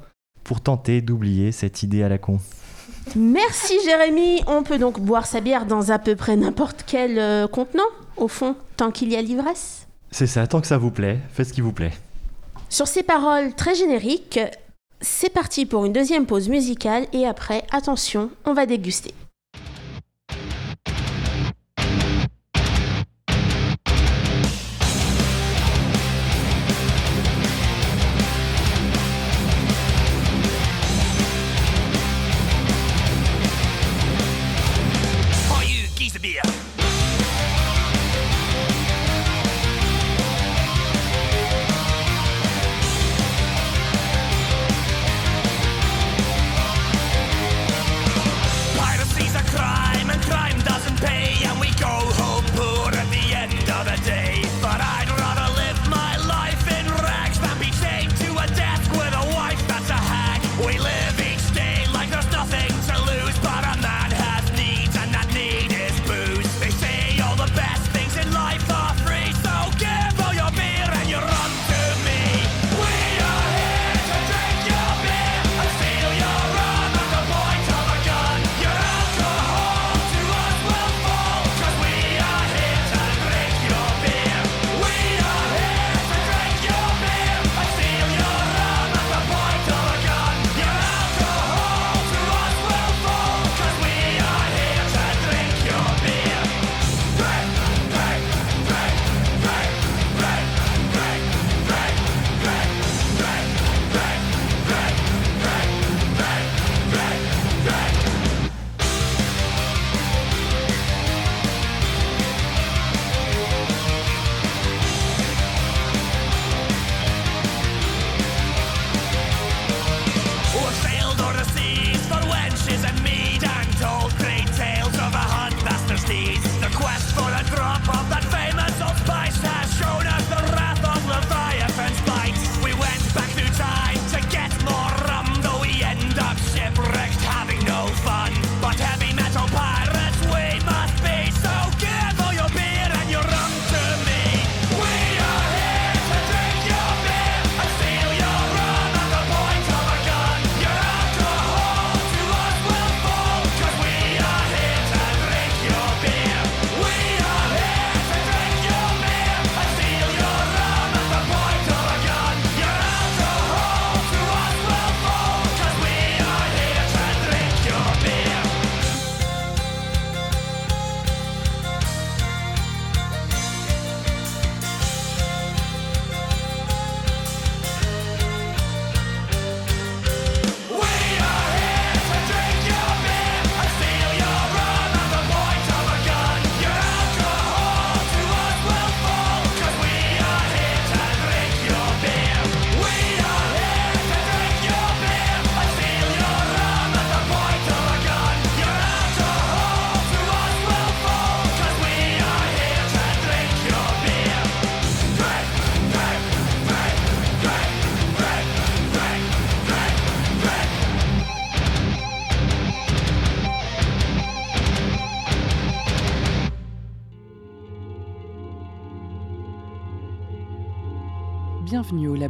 pour 0.44 0.62
tenter 0.62 1.02
d'oublier 1.02 1.52
cette 1.52 1.84
idée 1.84 2.04
à 2.04 2.10
la 2.10 2.18
con. 2.18 2.40
Merci 3.16 3.74
Jérémy. 3.86 4.42
On 4.48 4.64
peut 4.64 4.78
donc 4.78 5.00
boire 5.00 5.26
sa 5.26 5.42
bière 5.42 5.66
dans 5.66 5.92
à 5.92 6.00
peu 6.00 6.16
près 6.16 6.36
n'importe 6.36 6.84
quel 6.86 7.20
euh, 7.20 7.48
contenant, 7.48 7.84
au 8.18 8.28
fond, 8.28 8.56
tant 8.76 8.92
qu'il 8.92 9.12
y 9.12 9.16
a 9.16 9.22
l'ivresse. 9.22 9.88
C'est 10.12 10.28
ça, 10.28 10.48
tant 10.48 10.62
que 10.62 10.68
ça 10.68 10.78
vous 10.78 10.92
plaît, 10.92 11.20
faites 11.32 11.48
ce 11.48 11.54
qui 11.54 11.62
vous 11.62 11.74
plaît. 11.74 11.92
Sur 12.70 12.88
ces 12.88 13.04
paroles 13.04 13.54
très 13.54 13.76
génériques, 13.76 14.40
c'est 15.00 15.32
parti 15.32 15.66
pour 15.66 15.86
une 15.86 15.94
deuxième 15.94 16.26
pause 16.26 16.50
musicale 16.50 17.06
et 17.14 17.26
après, 17.26 17.64
attention, 17.72 18.30
on 18.46 18.54
va 18.54 18.66
déguster. 18.66 19.14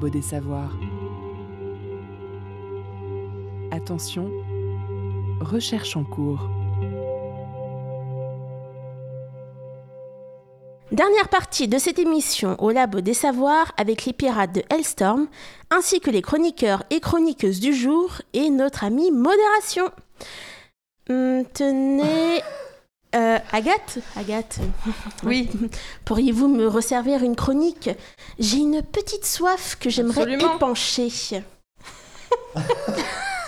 Des 0.06 0.22
Savoirs. 0.22 0.78
Attention, 3.72 4.30
recherche 5.42 5.98
en 5.98 6.04
cours. 6.04 6.48
Dernière 10.92 11.30
partie 11.30 11.68
de 11.68 11.80
cette 11.80 11.98
émission 11.98 12.56
au 12.60 12.70
Labo 12.70 13.02
des 13.02 13.16
Savoirs 13.16 13.74
avec 13.76 14.06
les 14.06 14.14
pirates 14.14 14.54
de 14.54 14.64
Hellstorm, 14.70 15.28
ainsi 15.72 16.00
que 16.00 16.12
les 16.12 16.22
chroniqueurs 16.22 16.84
et 16.92 17.00
chroniqueuses 17.00 17.60
du 17.60 17.74
jour 17.74 18.22
et 18.34 18.52
notre 18.52 18.84
ami 18.84 19.12
Modération. 19.12 19.90
Hum, 21.10 21.44
tenez. 21.54 22.44
Euh, 23.18 23.40
Agathe 23.52 24.00
Agathe 24.16 24.60
Oui. 25.24 25.50
Pourriez-vous 26.06 26.48
me 26.48 26.68
resservir 26.68 27.24
une 27.24 27.36
chronique? 27.36 27.90
J'ai 28.38 28.58
une 28.58 28.84
petite 28.84 29.26
soif 29.26 29.76
que 29.80 29.90
j'aimerais 29.90 30.34
épancher. 30.34 31.10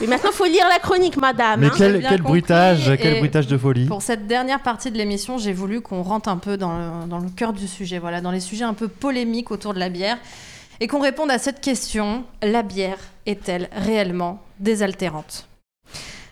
Mais 0.02 0.08
maintenant, 0.08 0.32
faut 0.32 0.46
lire 0.46 0.68
la 0.70 0.80
chronique, 0.80 1.18
madame. 1.18 1.60
Mais 1.60 1.68
hein. 1.68 1.74
quel, 1.78 2.22
bruitage, 2.22 2.90
et 2.90 2.98
quel 2.98 3.20
bruitage 3.20 3.48
de 3.48 3.58
folie. 3.58 3.86
Pour 3.86 4.02
cette 4.02 4.26
dernière 4.28 4.64
partie 4.64 4.90
de 4.90 4.98
l'émission, 4.98 5.38
j'ai 5.38 5.54
voulu 5.54 5.82
qu'on 5.82 6.02
rentre 6.02 6.30
un 6.30 6.38
peu 6.38 6.58
dans 6.58 6.78
le, 6.78 7.08
dans 7.08 7.20
le 7.20 7.30
cœur 7.30 7.54
du 7.54 7.68
sujet, 7.68 8.00
voilà, 8.00 8.22
dans 8.22 8.32
les 8.32 8.40
sujets 8.40 8.64
un 8.64 8.74
peu 8.74 8.88
polémiques 8.88 9.52
autour 9.52 9.74
de 9.74 9.80
la 9.80 9.90
bière, 9.90 10.18
et 10.80 10.88
qu'on 10.88 11.02
réponde 11.02 11.30
à 11.30 11.38
cette 11.38 11.60
question 11.60 12.24
la 12.42 12.64
bière 12.64 12.98
est-elle 13.26 13.70
réellement 13.74 14.42
désaltérante? 14.60 15.48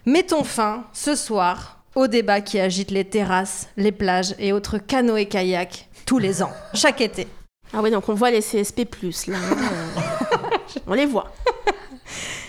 Mettons 0.06 0.46
fin 0.46 0.86
ce 0.94 1.16
soir 1.16 1.77
au 1.98 2.06
débat 2.08 2.42
qui 2.42 2.60
agite 2.60 2.92
les 2.92 3.04
terrasses, 3.06 3.70
les 3.76 3.92
plages 3.92 4.36
et 4.38 4.54
autres 4.54 4.78
canoës 4.78 5.26
kayaks 5.26 5.90
tous 6.06 6.20
les 6.20 6.44
ans, 6.44 6.52
chaque 6.76 7.02
été. 7.02 7.28
Ah 7.74 7.82
ouais, 7.82 7.90
donc 7.92 8.08
on 8.08 8.14
voit 8.14 8.30
les 8.30 8.42
CSP+, 8.42 8.88
là. 9.28 9.38
hein, 9.38 9.58
euh, 9.98 10.80
on 10.88 10.94
les 10.94 11.08
voit. 11.08 11.34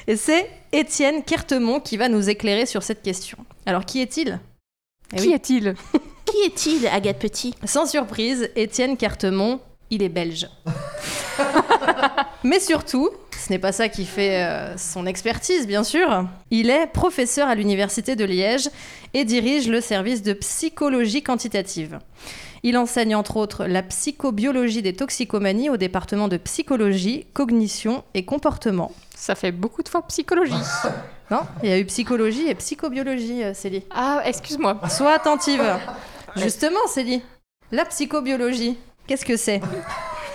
Et 0.07 0.16
c'est 0.16 0.49
Étienne 0.70 1.22
Kertemont 1.24 1.80
qui 1.80 1.96
va 1.96 2.09
nous 2.11 2.28
éclairer 2.28 2.66
sur 2.66 2.82
cette 2.82 3.03
question. 3.03 3.38
Alors 3.64 3.84
qui 3.86 4.01
est-il? 4.03 4.38
Eh 5.14 5.16
Qui 5.16 5.28
oui. 5.28 5.32
est-il? 5.34 5.74
Qui 6.26 6.36
est-il, 6.44 6.86
Agathe 6.86 7.18
Petit? 7.18 7.55
Sans 7.64 7.86
surprise, 7.86 8.51
Étienne 8.55 8.99
Cartemont, 8.99 9.61
il 9.88 10.03
est 10.03 10.11
belge. 10.11 10.46
Mais 12.44 12.61
surtout, 12.61 13.09
ce 13.49 13.55
n'est 13.55 13.59
pas 13.59 13.72
ça 13.72 13.88
qui 13.88 14.05
fait 14.05 14.42
euh, 14.42 14.76
son 14.76 15.07
expertise, 15.07 15.66
bien 15.66 15.82
sûr. 15.82 16.26
Il 16.51 16.68
est 16.68 16.86
professeur 16.86 17.49
à 17.49 17.55
l'Université 17.55 18.14
de 18.14 18.26
Liège 18.26 18.68
et 19.14 19.24
dirige 19.24 19.68
le 19.68 19.80
service 19.80 20.22
de 20.22 20.34
psychologie 20.34 21.22
quantitative. 21.22 21.99
Il 22.62 22.76
enseigne 22.76 23.16
entre 23.16 23.38
autres 23.38 23.64
la 23.64 23.82
psychobiologie 23.82 24.82
des 24.82 24.92
toxicomanies 24.92 25.70
au 25.70 25.78
département 25.78 26.28
de 26.28 26.36
psychologie, 26.36 27.24
cognition 27.32 28.05
et 28.12 28.26
comportement. 28.26 28.92
Ça 29.16 29.34
fait 29.34 29.53
beaucoup 29.53 29.82
de 29.82 29.88
fois 29.88 30.03
psychologie. 30.09 30.53
Non 31.30 31.40
Il 31.62 31.68
y 31.68 31.72
a 31.72 31.78
eu 31.78 31.84
psychologie 31.86 32.49
et 32.49 32.55
psychobiologie, 32.55 33.44
euh, 33.44 33.55
Célie. 33.55 33.84
Ah, 33.90 34.22
excuse-moi. 34.24 34.78
Sois 34.90 35.12
attentive. 35.12 35.62
Justement, 36.36 36.86
Célie, 36.86 37.22
la 37.70 37.86
psychobiologie, 37.86 38.78
qu'est-ce 39.07 39.26
que 39.26 39.36
c'est? 39.38 39.61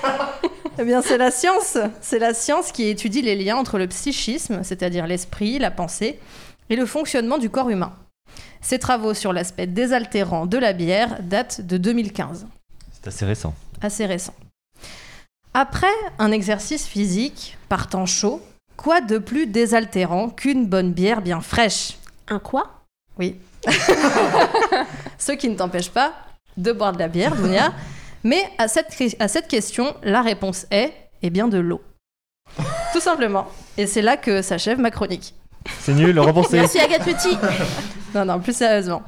Eh 0.80 0.84
bien, 0.86 1.02
c'est 1.02 1.18
la 1.18 1.32
science. 1.32 1.78
C'est 2.02 2.20
la 2.20 2.34
science 2.34 2.72
qui 2.72 2.88
étudie 2.90 3.22
les 3.22 3.36
liens 3.36 3.56
entre 3.58 3.78
le 3.78 3.88
psychisme, 3.88 4.64
c'est-à-dire 4.64 5.06
l'esprit, 5.08 5.60
la 5.60 5.72
pensée, 5.72 6.20
et 6.70 6.76
le 6.76 6.86
fonctionnement 6.86 7.38
du 7.38 7.50
corps 7.50 7.70
humain. 7.70 7.94
Ses 8.62 8.80
travaux 8.80 9.14
sur 9.14 9.34
l'aspect 9.34 9.68
désaltérant 9.68 10.46
de 10.46 10.58
la 10.58 10.74
bière 10.74 11.18
datent 11.22 11.62
de 11.62 11.78
2015, 11.78 12.48
C'est 12.94 13.08
assez 13.08 13.26
récent. 13.26 13.54
assez 13.82 14.06
récent. 14.06 14.34
Après 15.54 15.92
un 16.18 16.32
exercice 16.32 16.88
physique, 16.88 17.58
par 17.70 17.88
temps 17.88 18.06
chaud, 18.08 18.42
quoi 18.78 19.02
de 19.02 19.18
plus 19.20 19.46
désaltérant 19.46 20.30
qu'une 20.30 20.66
bonne 20.66 20.94
bière 20.94 21.22
bien 21.22 21.42
fraîche? 21.42 21.98
Un 22.30 22.40
quoi? 22.40 22.82
Oui. 23.20 23.36
Ce 25.20 25.34
qui 25.34 25.50
ne 25.50 25.56
t'empêche 25.56 25.90
pas 25.92 26.14
de 26.58 26.72
boire 26.72 26.94
de 26.94 27.00
la 27.00 27.08
bière, 27.08 27.36
Dounia. 27.36 27.74
Mais 28.24 28.44
à 28.58 28.68
cette, 28.68 28.96
à 29.20 29.28
cette 29.28 29.48
question, 29.48 29.96
la 30.04 30.22
réponse 30.22 30.66
est, 30.72 30.94
eh 31.22 31.30
bien, 31.30 31.48
de 31.48 31.58
l'eau. 31.58 31.82
Tout 32.94 33.00
simplement. 33.00 33.48
Et 33.78 33.88
c'est 33.88 34.02
là 34.02 34.18
que 34.18 34.42
s'achève 34.42 34.80
ma 34.80 34.92
chronique. 34.92 35.34
C'est 35.80 35.94
nul, 35.94 36.18
repensez. 36.20 36.56
Merci, 36.60 36.80
Agathe 36.80 37.06
Petit. 37.06 37.38
Non, 38.16 38.26
non, 38.26 38.40
plus 38.40 38.56
sérieusement. 38.56 39.02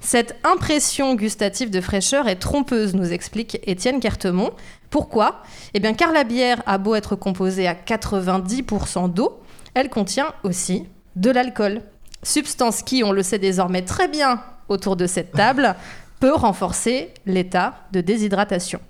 Cette 0.00 0.36
impression 0.44 1.14
gustative 1.14 1.70
de 1.70 1.80
fraîcheur 1.80 2.28
est 2.28 2.36
trompeuse, 2.36 2.94
nous 2.94 3.10
explique 3.10 3.58
Étienne 3.66 4.00
Cartemont. 4.00 4.50
Pourquoi? 4.90 5.42
Eh 5.72 5.80
bien, 5.80 5.94
car 5.94 6.12
la 6.12 6.24
bière 6.24 6.62
a 6.66 6.76
beau 6.76 6.94
être 6.94 7.16
composée 7.16 7.66
à 7.66 7.72
90% 7.72 9.10
d'eau, 9.14 9.40
elle 9.72 9.88
contient 9.88 10.26
aussi 10.42 10.84
de 11.16 11.30
l'alcool. 11.30 11.80
Substance 12.22 12.82
qui, 12.82 13.02
on 13.02 13.12
le 13.12 13.22
sait 13.22 13.38
désormais 13.38 13.82
très 13.82 14.08
bien 14.08 14.42
autour 14.68 14.96
de 14.96 15.06
cette 15.06 15.32
table, 15.32 15.74
peut 16.20 16.34
renforcer 16.34 17.12
l'état 17.26 17.74
de 17.92 18.00
déshydratation. 18.00 18.80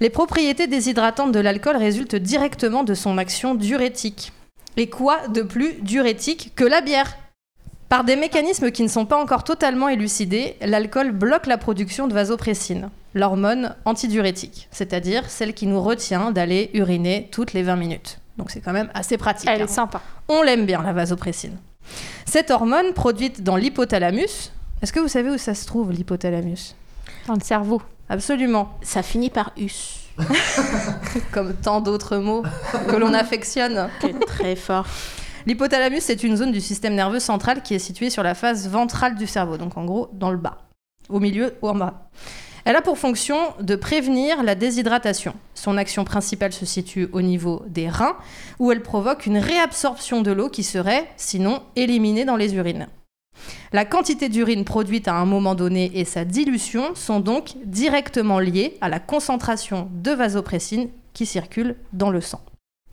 Les 0.00 0.10
propriétés 0.10 0.66
déshydratantes 0.66 1.32
de 1.32 1.40
l'alcool 1.40 1.76
résultent 1.76 2.16
directement 2.16 2.84
de 2.84 2.94
son 2.94 3.18
action 3.18 3.54
diurétique. 3.54 4.32
Et 4.76 4.88
quoi 4.88 5.28
de 5.28 5.42
plus 5.42 5.74
diurétique 5.74 6.52
que 6.56 6.64
la 6.64 6.80
bière? 6.80 7.16
Par 7.88 8.04
des 8.04 8.16
mécanismes 8.16 8.70
qui 8.70 8.82
ne 8.82 8.88
sont 8.88 9.04
pas 9.04 9.22
encore 9.22 9.44
totalement 9.44 9.88
élucidés, 9.88 10.56
l'alcool 10.62 11.12
bloque 11.12 11.46
la 11.46 11.58
production 11.58 12.08
de 12.08 12.14
vasopressine, 12.14 12.88
l'hormone 13.14 13.74
antidiurétique, 13.84 14.68
c'est-à-dire 14.70 15.28
celle 15.28 15.52
qui 15.52 15.66
nous 15.66 15.82
retient 15.82 16.30
d'aller 16.30 16.70
uriner 16.72 17.28
toutes 17.30 17.52
les 17.52 17.62
20 17.62 17.76
minutes. 17.76 18.18
Donc 18.38 18.50
c'est 18.50 18.60
quand 18.60 18.72
même 18.72 18.90
assez 18.94 19.18
pratique. 19.18 19.48
Elle 19.48 19.60
hein. 19.60 19.66
est 19.66 19.68
sympa. 19.68 20.00
On 20.28 20.42
l'aime 20.42 20.64
bien, 20.64 20.82
la 20.82 20.94
vasopressine. 20.94 21.58
Cette 22.24 22.50
hormone, 22.50 22.94
produite 22.94 23.42
dans 23.42 23.56
l'hypothalamus, 23.56 24.52
est-ce 24.82 24.92
que 24.92 24.98
vous 24.98 25.08
savez 25.08 25.30
où 25.30 25.38
ça 25.38 25.54
se 25.54 25.64
trouve, 25.64 25.92
l'hypothalamus? 25.92 26.74
Dans 27.28 27.34
le 27.34 27.40
cerveau. 27.40 27.80
Absolument. 28.08 28.76
Ça 28.82 29.02
finit 29.04 29.30
par 29.30 29.52
us. 29.56 30.08
Comme 31.32 31.54
tant 31.54 31.80
d'autres 31.80 32.16
mots 32.16 32.42
que 32.88 32.96
l'on 32.96 33.14
affectionne. 33.14 33.88
Très 34.26 34.56
fort. 34.56 34.86
L'hypothalamus, 35.46 36.00
c'est 36.00 36.24
une 36.24 36.36
zone 36.36 36.50
du 36.50 36.60
système 36.60 36.94
nerveux 36.94 37.20
central 37.20 37.62
qui 37.62 37.74
est 37.74 37.78
située 37.78 38.10
sur 38.10 38.24
la 38.24 38.34
face 38.34 38.66
ventrale 38.68 39.14
du 39.14 39.28
cerveau, 39.28 39.56
donc 39.56 39.76
en 39.76 39.84
gros 39.84 40.08
dans 40.12 40.30
le 40.30 40.36
bas, 40.36 40.58
au 41.08 41.20
milieu 41.20 41.54
ou 41.62 41.68
en 41.68 41.74
bas. 41.74 42.08
Elle 42.64 42.76
a 42.76 42.82
pour 42.82 42.98
fonction 42.98 43.36
de 43.60 43.74
prévenir 43.74 44.42
la 44.42 44.54
déshydratation. 44.54 45.34
Son 45.54 45.78
action 45.78 46.04
principale 46.04 46.52
se 46.52 46.66
situe 46.66 47.08
au 47.12 47.22
niveau 47.22 47.64
des 47.68 47.88
reins, 47.88 48.16
où 48.60 48.70
elle 48.70 48.82
provoque 48.82 49.26
une 49.26 49.38
réabsorption 49.38 50.22
de 50.22 50.30
l'eau 50.30 50.48
qui 50.48 50.62
serait, 50.62 51.08
sinon, 51.16 51.62
éliminée 51.74 52.24
dans 52.24 52.36
les 52.36 52.54
urines. 52.54 52.88
La 53.72 53.84
quantité 53.84 54.28
d'urine 54.28 54.64
produite 54.64 55.08
à 55.08 55.14
un 55.14 55.24
moment 55.24 55.54
donné 55.54 55.90
et 55.94 56.04
sa 56.04 56.24
dilution 56.24 56.94
sont 56.94 57.20
donc 57.20 57.54
directement 57.64 58.38
liées 58.38 58.76
à 58.80 58.88
la 58.88 59.00
concentration 59.00 59.88
de 59.92 60.10
vasopressine 60.10 60.90
qui 61.14 61.24
circule 61.24 61.76
dans 61.92 62.10
le 62.10 62.20
sang. 62.20 62.42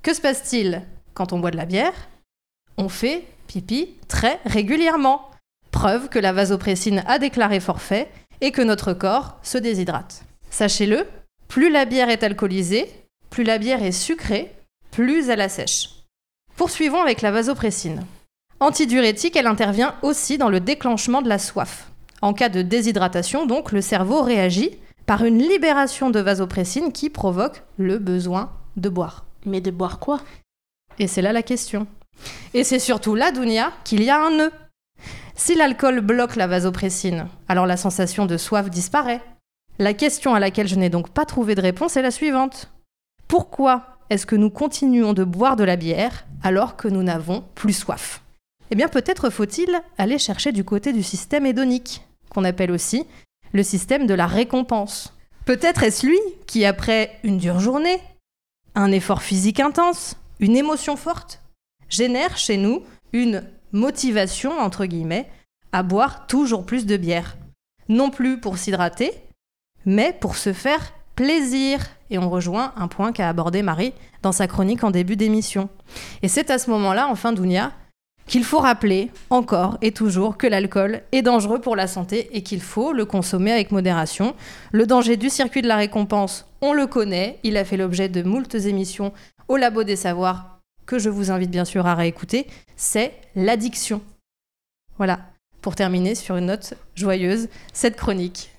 Que 0.01 0.13
se 0.13 0.21
passe-t-il 0.21 0.83
quand 1.13 1.33
on 1.33 1.39
boit 1.39 1.51
de 1.51 1.57
la 1.57 1.65
bière? 1.65 1.93
On 2.77 2.87
fait 2.87 3.25
pipi 3.47 3.95
très 4.07 4.39
régulièrement. 4.45 5.29
Preuve 5.71 6.07
que 6.07 6.19
la 6.19 6.31
vasopressine 6.31 7.03
a 7.07 7.19
déclaré 7.19 7.59
forfait 7.59 8.09
et 8.41 8.51
que 8.51 8.61
notre 8.61 8.93
corps 8.93 9.37
se 9.43 9.57
déshydrate. 9.57 10.23
Sachez-le, 10.49 11.05
plus 11.47 11.69
la 11.69 11.85
bière 11.85 12.09
est 12.09 12.23
alcoolisée, 12.23 12.89
plus 13.29 13.43
la 13.43 13.57
bière 13.57 13.83
est 13.83 13.91
sucrée, 13.91 14.53
plus 14.91 15.29
elle 15.29 15.41
assèche. 15.41 15.89
Poursuivons 16.55 17.01
avec 17.01 17.21
la 17.21 17.31
vasopressine. 17.31 18.05
Antidiurétique, 18.61 19.37
elle 19.37 19.47
intervient 19.47 19.95
aussi 20.01 20.37
dans 20.37 20.49
le 20.49 20.59
déclenchement 20.59 21.21
de 21.21 21.29
la 21.29 21.39
soif. 21.39 21.91
En 22.21 22.33
cas 22.33 22.49
de 22.49 22.61
déshydratation, 22.61 23.45
donc, 23.45 23.71
le 23.71 23.79
cerveau 23.79 24.21
réagit 24.21 24.71
par 25.05 25.23
une 25.23 25.39
libération 25.39 26.09
de 26.09 26.19
vasopressine 26.19 26.91
qui 26.91 27.09
provoque 27.09 27.63
le 27.77 27.99
besoin 27.99 28.51
de 28.75 28.89
boire. 28.89 29.25
Mais 29.45 29.61
de 29.61 29.71
boire 29.71 29.99
quoi? 29.99 30.19
Et 30.99 31.07
c'est 31.07 31.21
là 31.21 31.31
la 31.31 31.41
question. 31.41 31.87
Et 32.53 32.65
c'est 32.65 32.79
surtout 32.79 33.15
là, 33.15 33.31
Dounia, 33.31 33.71
qu'il 33.85 34.03
y 34.03 34.09
a 34.09 34.21
un 34.21 34.31
nœud. 34.31 34.51
Si 35.35 35.55
l'alcool 35.55 36.01
bloque 36.01 36.35
la 36.35 36.47
vasopressine, 36.47 37.27
alors 37.47 37.65
la 37.65 37.77
sensation 37.77 38.25
de 38.25 38.35
soif 38.35 38.69
disparaît. 38.69 39.21
La 39.79 39.93
question 39.93 40.35
à 40.35 40.39
laquelle 40.41 40.67
je 40.67 40.75
n'ai 40.75 40.89
donc 40.89 41.11
pas 41.11 41.23
trouvé 41.23 41.55
de 41.55 41.61
réponse 41.61 41.95
est 41.95 42.01
la 42.01 42.11
suivante. 42.11 42.69
Pourquoi 43.29 43.99
est-ce 44.09 44.25
que 44.25 44.35
nous 44.35 44.49
continuons 44.49 45.13
de 45.13 45.23
boire 45.23 45.55
de 45.55 45.63
la 45.63 45.77
bière 45.77 46.25
alors 46.43 46.75
que 46.75 46.89
nous 46.89 47.03
n'avons 47.03 47.45
plus 47.55 47.71
soif? 47.71 48.21
Eh 48.71 48.75
bien 48.75 48.87
peut-être 48.87 49.29
faut-il 49.29 49.81
aller 49.97 50.17
chercher 50.17 50.51
du 50.51 50.63
côté 50.63 50.93
du 50.93 51.03
système 51.03 51.45
hédonique, 51.45 52.01
qu'on 52.29 52.43
appelle 52.43 52.71
aussi 52.71 53.05
le 53.53 53.63
système 53.63 54.05
de 54.05 54.13
la 54.13 54.27
récompense. 54.27 55.13
Peut-être 55.45 55.83
est-ce 55.83 56.05
lui 56.05 56.19
qui, 56.45 56.65
après 56.65 57.17
une 57.23 57.39
dure 57.39 57.59
journée, 57.59 57.99
un 58.75 58.91
effort 58.91 59.23
physique 59.23 59.59
intense, 59.59 60.15
une 60.39 60.55
émotion 60.55 60.95
forte, 60.95 61.41
génère 61.89 62.37
chez 62.37 62.57
nous 62.57 62.83
une 63.13 63.43
motivation, 63.71 64.59
entre 64.59 64.85
guillemets, 64.85 65.29
à 65.71 65.83
boire 65.83 66.27
toujours 66.27 66.65
plus 66.65 66.85
de 66.85 66.97
bière. 66.97 67.37
Non 67.87 68.11
plus 68.11 68.39
pour 68.39 68.57
s'hydrater, 68.57 69.11
mais 69.85 70.13
pour 70.13 70.35
se 70.35 70.53
faire 70.53 70.93
plaisir. 71.15 71.79
et 72.11 72.17
on 72.17 72.29
rejoint 72.29 72.73
un 72.75 72.87
point 72.87 73.11
qu'a 73.11 73.29
abordé 73.29 73.61
Marie 73.61 73.93
dans 74.21 74.31
sa 74.31 74.47
chronique 74.47 74.83
en 74.83 74.91
début 74.91 75.15
d'émission. 75.15 75.69
Et 76.23 76.27
c'est 76.27 76.49
à 76.49 76.57
ce 76.57 76.69
moment-là, 76.69 77.07
enfin 77.07 77.33
Dounia, 77.33 77.71
qu'il 78.29 78.43
faut 78.43 78.59
rappeler 78.59 79.09
encore 79.31 79.79
et 79.81 79.91
toujours 79.91 80.37
que 80.37 80.45
l'alcool 80.45 81.01
est 81.11 81.23
dangereux 81.23 81.59
pour 81.59 81.75
la 81.75 81.87
santé 81.87 82.29
et 82.31 82.43
qu'il 82.43 82.61
faut 82.61 82.93
le 82.93 83.03
consommer 83.03 83.51
avec 83.51 83.71
modération. 83.71 84.35
Le 84.71 84.85
danger 84.85 85.17
du 85.17 85.29
circuit 85.29 85.63
de 85.63 85.67
la 85.67 85.75
récompense, 85.75 86.45
on 86.61 86.71
le 86.71 86.85
connaît, 86.85 87.39
il 87.43 87.57
a 87.57 87.65
fait 87.65 87.75
l'objet 87.75 88.07
de 88.07 88.21
moultes 88.21 88.53
émissions 88.53 89.13
au 89.47 89.57
Labo 89.57 89.83
des 89.83 89.95
Savoirs 89.95 90.59
que 90.85 90.99
je 90.99 91.09
vous 91.09 91.31
invite 91.31 91.49
bien 91.49 91.65
sûr 91.65 91.87
à 91.87 91.95
réécouter, 91.95 92.45
c'est 92.75 93.13
l'addiction. 93.35 94.01
Voilà, 94.97 95.19
pour 95.61 95.75
terminer 95.75 96.13
sur 96.13 96.37
une 96.37 96.47
note 96.47 96.75
joyeuse, 96.95 97.49
cette 97.73 97.95
chronique. 97.95 98.51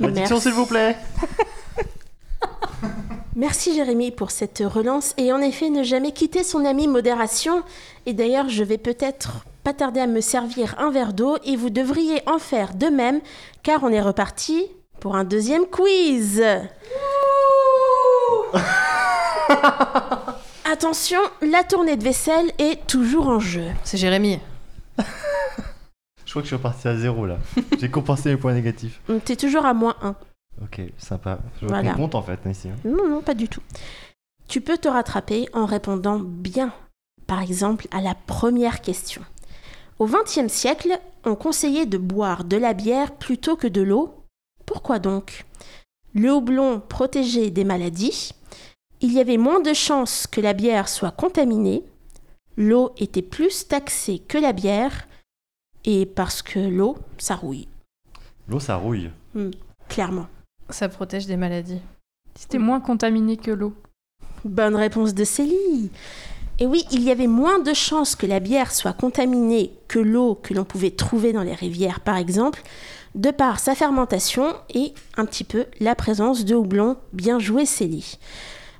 L'addiction, 0.00 0.40
s'il 0.40 0.52
vous 0.52 0.66
plaît. 0.66 0.96
Merci 3.34 3.74
Jérémy 3.74 4.10
pour 4.10 4.30
cette 4.30 4.62
relance 4.64 5.14
et 5.16 5.32
en 5.32 5.40
effet 5.40 5.70
ne 5.70 5.82
jamais 5.82 6.12
quitter 6.12 6.44
son 6.44 6.66
ami 6.66 6.86
modération. 6.86 7.62
Et 8.04 8.12
d'ailleurs 8.12 8.50
je 8.50 8.62
vais 8.62 8.76
peut-être 8.76 9.46
pas 9.64 9.72
tarder 9.72 10.00
à 10.00 10.06
me 10.06 10.20
servir 10.20 10.74
un 10.78 10.90
verre 10.90 11.14
d'eau 11.14 11.38
et 11.44 11.56
vous 11.56 11.70
devriez 11.70 12.20
en 12.26 12.38
faire 12.38 12.74
de 12.74 12.88
même 12.88 13.22
car 13.62 13.84
on 13.84 13.88
est 13.88 14.02
reparti 14.02 14.66
pour 15.00 15.16
un 15.16 15.24
deuxième 15.24 15.64
quiz. 15.64 16.42
Attention, 20.70 21.20
la 21.40 21.64
tournée 21.64 21.96
de 21.96 22.04
vaisselle 22.04 22.52
est 22.58 22.86
toujours 22.86 23.28
en 23.28 23.40
jeu. 23.40 23.68
C'est 23.82 23.96
Jérémy. 23.96 24.40
Je 24.98 26.30
crois 26.30 26.42
que 26.42 26.46
je 26.46 26.54
suis 26.54 26.56
reparti 26.56 26.88
à 26.88 26.96
zéro 26.96 27.26
là. 27.26 27.38
J'ai 27.78 27.90
compensé 27.90 28.30
les 28.30 28.36
points 28.38 28.54
négatifs. 28.54 29.00
T'es 29.24 29.36
toujours 29.36 29.66
à 29.66 29.74
moins 29.74 29.96
1. 30.02 30.16
Ok, 30.60 30.80
sympa. 30.98 31.38
Je 31.60 31.66
vois 31.66 31.80
Voilà. 31.80 31.94
compte 31.94 32.14
en 32.14 32.22
fait 32.22 32.38
ici. 32.50 32.68
hein. 32.68 32.76
Non, 32.84 33.08
non, 33.08 33.22
pas 33.22 33.34
du 33.34 33.48
tout. 33.48 33.62
Tu 34.48 34.60
peux 34.60 34.76
te 34.78 34.88
rattraper 34.88 35.48
en 35.54 35.64
répondant 35.66 36.18
bien, 36.18 36.72
par 37.26 37.40
exemple, 37.40 37.86
à 37.90 38.00
la 38.00 38.14
première 38.14 38.80
question. 38.82 39.22
Au 39.98 40.06
XXe 40.06 40.52
siècle, 40.52 40.98
on 41.24 41.34
conseillait 41.36 41.86
de 41.86 41.98
boire 41.98 42.44
de 42.44 42.56
la 42.56 42.74
bière 42.74 43.14
plutôt 43.16 43.56
que 43.56 43.66
de 43.68 43.80
l'eau. 43.82 44.14
Pourquoi 44.66 44.98
donc? 44.98 45.44
Le 46.14 46.30
houblon 46.32 46.80
protégeait 46.80 47.50
des 47.50 47.64
maladies. 47.64 48.32
Il 49.00 49.12
y 49.12 49.20
avait 49.20 49.38
moins 49.38 49.60
de 49.60 49.72
chances 49.72 50.26
que 50.26 50.40
la 50.40 50.52
bière 50.52 50.88
soit 50.88 51.10
contaminée. 51.12 51.82
L'eau 52.56 52.92
était 52.98 53.22
plus 53.22 53.66
taxée 53.66 54.18
que 54.18 54.38
la 54.38 54.52
bière. 54.52 55.08
Et 55.84 56.04
parce 56.06 56.42
que 56.42 56.58
l'eau, 56.60 56.96
ça 57.18 57.34
rouille, 57.34 57.66
L'eau, 58.48 58.60
ça 58.60 58.76
rouille. 58.76 59.10
clairement. 59.88 60.26
Ça 60.72 60.88
protège 60.88 61.26
des 61.26 61.36
maladies. 61.36 61.80
C'était 62.34 62.58
moins 62.58 62.80
contaminé 62.80 63.36
que 63.36 63.50
l'eau. 63.50 63.74
Bonne 64.44 64.74
réponse 64.74 65.14
de 65.14 65.24
Célie. 65.24 65.90
Et 66.58 66.66
oui, 66.66 66.84
il 66.90 67.02
y 67.02 67.10
avait 67.10 67.26
moins 67.26 67.58
de 67.58 67.74
chances 67.74 68.16
que 68.16 68.26
la 68.26 68.40
bière 68.40 68.72
soit 68.72 68.92
contaminée 68.92 69.72
que 69.88 69.98
l'eau 69.98 70.34
que 70.34 70.54
l'on 70.54 70.64
pouvait 70.64 70.90
trouver 70.90 71.32
dans 71.32 71.42
les 71.42 71.54
rivières, 71.54 72.00
par 72.00 72.16
exemple, 72.16 72.62
de 73.14 73.30
par 73.30 73.58
sa 73.58 73.74
fermentation 73.74 74.54
et 74.74 74.94
un 75.16 75.26
petit 75.26 75.44
peu 75.44 75.66
la 75.80 75.94
présence 75.94 76.44
de 76.44 76.54
houblon. 76.54 76.96
Bien 77.12 77.38
joué, 77.38 77.66
Célie. 77.66 78.18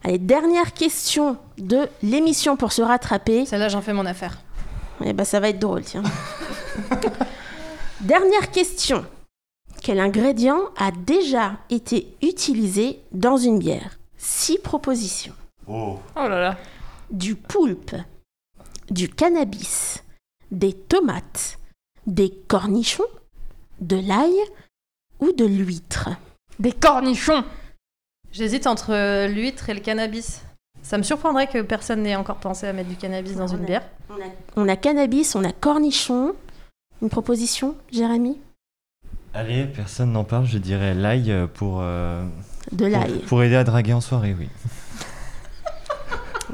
Allez, 0.05 0.18
dernière 0.18 0.72
question 0.72 1.36
de 1.59 1.88
l'émission 2.03 2.57
pour 2.57 2.72
se 2.72 2.82
rattraper. 2.82 3.47
Celle-là, 3.47 3.68
j'en 3.68 3.82
fais 3.82 3.93
mon 3.93 4.07
affaire. 4.07 4.38
Eh 5.05 5.12
ben, 5.12 5.24
ça 5.24 5.40
va 5.40 5.51
être 5.51 5.59
drôle, 5.59 5.82
tiens. 5.82 6.03
Dernière 8.01 8.51
question. 8.51 9.05
Quel 9.83 9.99
ingrédient 10.01 10.61
a 10.76 10.91
déjà 10.93 11.57
été 11.70 12.14
utilisé 12.22 13.01
dans 13.12 13.37
une 13.37 13.59
bière 13.59 13.99
Six 14.16 14.59
propositions 14.59 15.35
Oh. 15.68 15.99
Oh 16.16 16.28
là 16.28 16.41
là. 16.41 16.59
du 17.11 17.37
poulpe, 17.37 17.95
du 18.91 19.09
cannabis, 19.09 20.03
des 20.51 20.72
tomates, 20.72 21.59
des 22.07 22.30
cornichons, 22.49 23.05
de 23.80 23.97
l'ail 23.97 24.35
ou 25.20 25.30
de 25.33 25.45
l'huître. 25.45 26.09
Des 26.59 26.72
cornichons 26.72 27.45
J'hésite 28.33 28.66
entre 28.66 29.26
l'huître 29.28 29.68
et 29.70 29.74
le 29.74 29.80
cannabis. 29.80 30.43
Ça 30.83 30.99
me 30.99 31.03
surprendrait 31.05 31.47
que 31.49 31.62
personne 31.62 32.03
n'ait 32.03 32.16
encore 32.16 32.39
pensé 32.39 32.66
à 32.66 32.72
mettre 32.72 32.89
du 32.89 32.97
cannabis 32.97 33.37
dans 33.37 33.45
On 33.53 33.57
une 33.57 33.62
a- 33.64 33.66
bière. 33.66 33.89
On 34.57 34.68
a 34.68 34.76
cannabis, 34.76 35.37
on 35.37 35.45
a 35.45 35.53
cornichon. 35.53 36.35
Une 37.03 37.11
proposition, 37.11 37.76
Jérémy? 37.93 38.39
Allez, 39.35 39.64
personne 39.64 40.12
n'en 40.12 40.24
parle, 40.24 40.47
je 40.47 40.59
dirais 40.59 40.95
l'ail 40.95 41.33
pour, 41.55 41.78
euh, 41.80 42.22
De 42.72 42.85
pour, 42.85 42.89
l'ail. 42.89 43.18
pour 43.26 43.43
aider 43.43 43.57
à 43.57 43.64
draguer 43.64 43.95
en 43.95 44.01
soirée, 44.01 44.37
oui. 44.39 44.49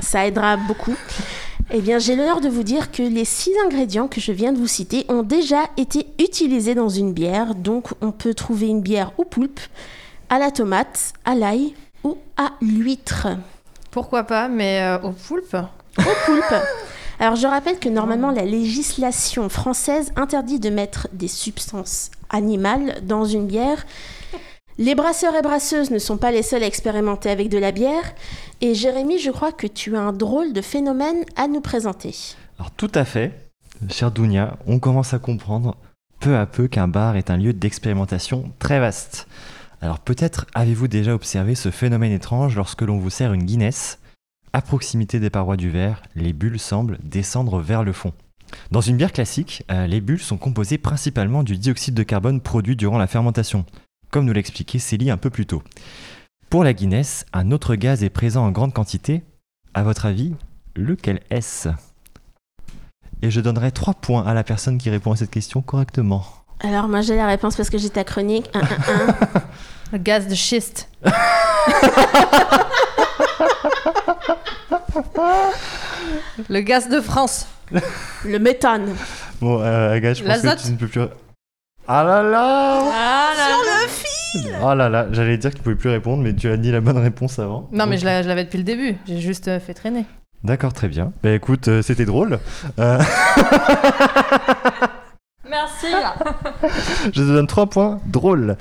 Ça 0.01 0.27
aidera 0.27 0.57
beaucoup. 0.57 0.95
Eh 1.71 1.81
bien, 1.81 1.99
j'ai 1.99 2.15
l'honneur 2.17 2.41
de 2.41 2.49
vous 2.49 2.63
dire 2.63 2.91
que 2.93 3.03
les 3.03 3.25
six 3.25 3.51
ingrédients 3.67 4.09
que 4.09 4.21
je 4.21 4.33
viens 4.33 4.53
de 4.53 4.59
vous 4.59 4.69
citer 4.69 5.05
ont 5.09 5.23
déjà 5.23 5.65
été 5.77 6.07
utilisés 6.19 6.75
dans 6.75 6.89
une 6.89 7.13
bière. 7.13 7.55
Donc, 7.55 7.89
on 8.01 8.13
peut 8.13 8.33
trouver 8.33 8.69
une 8.69 8.81
bière 8.81 9.13
au 9.19 9.25
poulpe, 9.25 9.61
à 10.31 10.39
la 10.39 10.51
tomate, 10.51 11.13
à 11.25 11.35
l'ail 11.35 11.75
ou 12.05 12.17
à 12.37 12.53
l'huître. 12.63 13.27
Pourquoi 13.91 14.23
pas, 14.23 14.49
mais 14.49 14.81
euh, 14.83 14.99
au 15.01 15.11
poulpe 15.11 15.57
au 15.99 16.03
poulpe. 16.27 16.55
Alors 17.21 17.35
je 17.35 17.47
rappelle 17.49 17.81
que 17.81 17.89
normalement 17.89 18.31
la 18.31 18.45
législation 18.45 19.49
française 19.49 20.13
interdit 20.15 20.61
de 20.61 20.71
mettre 20.71 21.09
des 21.13 21.27
substances 21.27 22.11
animales 22.31 23.01
dans 23.03 23.25
une 23.25 23.47
bière. 23.47 23.87
Les 24.79 24.95
brasseurs 24.95 25.35
et 25.35 25.43
brasseuses 25.43 25.91
ne 25.91 25.99
sont 25.99 26.17
pas 26.17 26.31
les 26.31 26.45
seuls 26.45 26.63
à 26.63 26.67
expérimenter 26.67 27.29
avec 27.31 27.49
de 27.49 27.59
la 27.59 27.73
bière. 27.73 28.15
Et 28.61 28.77
Jérémy, 28.77 29.19
je 29.19 29.33
crois 29.33 29.51
que 29.51 29.67
tu 29.67 29.97
as 29.97 30.01
un 30.01 30.13
drôle 30.13 30.53
de 30.53 30.61
phénomène 30.61 31.25
à 31.35 31.49
nous 31.49 31.61
présenter. 31.61 32.15
Alors 32.61 32.71
tout 32.71 32.93
à 32.95 33.05
fait, 33.05 33.33
cher 33.91 34.13
Dounia, 34.13 34.57
on 34.69 34.79
commence 34.79 35.13
à 35.13 35.19
comprendre 35.19 35.77
peu 36.21 36.37
à 36.37 36.47
peu 36.47 36.69
qu'un 36.69 36.87
bar 36.87 37.17
est 37.17 37.31
un 37.31 37.37
lieu 37.37 37.53
d'expérimentation 37.53 38.53
très 38.61 38.79
vaste. 38.79 39.27
Alors 39.81 39.99
peut-être 39.99 40.47
avez-vous 40.55 40.87
déjà 40.87 41.15
observé 41.15 41.57
ce 41.57 41.73
phénomène 41.73 42.13
étrange 42.13 42.55
lorsque 42.55 42.83
l'on 42.83 42.99
vous 42.99 43.11
sert 43.11 43.33
une 43.33 43.43
Guinness. 43.43 43.99
À 44.53 44.63
proximité 44.63 45.21
des 45.21 45.31
parois 45.31 45.57
du 45.57 45.71
verre, 45.71 46.03
les 46.15 46.33
bulles 46.33 46.59
semblent 46.59 46.99
descendre 47.03 47.61
vers 47.61 47.85
le 47.85 47.93
fond. 47.93 48.13
Dans 48.71 48.81
une 48.81 48.97
bière 48.97 49.13
classique, 49.13 49.63
euh, 49.71 49.87
les 49.87 50.01
bulles 50.01 50.23
sont 50.23 50.39
composées 50.39 50.79
principalement 50.79 51.43
du 51.43 51.59
dioxyde 51.59 51.95
de 51.95 52.03
carbone 52.03 52.41
produit 52.41 52.77
durant 52.77 52.97
la 52.97 53.07
fermentation, 53.07 53.67
comme 54.11 54.25
nous 54.25 54.33
l'expliquait 54.33 54.79
Célie 54.79 55.11
un 55.11 55.19
peu 55.19 55.29
plus 55.29 55.45
tôt. 55.45 55.63
Pour 56.49 56.65
la 56.65 56.73
Guinness, 56.73 57.27
un 57.35 57.51
autre 57.51 57.75
gaz 57.75 58.03
est 58.03 58.11
présent 58.11 58.47
en 58.47 58.51
grande 58.51 58.73
quantité. 58.73 59.23
À 59.75 59.83
votre 59.83 60.07
avis, 60.07 60.35
lequel 60.75 61.21
est-ce? 61.29 61.69
Et 63.21 63.31
je 63.31 63.43
donnerai 63.43 63.71
3 63.71 63.95
points 63.95 64.27
à 64.27 64.33
la 64.33 64.45
personne 64.45 64.79
qui 64.79 64.89
répond 64.89 65.13
à 65.13 65.17
cette 65.17 65.31
question 65.31 65.61
correctement. 65.61 66.25
Alors 66.61 66.89
moi 66.89 67.03
j'ai 67.03 67.17
la 67.17 67.27
réponse 67.27 67.55
parce 67.55 67.69
que 67.69 67.77
j'ai 67.77 67.91
ta 67.91 68.03
chronique. 68.03 68.49
Un, 68.55 68.61
un, 68.61 68.63
un. 68.63 69.43
Le 69.93 69.99
gaz 69.99 70.27
de 70.27 70.35
schiste. 70.35 70.89
le 76.49 76.61
gaz 76.61 76.89
de 76.89 77.01
France. 77.01 77.47
Le 78.25 78.39
méthane. 78.39 78.95
Bon, 79.41 79.61
euh, 79.63 79.93
Agathe, 79.95 80.17
je 80.19 80.23
pense 80.25 80.29
L'azote. 80.43 80.59
que 80.59 80.63
tu 80.67 80.73
ne 80.73 80.77
peux 80.77 80.89
plus... 80.89 81.03
Ah 81.87 82.05
là 82.05 82.23
là 82.23 82.81
Ah 82.93 83.31
là 83.37 83.49
là. 83.49 83.83
le 83.83 83.89
fil 83.89 84.57
Ah 84.63 84.75
là 84.75 84.89
là, 84.89 85.07
j'allais 85.13 85.39
dire 85.39 85.51
que 85.51 85.57
tu 85.57 85.63
pouvais 85.63 85.75
plus 85.77 85.89
répondre, 85.91 86.23
mais 86.23 86.35
tu 86.35 86.49
as 86.51 86.57
dit 86.57 86.71
la 86.71 86.81
bonne 86.81 86.99
réponse 86.99 87.39
avant. 87.39 87.69
Non, 87.73 87.87
mais 87.87 87.97
je 87.99 88.05
l'a- 88.05 88.23
je 88.23 88.29
l'avais 88.29 88.45
depuis 88.45 88.59
le 88.59 88.65
début. 88.65 88.97
J'ai 89.07 89.21
juste 89.21 89.49
euh, 89.49 89.59
fait 89.61 89.73
traîner. 89.75 90.05
D'accord, 90.45 90.73
très 90.73 90.89
bien. 90.89 91.13
Bah 91.23 91.31
écoute, 91.33 91.69
euh, 91.69 91.81
c'était 91.83 92.05
drôle. 92.05 92.39
Euh, 92.79 92.99
Merci. 95.49 95.87
je 97.07 97.11
te 97.11 97.21
donne 97.21 97.47
3 97.47 97.67
points, 97.71 98.01
drôle. 98.07 98.57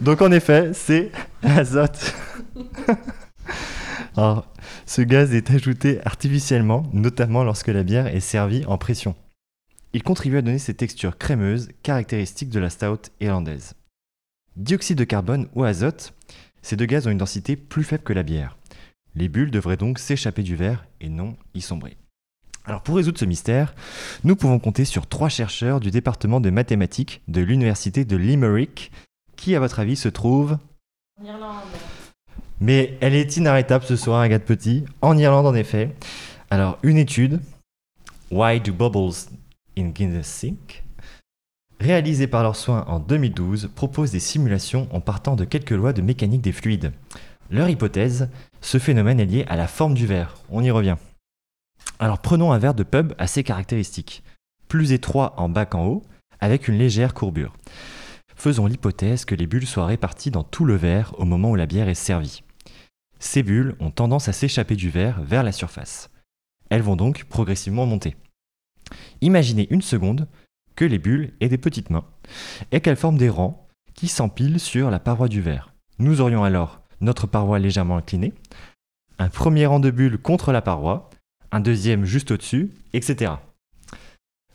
Donc 0.00 0.22
en 0.22 0.32
effet, 0.32 0.70
c'est 0.72 1.10
l'azote. 1.42 2.14
Alors, 4.16 4.46
ce 4.86 5.02
gaz 5.02 5.34
est 5.34 5.50
ajouté 5.50 6.00
artificiellement, 6.04 6.84
notamment 6.92 7.44
lorsque 7.44 7.68
la 7.68 7.82
bière 7.82 8.06
est 8.06 8.20
servie 8.20 8.64
en 8.66 8.78
pression. 8.78 9.14
Il 9.92 10.02
contribue 10.02 10.38
à 10.38 10.42
donner 10.42 10.58
cette 10.58 10.78
texture 10.78 11.18
crémeuse 11.18 11.68
caractéristique 11.82 12.50
de 12.50 12.60
la 12.60 12.70
stout 12.70 13.10
irlandaise. 13.20 13.74
Dioxyde 14.56 14.98
de 14.98 15.04
carbone 15.04 15.48
ou 15.54 15.64
azote, 15.64 16.14
ces 16.62 16.76
deux 16.76 16.86
gaz 16.86 17.06
ont 17.06 17.10
une 17.10 17.18
densité 17.18 17.56
plus 17.56 17.84
faible 17.84 18.04
que 18.04 18.12
la 18.12 18.22
bière. 18.22 18.56
Les 19.14 19.28
bulles 19.28 19.50
devraient 19.50 19.76
donc 19.76 19.98
s'échapper 19.98 20.42
du 20.42 20.56
verre 20.56 20.86
et 21.00 21.08
non 21.08 21.36
y 21.54 21.60
sombrer. 21.60 21.96
Alors 22.64 22.82
pour 22.82 22.96
résoudre 22.96 23.18
ce 23.18 23.24
mystère, 23.24 23.74
nous 24.24 24.36
pouvons 24.36 24.58
compter 24.58 24.84
sur 24.84 25.06
trois 25.06 25.28
chercheurs 25.28 25.80
du 25.80 25.90
département 25.90 26.40
de 26.40 26.50
mathématiques 26.50 27.22
de 27.28 27.40
l'université 27.40 28.04
de 28.04 28.16
Limerick, 28.16 28.92
qui 29.36 29.56
à 29.56 29.60
votre 29.60 29.80
avis 29.80 29.96
se 29.96 30.08
trouve 30.08 30.58
mais 32.62 32.96
elle 33.00 33.14
est 33.14 33.36
inarrêtable 33.36 33.84
ce 33.84 33.96
soir, 33.96 34.20
Agathe 34.20 34.44
Petit, 34.44 34.84
en 35.00 35.18
Irlande 35.18 35.46
en 35.46 35.54
effet. 35.54 35.96
Alors, 36.48 36.78
une 36.84 36.96
étude, 36.96 37.40
Why 38.30 38.60
do 38.60 38.72
bubbles 38.72 39.28
in 39.76 39.88
Guinness 39.88 40.28
sink 40.28 40.84
réalisée 41.80 42.28
par 42.28 42.44
leurs 42.44 42.54
soins 42.54 42.84
en 42.86 43.00
2012, 43.00 43.70
propose 43.74 44.12
des 44.12 44.20
simulations 44.20 44.86
en 44.92 45.00
partant 45.00 45.34
de 45.34 45.44
quelques 45.44 45.72
lois 45.72 45.92
de 45.92 46.00
mécanique 46.00 46.40
des 46.40 46.52
fluides. 46.52 46.92
Leur 47.50 47.68
hypothèse, 47.68 48.28
ce 48.60 48.78
phénomène 48.78 49.18
est 49.18 49.26
lié 49.26 49.44
à 49.48 49.56
la 49.56 49.66
forme 49.66 49.94
du 49.94 50.06
verre. 50.06 50.36
On 50.48 50.62
y 50.62 50.70
revient. 50.70 50.96
Alors 51.98 52.20
prenons 52.20 52.52
un 52.52 52.58
verre 52.58 52.74
de 52.74 52.84
pub 52.84 53.12
assez 53.18 53.42
caractéristique, 53.42 54.22
plus 54.68 54.92
étroit 54.92 55.34
en 55.36 55.48
bas 55.48 55.66
qu'en 55.66 55.86
haut, 55.86 56.02
avec 56.38 56.68
une 56.68 56.78
légère 56.78 57.14
courbure. 57.14 57.54
Faisons 58.36 58.66
l'hypothèse 58.66 59.24
que 59.24 59.34
les 59.34 59.48
bulles 59.48 59.66
soient 59.66 59.86
réparties 59.86 60.30
dans 60.30 60.44
tout 60.44 60.64
le 60.64 60.76
verre 60.76 61.12
au 61.18 61.24
moment 61.24 61.50
où 61.50 61.56
la 61.56 61.66
bière 61.66 61.88
est 61.88 61.94
servie. 61.94 62.44
Ces 63.22 63.44
bulles 63.44 63.76
ont 63.78 63.92
tendance 63.92 64.26
à 64.26 64.32
s'échapper 64.32 64.74
du 64.74 64.90
verre 64.90 65.22
vers 65.22 65.44
la 65.44 65.52
surface. 65.52 66.10
Elles 66.70 66.82
vont 66.82 66.96
donc 66.96 67.22
progressivement 67.24 67.86
monter. 67.86 68.16
Imaginez 69.20 69.68
une 69.70 69.80
seconde 69.80 70.26
que 70.74 70.84
les 70.84 70.98
bulles 70.98 71.32
aient 71.40 71.48
des 71.48 71.56
petites 71.56 71.90
mains 71.90 72.04
et 72.72 72.80
qu'elles 72.80 72.96
forment 72.96 73.16
des 73.16 73.28
rangs 73.28 73.68
qui 73.94 74.08
s'empilent 74.08 74.58
sur 74.58 74.90
la 74.90 74.98
paroi 74.98 75.28
du 75.28 75.40
verre. 75.40 75.72
Nous 76.00 76.20
aurions 76.20 76.42
alors 76.42 76.82
notre 77.00 77.28
paroi 77.28 77.60
légèrement 77.60 77.96
inclinée, 77.96 78.32
un 79.20 79.28
premier 79.28 79.66
rang 79.66 79.78
de 79.78 79.92
bulles 79.92 80.18
contre 80.18 80.50
la 80.50 80.60
paroi, 80.60 81.08
un 81.52 81.60
deuxième 81.60 82.04
juste 82.04 82.32
au-dessus, 82.32 82.72
etc. 82.92 83.34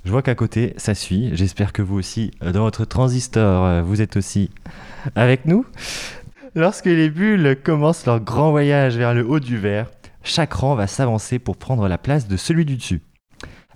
Je 0.03 0.11
vois 0.11 0.22
qu'à 0.22 0.36
côté, 0.36 0.74
ça 0.76 0.93
suit. 0.93 1.30
J'espère 1.34 1.72
que 1.72 1.82
vous 1.82 1.95
aussi, 1.95 2.32
dans 2.41 2.63
votre 2.63 2.84
transistor, 2.84 3.65
euh, 3.65 3.82
vous 3.82 4.01
êtes 4.01 4.18
aussi 4.18 4.49
avec 5.15 5.45
nous. 5.45 5.65
Lorsque 6.58 6.86
les 6.86 7.12
bulles 7.12 7.55
commencent 7.64 8.08
leur 8.08 8.20
grand 8.20 8.49
voyage 8.49 8.97
vers 8.97 9.14
le 9.14 9.24
haut 9.24 9.39
du 9.39 9.60
verre, 9.60 9.91
chaque 10.24 10.53
rang 10.53 10.74
va 10.74 10.88
s'avancer 10.88 11.38
pour 11.38 11.55
prendre 11.55 11.88
la 11.88 11.99
place 11.99 12.28
de 12.28 12.36
celui 12.36 12.66
du 12.66 12.78
dessus. 12.78 13.03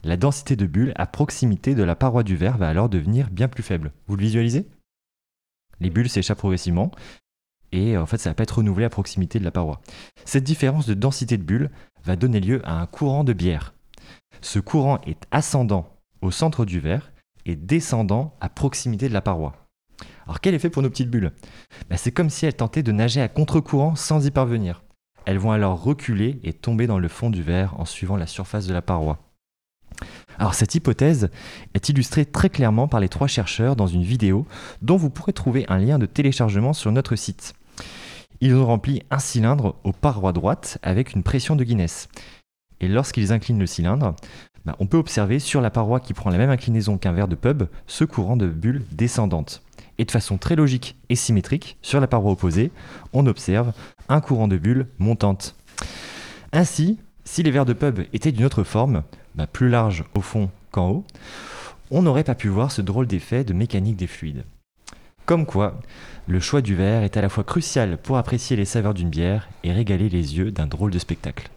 La 0.04 0.18
densité 0.18 0.56
de 0.56 0.66
bulles 0.66 0.94
à 0.96 1.06
proximité 1.06 1.76
de 1.76 1.84
la 1.84 1.96
paroi 1.96 2.24
du 2.24 2.36
verre 2.36 2.58
va 2.58 2.68
alors 2.68 2.90
devenir 2.90 3.30
bien 3.30 3.48
plus 3.48 3.62
faible. 3.62 3.92
Vous 4.08 4.16
le 4.16 4.24
visualisez? 4.24 4.68
Les 5.80 5.92
bulles 5.92 6.10
s'échappent 6.10 6.40
progressivement 6.40 6.90
et 7.72 7.98
en 7.98 8.08
fait 8.08 8.18
ça 8.18 8.32
va 8.32 8.34
pas 8.34 8.42
être 8.42 8.58
renouvelé 8.58 8.88
à 8.88 8.90
proximité 8.90 9.38
de 9.38 9.46
la 9.46 9.52
paroi. 9.52 9.80
Cette 10.26 10.44
différence 10.44 10.88
de 10.88 10.96
densité 10.96 11.38
de 11.38 11.44
bulles 11.44 11.70
va 12.04 12.16
donner 12.16 12.40
lieu 12.40 12.68
à 12.68 12.82
un 12.82 12.88
courant 12.88 13.24
de 13.24 13.34
bière. 13.34 13.76
Ce 14.42 14.58
courant 14.58 15.00
est 15.06 15.28
ascendant 15.30 16.00
au 16.24 16.32
centre 16.32 16.66
du 16.66 16.80
verre 16.80 17.12
et 17.46 17.56
descendant 17.56 18.36
à 18.42 18.50
proximité 18.50 19.08
de 19.08 19.14
la 19.14 19.22
paroi. 19.22 19.61
Alors 20.32 20.40
quel 20.40 20.56
effet 20.56 20.70
pour 20.70 20.82
nos 20.82 20.90
petites 20.90 21.10
bulles? 21.10 21.34
Ben, 21.90 21.98
C'est 21.98 22.14
comme 22.14 22.30
si 22.30 22.46
elles 22.46 22.56
tentaient 22.56 22.84
de 22.84 22.94
nager 22.94 23.20
à 23.20 23.28
contre-courant 23.28 23.98
sans 23.98 24.26
y 24.26 24.32
parvenir. 24.32 24.82
Elles 25.26 25.38
vont 25.38 25.52
alors 25.52 25.84
reculer 25.84 26.40
et 26.46 26.54
tomber 26.54 26.88
dans 26.88 27.00
le 27.00 27.10
fond 27.10 27.30
du 27.30 27.44
verre 27.44 27.78
en 27.78 27.84
suivant 27.84 28.16
la 28.16 28.28
surface 28.28 28.66
de 28.66 28.74
la 28.74 28.82
paroi. 28.82 29.20
Alors 30.38 30.54
cette 30.54 30.74
hypothèse 30.74 31.30
est 31.74 31.90
illustrée 31.90 32.24
très 32.24 32.50
clairement 32.50 32.88
par 32.88 33.02
les 33.02 33.10
trois 33.10 33.28
chercheurs 33.28 33.76
dans 33.76 33.88
une 33.88 34.04
vidéo 34.04 34.48
dont 34.82 34.96
vous 34.96 35.10
pourrez 35.10 35.34
trouver 35.34 35.66
un 35.68 35.80
lien 35.80 36.00
de 36.00 36.06
téléchargement 36.06 36.72
sur 36.72 36.94
notre 36.94 37.18
site. 37.18 37.54
Ils 38.40 38.56
ont 38.56 38.66
rempli 38.66 39.04
un 39.12 39.20
cylindre 39.20 39.76
aux 39.84 39.92
parois 39.92 40.32
droites 40.32 40.78
avec 40.82 41.12
une 41.12 41.24
pression 41.24 41.58
de 41.58 41.66
Guinness. 41.66 42.08
Et 42.80 42.88
lorsqu'ils 42.88 43.34
inclinent 43.34 43.60
le 43.60 43.68
cylindre, 43.68 44.16
bah, 44.64 44.78
on 44.80 44.88
peut 44.88 44.98
observer 44.98 45.40
sur 45.40 45.60
la 45.60 45.72
paroi 45.72 46.00
qui 46.00 46.14
prend 46.14 46.30
la 46.30 46.38
même 46.38 46.52
inclinaison 46.52 46.98
qu'un 46.98 47.12
verre 47.12 47.28
de 47.28 47.36
pub 47.36 47.64
ce 47.86 48.06
courant 48.06 48.38
de 48.38 48.48
bulles 48.48 48.86
descendantes. 48.94 49.62
Et 50.02 50.06
de 50.06 50.10
façon 50.10 50.40
très 50.40 50.56
logique 50.56 50.96
et 51.10 51.16
symétrique, 51.16 51.78
sur 51.84 52.00
la 52.00 52.08
paroi 52.08 52.32
opposée, 52.32 52.72
on 53.14 53.28
observe 53.28 53.72
un 54.10 54.20
courant 54.20 54.48
de 54.48 54.58
bulles 54.58 54.88
montante. 54.98 55.56
Ainsi, 56.54 56.98
si 57.24 57.44
les 57.44 57.52
verres 57.52 57.68
de 57.68 57.74
pub 57.74 58.00
étaient 58.12 58.32
d'une 58.32 58.46
autre 58.46 58.64
forme, 58.64 59.04
bah, 59.36 59.46
plus 59.46 59.70
large 59.70 60.04
au 60.16 60.22
fond 60.22 60.50
qu'en 60.72 60.90
haut, 60.90 61.04
on 61.92 62.02
n'aurait 62.02 62.24
pas 62.24 62.34
pu 62.34 62.48
voir 62.48 62.72
ce 62.72 62.82
drôle 62.82 63.06
d'effet 63.06 63.44
de 63.44 63.54
mécanique 63.54 63.96
des 63.96 64.08
fluides. 64.08 64.44
Comme 65.28 65.46
quoi, 65.46 65.80
le 66.26 66.40
choix 66.40 66.62
du 66.62 66.74
verre 66.74 67.04
est 67.04 67.16
à 67.16 67.22
la 67.22 67.30
fois 67.30 67.44
crucial 67.44 68.00
pour 68.00 68.18
apprécier 68.18 68.58
les 68.58 68.66
saveurs 68.66 68.96
d'une 68.96 69.12
bière 69.12 69.50
et 69.64 69.72
régaler 69.72 70.10
les 70.10 70.36
yeux 70.36 70.50
d'un 70.50 70.66
drôle 70.66 70.90
de 70.90 70.98
spectacle. 70.98 71.52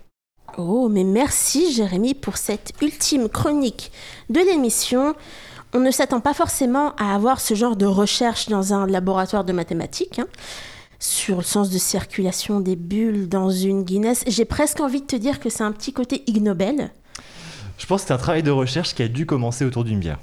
Oh, 0.59 0.91
mais 0.91 1.05
merci 1.05 1.73
Jérémy 1.73 2.13
pour 2.13 2.37
cette 2.37 2.75
ultime 2.83 3.31
chronique 3.31 3.91
de 4.29 4.41
l'émission. 4.41 5.15
On 5.77 5.81
ne 5.81 5.91
s'attend 5.91 6.21
pas 6.21 6.35
forcément 6.35 6.95
à 6.95 7.17
avoir 7.17 7.41
ce 7.41 7.55
genre 7.55 7.75
de 7.75 7.85
recherche 7.85 8.49
dans 8.49 8.73
un 8.73 8.87
laboratoire 8.87 9.43
de 9.43 9.53
mathématiques. 9.53 10.21
hein. 10.21 10.29
Sur 11.01 11.39
le 11.39 11.43
sens 11.43 11.69
de 11.69 11.79
circulation 11.79 12.61
des 12.61 12.77
bulles 12.77 13.29
dans 13.29 13.51
une 13.51 13.83
Guinness, 13.83 14.23
j'ai 14.29 14.45
presque 14.45 14.79
envie 14.79 15.01
de 15.01 15.07
te 15.07 15.17
dire 15.17 15.41
que 15.41 15.51
c'est 15.51 15.65
un 15.65 15.73
petit 15.73 15.93
côté 15.93 16.23
Ig 16.29 16.41
Nobel. 16.41 16.93
Je 17.77 17.87
pense 17.87 18.03
que 18.03 18.09
c'est 18.09 18.15
un 18.15 18.19
travail 18.19 18.45
de 18.45 18.53
recherche 18.53 18.95
qui 18.95 19.03
a 19.03 19.09
dû 19.09 19.27
commencer 19.27 19.65
autour 19.65 19.83
d'une 19.83 19.99
bière. 19.99 20.21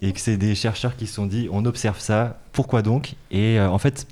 Et 0.00 0.14
que 0.14 0.20
c'est 0.20 0.38
des 0.38 0.54
chercheurs 0.54 0.96
qui 0.96 1.06
se 1.06 1.12
sont 1.12 1.26
dit, 1.26 1.48
on 1.52 1.66
observe 1.66 2.00
ça, 2.00 2.40
pourquoi 2.52 2.80
donc? 2.80 3.16
Et 3.30 3.60
euh, 3.60 3.68
en 3.68 3.78
fait, 3.78 4.06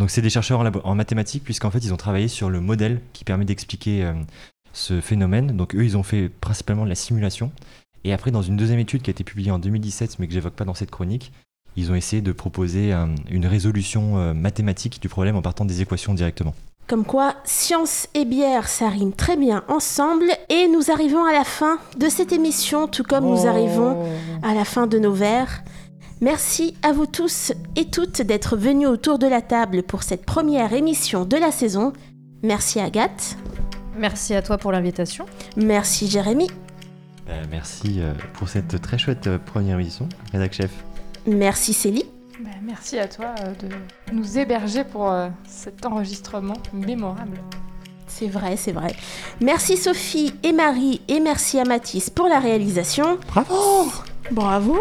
donc 0.00 0.10
c'est 0.10 0.20
des 0.20 0.30
chercheurs 0.30 0.68
en 0.84 0.94
mathématiques, 0.96 1.44
puisqu'en 1.44 1.70
fait, 1.70 1.78
ils 1.78 1.94
ont 1.94 1.96
travaillé 1.96 2.26
sur 2.26 2.50
le 2.50 2.60
modèle 2.60 3.00
qui 3.12 3.22
permet 3.22 3.44
d'expliquer 3.44 4.04
euh, 4.04 4.14
ce 4.72 5.00
phénomène. 5.00 5.56
Donc 5.56 5.76
eux, 5.76 5.84
ils 5.84 5.96
ont 5.96 6.02
fait 6.02 6.28
principalement 6.28 6.82
de 6.84 6.88
la 6.88 6.96
simulation. 6.96 7.52
Et 8.04 8.12
après, 8.12 8.30
dans 8.30 8.42
une 8.42 8.56
deuxième 8.56 8.78
étude 8.78 9.02
qui 9.02 9.10
a 9.10 9.12
été 9.12 9.24
publiée 9.24 9.50
en 9.50 9.58
2017, 9.58 10.18
mais 10.18 10.26
que 10.26 10.32
j'évoque 10.32 10.54
pas 10.54 10.64
dans 10.64 10.74
cette 10.74 10.90
chronique, 10.90 11.32
ils 11.76 11.90
ont 11.90 11.94
essayé 11.94 12.22
de 12.22 12.32
proposer 12.32 12.92
euh, 12.92 13.06
une 13.30 13.46
résolution 13.46 14.18
euh, 14.18 14.34
mathématique 14.34 15.00
du 15.00 15.08
problème 15.08 15.36
en 15.36 15.42
partant 15.42 15.64
des 15.64 15.80
équations 15.80 16.14
directement. 16.14 16.54
Comme 16.86 17.04
quoi, 17.04 17.36
science 17.44 18.08
et 18.14 18.26
bière, 18.26 18.68
ça 18.68 18.90
rime 18.90 19.12
très 19.12 19.36
bien 19.36 19.64
ensemble. 19.68 20.26
Et 20.50 20.68
nous 20.68 20.90
arrivons 20.90 21.24
à 21.24 21.32
la 21.32 21.44
fin 21.44 21.78
de 21.98 22.08
cette 22.08 22.30
émission, 22.30 22.88
tout 22.88 23.04
comme 23.04 23.24
nous 23.24 23.46
arrivons 23.46 24.04
à 24.42 24.54
la 24.54 24.66
fin 24.66 24.86
de 24.86 24.98
nos 24.98 25.12
verres. 25.12 25.64
Merci 26.20 26.76
à 26.82 26.92
vous 26.92 27.06
tous 27.06 27.52
et 27.74 27.86
toutes 27.86 28.20
d'être 28.20 28.56
venus 28.56 28.88
autour 28.88 29.18
de 29.18 29.26
la 29.26 29.40
table 29.40 29.82
pour 29.82 30.02
cette 30.02 30.26
première 30.26 30.74
émission 30.74 31.24
de 31.24 31.36
la 31.36 31.50
saison. 31.50 31.94
Merci 32.42 32.80
Agathe. 32.80 33.36
Merci 33.98 34.34
à 34.34 34.42
toi 34.42 34.58
pour 34.58 34.70
l'invitation. 34.70 35.24
Merci 35.56 36.08
Jérémy. 36.08 36.48
Euh, 37.28 37.42
merci 37.50 38.00
euh, 38.00 38.12
pour 38.34 38.48
cette 38.48 38.80
très 38.80 38.98
chouette 38.98 39.26
euh, 39.26 39.38
première 39.38 39.78
émission, 39.78 40.08
rédac 40.32 40.52
chef. 40.52 40.70
Merci 41.26 41.72
Célie. 41.72 42.04
Bah, 42.40 42.50
merci 42.62 42.98
à 42.98 43.06
toi 43.06 43.34
euh, 43.40 43.52
de 43.54 44.12
nous 44.12 44.38
héberger 44.38 44.84
pour 44.84 45.10
euh, 45.10 45.28
cet 45.46 45.86
enregistrement 45.86 46.56
mémorable. 46.72 47.38
C'est 48.06 48.26
vrai, 48.26 48.56
c'est 48.56 48.72
vrai. 48.72 48.94
Merci 49.40 49.76
Sophie 49.76 50.34
et 50.42 50.52
Marie 50.52 51.00
et 51.08 51.20
merci 51.20 51.58
à 51.58 51.64
Mathis 51.64 52.10
pour 52.10 52.28
la 52.28 52.40
réalisation. 52.40 53.18
Bravo 53.28 53.86
Bravo 54.30 54.78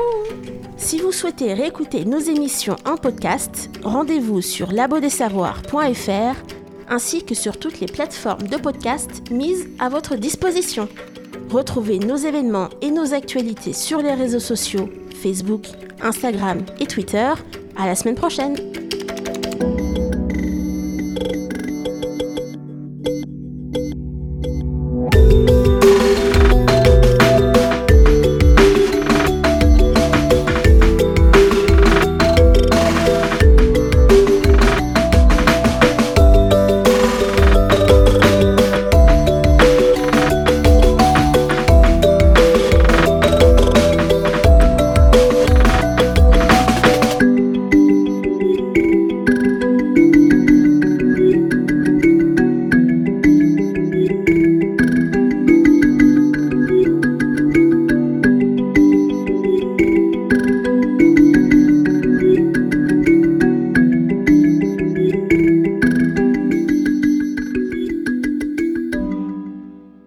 Si 0.77 0.99
vous 0.99 1.11
souhaitez 1.11 1.53
réécouter 1.53 2.05
nos 2.05 2.19
émissions 2.19 2.75
en 2.85 2.97
podcast, 2.97 3.69
rendez-vous 3.83 4.41
sur 4.41 4.71
labodesavoirs.fr 4.71 6.35
ainsi 6.89 7.23
que 7.23 7.33
sur 7.35 7.57
toutes 7.57 7.79
les 7.79 7.87
plateformes 7.87 8.47
de 8.47 8.57
podcast 8.57 9.31
mises 9.31 9.67
à 9.79 9.89
votre 9.89 10.15
disposition. 10.15 10.89
Retrouvez 11.49 11.99
nos 11.99 12.15
événements 12.15 12.69
et 12.81 12.91
nos 12.91 13.13
actualités 13.13 13.73
sur 13.73 14.01
les 14.01 14.13
réseaux 14.13 14.39
sociaux 14.39 14.89
Facebook, 15.21 15.67
Instagram 16.01 16.59
et 16.79 16.85
Twitter. 16.85 17.31
À 17.75 17.85
la 17.85 17.95
semaine 17.95 18.15
prochaine 18.15 18.55